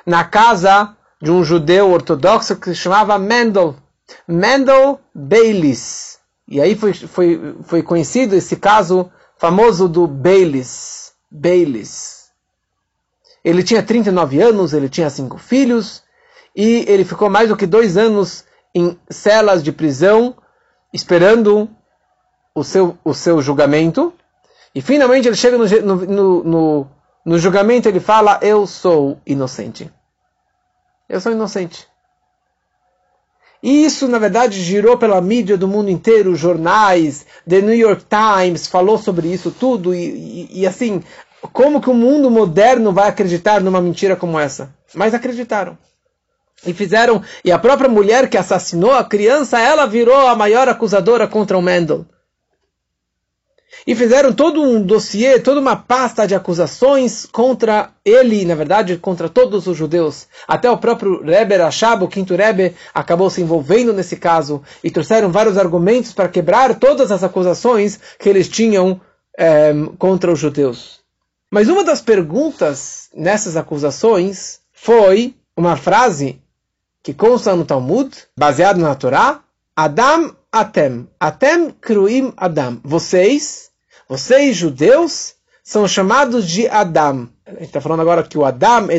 na 0.05 0.23
casa 0.23 0.97
de 1.21 1.29
um 1.29 1.43
judeu 1.43 1.91
ortodoxo 1.91 2.55
que 2.55 2.69
se 2.69 2.75
chamava 2.75 3.19
Mendel. 3.19 3.75
Mendel 4.27 4.99
Baylis. 5.13 6.17
E 6.47 6.59
aí 6.59 6.75
foi, 6.75 6.93
foi, 6.93 7.55
foi 7.63 7.83
conhecido 7.83 8.35
esse 8.35 8.55
caso 8.55 9.11
famoso 9.39 9.87
do 9.87 10.05
Baylis. 10.05 11.13
Baylis. 11.31 12.29
Ele 13.43 13.63
tinha 13.63 13.81
39 13.81 14.41
anos, 14.41 14.73
ele 14.73 14.89
tinha 14.89 15.09
cinco 15.09 15.37
filhos, 15.37 16.03
e 16.55 16.85
ele 16.87 17.05
ficou 17.05 17.29
mais 17.29 17.47
do 17.47 17.55
que 17.55 17.65
dois 17.65 17.95
anos 17.95 18.43
em 18.75 18.99
celas 19.09 19.63
de 19.63 19.71
prisão, 19.71 20.35
esperando 20.93 21.69
o 22.53 22.63
seu, 22.63 22.97
o 23.03 23.13
seu 23.13 23.41
julgamento. 23.41 24.13
E 24.75 24.81
finalmente 24.81 25.27
ele 25.27 25.37
chega 25.37 25.57
no, 25.57 25.65
no, 25.65 26.43
no, 26.43 26.87
no 27.25 27.39
julgamento 27.39 27.87
ele 27.87 28.01
fala: 28.01 28.39
Eu 28.41 28.67
sou 28.67 29.19
inocente. 29.25 29.89
Eu 31.07 31.21
sou 31.21 31.31
inocente. 31.31 31.87
E 33.61 33.85
isso, 33.85 34.07
na 34.07 34.17
verdade, 34.17 34.61
girou 34.61 34.97
pela 34.97 35.21
mídia 35.21 35.57
do 35.57 35.67
mundo 35.67 35.89
inteiro, 35.89 36.35
jornais, 36.35 37.25
The 37.47 37.61
New 37.61 37.75
York 37.75 38.05
Times 38.05 38.67
falou 38.67 38.97
sobre 38.97 39.27
isso 39.27 39.51
tudo, 39.51 39.93
e, 39.93 40.47
e, 40.51 40.61
e, 40.61 40.67
assim, 40.67 41.03
como 41.51 41.81
que 41.81 41.89
o 41.89 41.93
mundo 41.93 42.31
moderno 42.31 42.93
vai 42.93 43.09
acreditar 43.09 43.61
numa 43.61 43.81
mentira 43.81 44.15
como 44.15 44.39
essa? 44.39 44.73
Mas 44.93 45.13
acreditaram. 45.13 45.77
E 46.65 46.73
fizeram, 46.73 47.21
e 47.43 47.51
a 47.51 47.59
própria 47.59 47.89
mulher 47.89 48.29
que 48.29 48.37
assassinou 48.37 48.91
a 48.91 49.03
criança, 49.03 49.59
ela 49.59 49.85
virou 49.85 50.27
a 50.27 50.35
maior 50.35 50.67
acusadora 50.67 51.27
contra 51.27 51.57
o 51.57 51.61
Mendel 51.61 52.05
e 53.85 53.95
fizeram 53.95 54.33
todo 54.33 54.61
um 54.61 54.81
dossiê, 54.81 55.39
toda 55.39 55.59
uma 55.59 55.75
pasta 55.75 56.27
de 56.27 56.35
acusações 56.35 57.25
contra 57.25 57.91
ele, 58.03 58.45
na 58.45 58.55
verdade, 58.55 58.97
contra 58.97 59.29
todos 59.29 59.67
os 59.67 59.77
judeus. 59.77 60.27
Até 60.47 60.69
o 60.69 60.77
próprio 60.77 61.23
Rebbe 61.23 61.57
Rashab, 61.57 62.03
o 62.03 62.07
quinto 62.07 62.35
Rebbe, 62.35 62.75
acabou 62.93 63.29
se 63.29 63.41
envolvendo 63.41 63.93
nesse 63.93 64.15
caso 64.15 64.61
e 64.83 64.91
trouxeram 64.91 65.31
vários 65.31 65.57
argumentos 65.57 66.13
para 66.13 66.29
quebrar 66.29 66.75
todas 66.75 67.11
as 67.11 67.23
acusações 67.23 67.99
que 68.17 68.29
eles 68.29 68.47
tinham 68.47 68.99
é, 69.37 69.71
contra 69.97 70.31
os 70.31 70.39
judeus. 70.39 70.99
Mas 71.51 71.67
uma 71.67 71.83
das 71.83 72.01
perguntas 72.01 73.09
nessas 73.13 73.57
acusações 73.57 74.59
foi 74.71 75.33
uma 75.57 75.75
frase 75.75 76.39
que 77.01 77.13
consta 77.13 77.55
no 77.55 77.65
Talmud, 77.65 78.11
baseado 78.37 78.77
na 78.77 78.93
Torá, 78.93 79.41
Adam 79.81 80.35
Atem. 80.51 81.07
Atem 81.17 81.69
Kruim 81.69 82.33
Adam. 82.35 82.81
Vocês, 82.83 83.69
vocês 84.09 84.57
judeus, 84.57 85.35
são 85.63 85.87
chamados 85.87 86.45
de 86.45 86.67
Adam. 86.67 87.29
A 87.45 87.51
gente 87.51 87.63
está 87.63 87.79
falando 87.79 88.01
agora 88.01 88.21
que 88.23 88.37
o 88.37 88.43
Adam, 88.43 88.89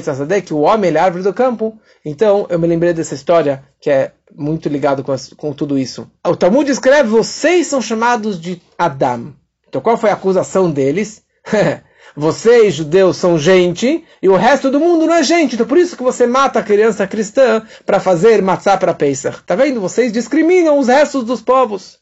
que 0.43 0.55
o 0.55 0.61
homem, 0.61 0.89
ele 0.89 0.97
é 0.97 1.03
árvore 1.03 1.22
do 1.22 1.35
campo. 1.35 1.78
Então, 2.03 2.47
eu 2.49 2.59
me 2.59 2.66
lembrei 2.66 2.95
dessa 2.95 3.14
história 3.14 3.62
que 3.78 3.91
é 3.91 4.12
muito 4.35 4.70
ligado 4.70 5.05
com, 5.05 5.14
com 5.37 5.53
tudo 5.53 5.78
isso. 5.78 6.11
O 6.26 6.35
Talmud 6.35 6.70
escreve, 6.70 7.11
vocês 7.11 7.66
são 7.66 7.83
chamados 7.83 8.41
de 8.41 8.59
Adam. 8.78 9.35
Então, 9.68 9.83
qual 9.83 9.99
foi 9.99 10.09
a 10.09 10.14
acusação 10.14 10.70
deles? 10.70 11.22
Vocês, 12.17 12.75
judeus, 12.75 13.17
são 13.17 13.39
gente 13.39 14.05
e 14.21 14.29
o 14.29 14.37
resto 14.37 14.71
do 14.71 14.81
mundo 14.81 15.07
não 15.07 15.15
é 15.15 15.23
gente. 15.23 15.55
Então 15.55 15.67
por 15.67 15.79
isso 15.79 15.97
que 15.97 16.03
você 16.03 16.27
mata 16.27 16.59
a 16.59 16.63
criança 16.63 17.07
cristã 17.07 17.65
para 17.87 18.01
fazer 18.01 18.43
matzá 18.43 18.77
para 18.77 18.95
Pesach. 18.95 19.43
Tá 19.45 19.55
vendo? 19.55 19.81
Vocês 19.81 20.13
discriminam 20.13 20.79
os 20.79 20.89
restos 20.89 21.25
dos 21.25 21.41
povos. 21.41 21.99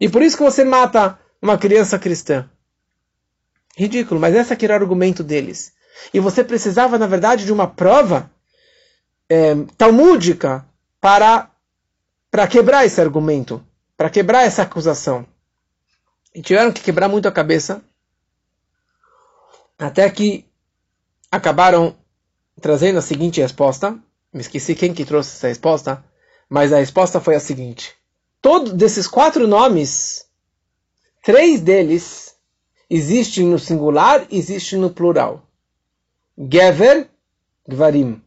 E 0.00 0.08
por 0.08 0.22
isso 0.22 0.36
que 0.36 0.42
você 0.42 0.64
mata 0.64 1.18
uma 1.42 1.58
criança 1.58 1.98
cristã. 1.98 2.48
Ridículo, 3.76 4.20
mas 4.20 4.34
esse 4.34 4.52
aqui 4.52 4.64
era 4.64 4.74
o 4.74 4.76
argumento 4.76 5.22
deles. 5.22 5.72
E 6.12 6.20
você 6.20 6.42
precisava, 6.42 6.98
na 6.98 7.06
verdade, 7.06 7.44
de 7.44 7.52
uma 7.52 7.66
prova 7.66 8.30
é, 9.28 9.54
talmúdica 9.76 10.66
para, 11.00 11.50
para 12.30 12.46
quebrar 12.46 12.84
esse 12.84 13.00
argumento, 13.00 13.64
para 13.96 14.10
quebrar 14.10 14.44
essa 14.44 14.62
acusação. 14.62 15.26
E 16.34 16.42
tiveram 16.42 16.72
que 16.72 16.82
quebrar 16.82 17.08
muito 17.08 17.26
a 17.28 17.32
cabeça 17.32 17.82
até 19.80 20.08
que 20.10 20.44
acabaram 21.30 21.96
trazendo 22.60 22.98
a 22.98 23.02
seguinte 23.02 23.40
resposta. 23.40 23.98
Me 24.32 24.42
esqueci 24.42 24.74
quem 24.74 24.92
que 24.92 25.04
trouxe 25.04 25.30
essa 25.36 25.48
resposta, 25.48 26.04
mas 26.48 26.72
a 26.72 26.78
resposta 26.78 27.18
foi 27.18 27.34
a 27.34 27.40
seguinte: 27.40 27.94
todos 28.40 28.72
desses 28.74 29.08
quatro 29.08 29.48
nomes, 29.48 30.26
três 31.24 31.60
deles 31.60 32.36
existem 32.88 33.46
no 33.46 33.58
singular, 33.58 34.26
existem 34.30 34.78
no 34.78 34.90
plural. 34.90 35.42
Gever, 36.38 37.08
Gvarim. 37.66 38.22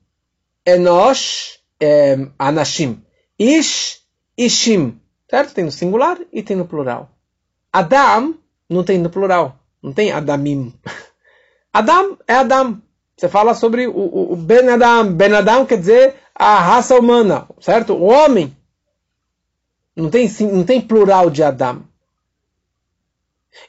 Enosh, 0.65 1.59
é, 1.79 2.17
Anashim. 2.37 3.03
Ish, 3.37 4.01
Ishim. 4.37 4.99
Certo? 5.29 5.53
Tem 5.53 5.63
no 5.63 5.71
singular 5.71 6.19
e 6.31 6.43
tem 6.43 6.55
no 6.55 6.67
plural. 6.67 7.09
Adam 7.71 8.35
não 8.69 8.83
tem 8.83 8.97
no 8.97 9.09
plural. 9.09 9.59
Não 9.81 9.91
tem 9.91 10.11
Adamim. 10.11 10.73
Adam 11.73 12.17
é 12.27 12.35
Adam. 12.35 12.79
Você 13.17 13.27
fala 13.27 13.55
sobre 13.55 13.87
o, 13.87 13.91
o, 13.91 14.33
o 14.33 14.35
Ben 14.35 14.69
Adam. 14.69 15.11
Ben 15.11 15.33
Adam 15.33 15.65
quer 15.65 15.79
dizer 15.79 16.15
a 16.35 16.59
raça 16.59 16.95
humana, 16.95 17.47
certo? 17.59 17.93
O 17.93 18.03
homem. 18.03 18.55
Não 19.95 20.09
tem, 20.09 20.29
não 20.41 20.63
tem 20.63 20.79
plural 20.79 21.31
de 21.31 21.41
Adam. 21.41 21.81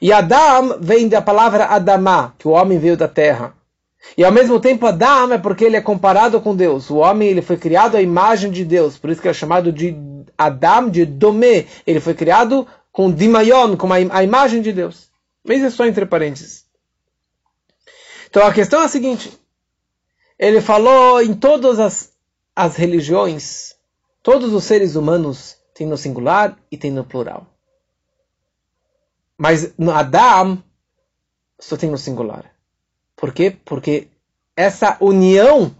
E 0.01 0.11
Adam 0.13 0.79
vem 0.79 1.07
da 1.07 1.21
palavra 1.21 1.65
Adamá, 1.65 2.33
que 2.37 2.47
o 2.47 2.51
homem 2.51 2.77
veio 2.77 2.97
da 2.97 3.07
terra. 3.07 3.53
E 4.17 4.23
ao 4.23 4.31
mesmo 4.31 4.59
tempo 4.59 4.85
Adam 4.85 5.33
é 5.33 5.37
porque 5.37 5.65
ele 5.65 5.75
é 5.75 5.81
comparado 5.81 6.39
com 6.41 6.55
Deus. 6.55 6.89
O 6.89 6.97
homem 6.97 7.29
ele 7.29 7.41
foi 7.41 7.57
criado 7.57 7.95
à 7.95 8.01
imagem 8.01 8.51
de 8.51 8.63
Deus, 8.63 8.97
por 8.97 9.09
isso 9.09 9.21
que 9.21 9.27
é 9.27 9.33
chamado 9.33 9.71
de 9.71 9.95
Adam, 10.37 10.89
de 10.89 11.05
Domé. 11.05 11.65
Ele 11.85 11.99
foi 11.99 12.13
criado 12.13 12.67
com 12.91 13.11
Dimayon, 13.11 13.75
com 13.77 13.91
a, 13.91 13.97
a 14.11 14.23
imagem 14.23 14.61
de 14.61 14.71
Deus. 14.71 15.09
Mas 15.43 15.57
isso 15.57 15.67
é 15.67 15.69
só 15.71 15.85
entre 15.85 16.05
parênteses. 16.05 16.64
Então 18.35 18.45
a 18.45 18.53
questão 18.53 18.81
é 18.81 18.83
a 18.83 18.89
seguinte: 18.89 19.31
ele 20.37 20.59
falou 20.59 21.21
em 21.21 21.33
todas 21.33 21.79
as, 21.79 22.11
as 22.53 22.75
religiões, 22.75 23.75
todos 24.21 24.51
os 24.51 24.65
seres 24.65 24.97
humanos 24.97 25.55
têm 25.73 25.87
no 25.87 25.95
singular 25.95 26.59
e 26.69 26.75
têm 26.75 26.91
no 26.91 27.05
plural. 27.05 27.47
Mas 29.37 29.73
no 29.77 29.89
Adam 29.89 30.61
só 31.57 31.77
tem 31.77 31.89
no 31.89 31.97
singular. 31.97 32.53
Por 33.15 33.33
quê? 33.33 33.55
Porque 33.63 34.09
essa 34.53 34.97
união, 34.99 35.73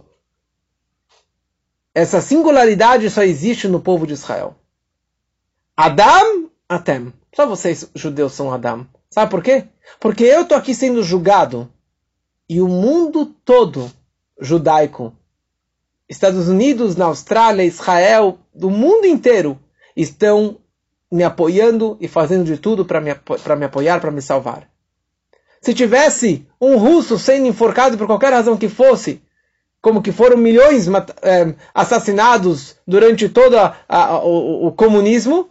essa 1.94 2.22
singularidade 2.22 3.10
só 3.10 3.22
existe 3.22 3.68
no 3.68 3.82
povo 3.82 4.06
de 4.06 4.14
Israel. 4.14 4.56
Adam, 5.76 6.48
Atem. 6.66 7.12
Só 7.34 7.46
vocês, 7.46 7.90
judeus, 7.94 8.32
são 8.32 8.50
Adam. 8.50 8.86
Sabe 9.10 9.30
por 9.30 9.42
quê? 9.42 9.66
Porque 10.00 10.24
eu 10.24 10.40
estou 10.40 10.56
aqui 10.56 10.74
sendo 10.74 11.02
julgado 11.02 11.70
e 12.48 12.60
o 12.60 12.68
mundo 12.68 13.26
todo 13.44 13.90
judaico, 14.40 15.12
Estados 16.08 16.48
Unidos, 16.48 16.94
na 16.94 17.06
Austrália, 17.06 17.64
Israel, 17.64 18.38
do 18.54 18.70
mundo 18.70 19.06
inteiro, 19.06 19.58
estão 19.96 20.58
me 21.10 21.24
apoiando 21.24 21.96
e 22.00 22.06
fazendo 22.06 22.44
de 22.44 22.56
tudo 22.56 22.84
para 22.84 23.00
me, 23.00 23.10
me 23.58 23.64
apoiar, 23.64 24.00
para 24.00 24.10
me 24.10 24.22
salvar. 24.22 24.68
Se 25.60 25.74
tivesse 25.74 26.46
um 26.60 26.76
russo 26.76 27.18
sendo 27.18 27.46
enforcado 27.46 27.98
por 27.98 28.06
qualquer 28.06 28.32
razão 28.32 28.56
que 28.56 28.68
fosse, 28.68 29.20
como 29.80 30.02
que 30.02 30.12
foram 30.12 30.36
milhões 30.36 30.86
é, 31.22 31.54
assassinados 31.74 32.76
durante 32.86 33.28
todo 33.28 33.56
a, 33.56 33.76
a, 33.88 34.24
o, 34.24 34.66
o, 34.66 34.72
comunismo, 34.72 35.48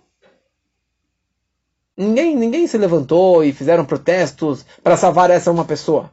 ninguém, 1.98 2.36
ninguém 2.36 2.68
se 2.68 2.78
levantou 2.78 3.44
e 3.44 3.54
fizeram 3.54 3.86
protestos 3.86 4.66
para 4.84 4.98
salvar 4.98 5.30
essa 5.30 5.52
uma 5.52 5.66
pessoa. 5.66 6.12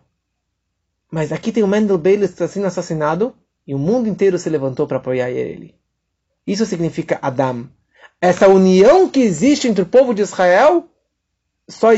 Mas 1.13 1.31
aqui 1.31 1.53
tem 1.53 1.63
o 1.63 1.69
Mendel 1.69 1.99
Bailey 1.99 2.27
sendo 2.27 2.67
assassinado 2.67 3.35
e 3.67 3.75
o 3.75 3.79
mundo 3.79 4.09
inteiro 4.09 4.39
se 4.39 4.49
levantou 4.49 4.87
para 4.87 4.97
apoiar 4.97 5.31
ele. 5.31 5.75
Isso 6.47 6.65
significa 6.65 7.19
Adam. 7.21 7.69
Essa 8.19 8.49
união 8.49 9.11
que 9.11 9.21
existe 9.21 9.69
entre 9.69 9.83
o 9.83 9.87
povo 9.87 10.15
de 10.15 10.23
Israel, 10.23 10.89
só 11.69 11.91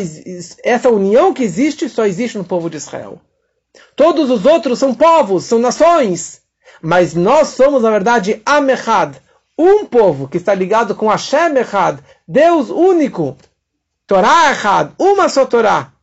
essa 0.65 0.91
união 0.91 1.33
que 1.33 1.45
existe 1.45 1.89
só 1.89 2.05
existe 2.05 2.37
no 2.37 2.45
povo 2.45 2.69
de 2.69 2.77
Israel. 2.77 3.21
Todos 3.95 4.29
os 4.31 4.45
outros 4.45 4.81
são 4.81 4.93
povos, 4.93 5.45
são 5.45 5.61
nações. 5.61 6.43
Mas 6.83 7.15
nós 7.15 7.49
somos, 7.49 7.83
na 7.83 7.91
verdade, 7.91 8.43
Amechad, 8.45 9.17
um 9.57 9.87
povo 9.87 10.27
que 10.27 10.39
está 10.39 10.53
ligado 10.53 10.93
com 10.97 11.09
Hashem 11.09 11.57
Echad, 11.57 12.01
Deus 12.27 12.69
único, 12.69 13.37
Torá 14.09 14.51
Echad, 14.51 14.91
uma 14.99 15.29
só 15.29 15.47
Torá. 15.47 15.94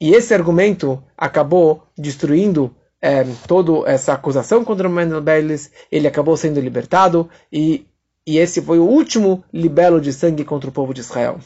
E 0.00 0.12
esse 0.12 0.34
argumento 0.34 1.02
acabou 1.16 1.86
destruindo 1.96 2.74
é, 3.00 3.24
toda 3.46 3.88
essa 3.90 4.12
acusação 4.12 4.64
contra 4.64 4.88
Mendel 4.88 5.20
Beilis. 5.20 5.70
Ele 5.90 6.06
acabou 6.06 6.36
sendo 6.36 6.60
libertado 6.60 7.28
e, 7.52 7.86
e 8.26 8.38
esse 8.38 8.60
foi 8.60 8.78
o 8.78 8.84
último 8.84 9.42
libelo 9.52 10.00
de 10.00 10.12
sangue 10.12 10.44
contra 10.44 10.68
o 10.68 10.72
povo 10.72 10.92
de 10.92 11.00
Israel. 11.00 11.38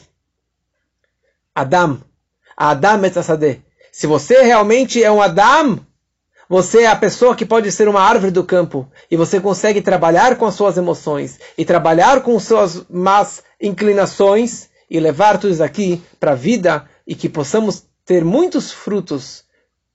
Adam, 1.55 2.01
Adam 2.55 3.05
Etzasadeh. 3.05 3.61
Se 3.91 4.07
você 4.07 4.41
realmente 4.41 5.03
é 5.03 5.11
um 5.11 5.21
Adam, 5.21 5.79
você 6.47 6.83
é 6.83 6.87
a 6.87 6.95
pessoa 6.95 7.35
que 7.35 7.45
pode 7.45 7.71
ser 7.71 7.87
uma 7.87 8.01
árvore 8.01 8.31
do 8.31 8.43
campo 8.43 8.89
e 9.09 9.15
você 9.15 9.39
consegue 9.39 9.81
trabalhar 9.81 10.37
com 10.37 10.45
as 10.45 10.55
suas 10.55 10.77
emoções 10.77 11.39
e 11.57 11.63
trabalhar 11.63 12.21
com 12.21 12.37
suas 12.39 12.85
más 12.89 13.43
inclinações 13.61 14.69
e 14.89 14.99
levar 14.99 15.37
tudo 15.37 15.53
isso 15.53 15.63
aqui 15.63 16.03
para 16.19 16.31
a 16.31 16.35
vida 16.35 16.85
e 17.07 17.15
que 17.15 17.29
possamos 17.29 17.85
ter 18.11 18.25
muitos 18.25 18.73
frutos, 18.73 19.45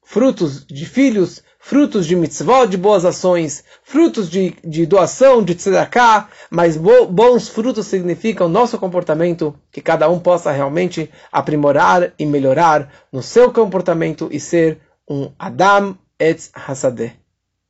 frutos 0.02 0.64
de 0.64 0.86
filhos, 0.86 1.42
frutos 1.58 2.06
de 2.06 2.16
mitzvot, 2.16 2.66
de 2.66 2.78
boas 2.78 3.04
ações, 3.04 3.62
frutos 3.84 4.30
de, 4.30 4.56
de 4.64 4.86
doação, 4.86 5.44
de 5.44 5.54
tzedakah, 5.54 6.26
mas 6.48 6.78
bo, 6.78 7.04
bons 7.04 7.46
frutos 7.46 7.86
significam 7.86 8.48
nosso 8.48 8.78
comportamento, 8.78 9.54
que 9.70 9.82
cada 9.82 10.08
um 10.08 10.18
possa 10.18 10.50
realmente 10.50 11.10
aprimorar 11.30 12.14
e 12.18 12.24
melhorar 12.24 12.90
no 13.12 13.22
seu 13.22 13.52
comportamento 13.52 14.30
e 14.32 14.40
ser 14.40 14.80
um 15.06 15.30
Adam 15.38 15.98
Etz 16.18 16.50
Hasadeh. 16.54 17.25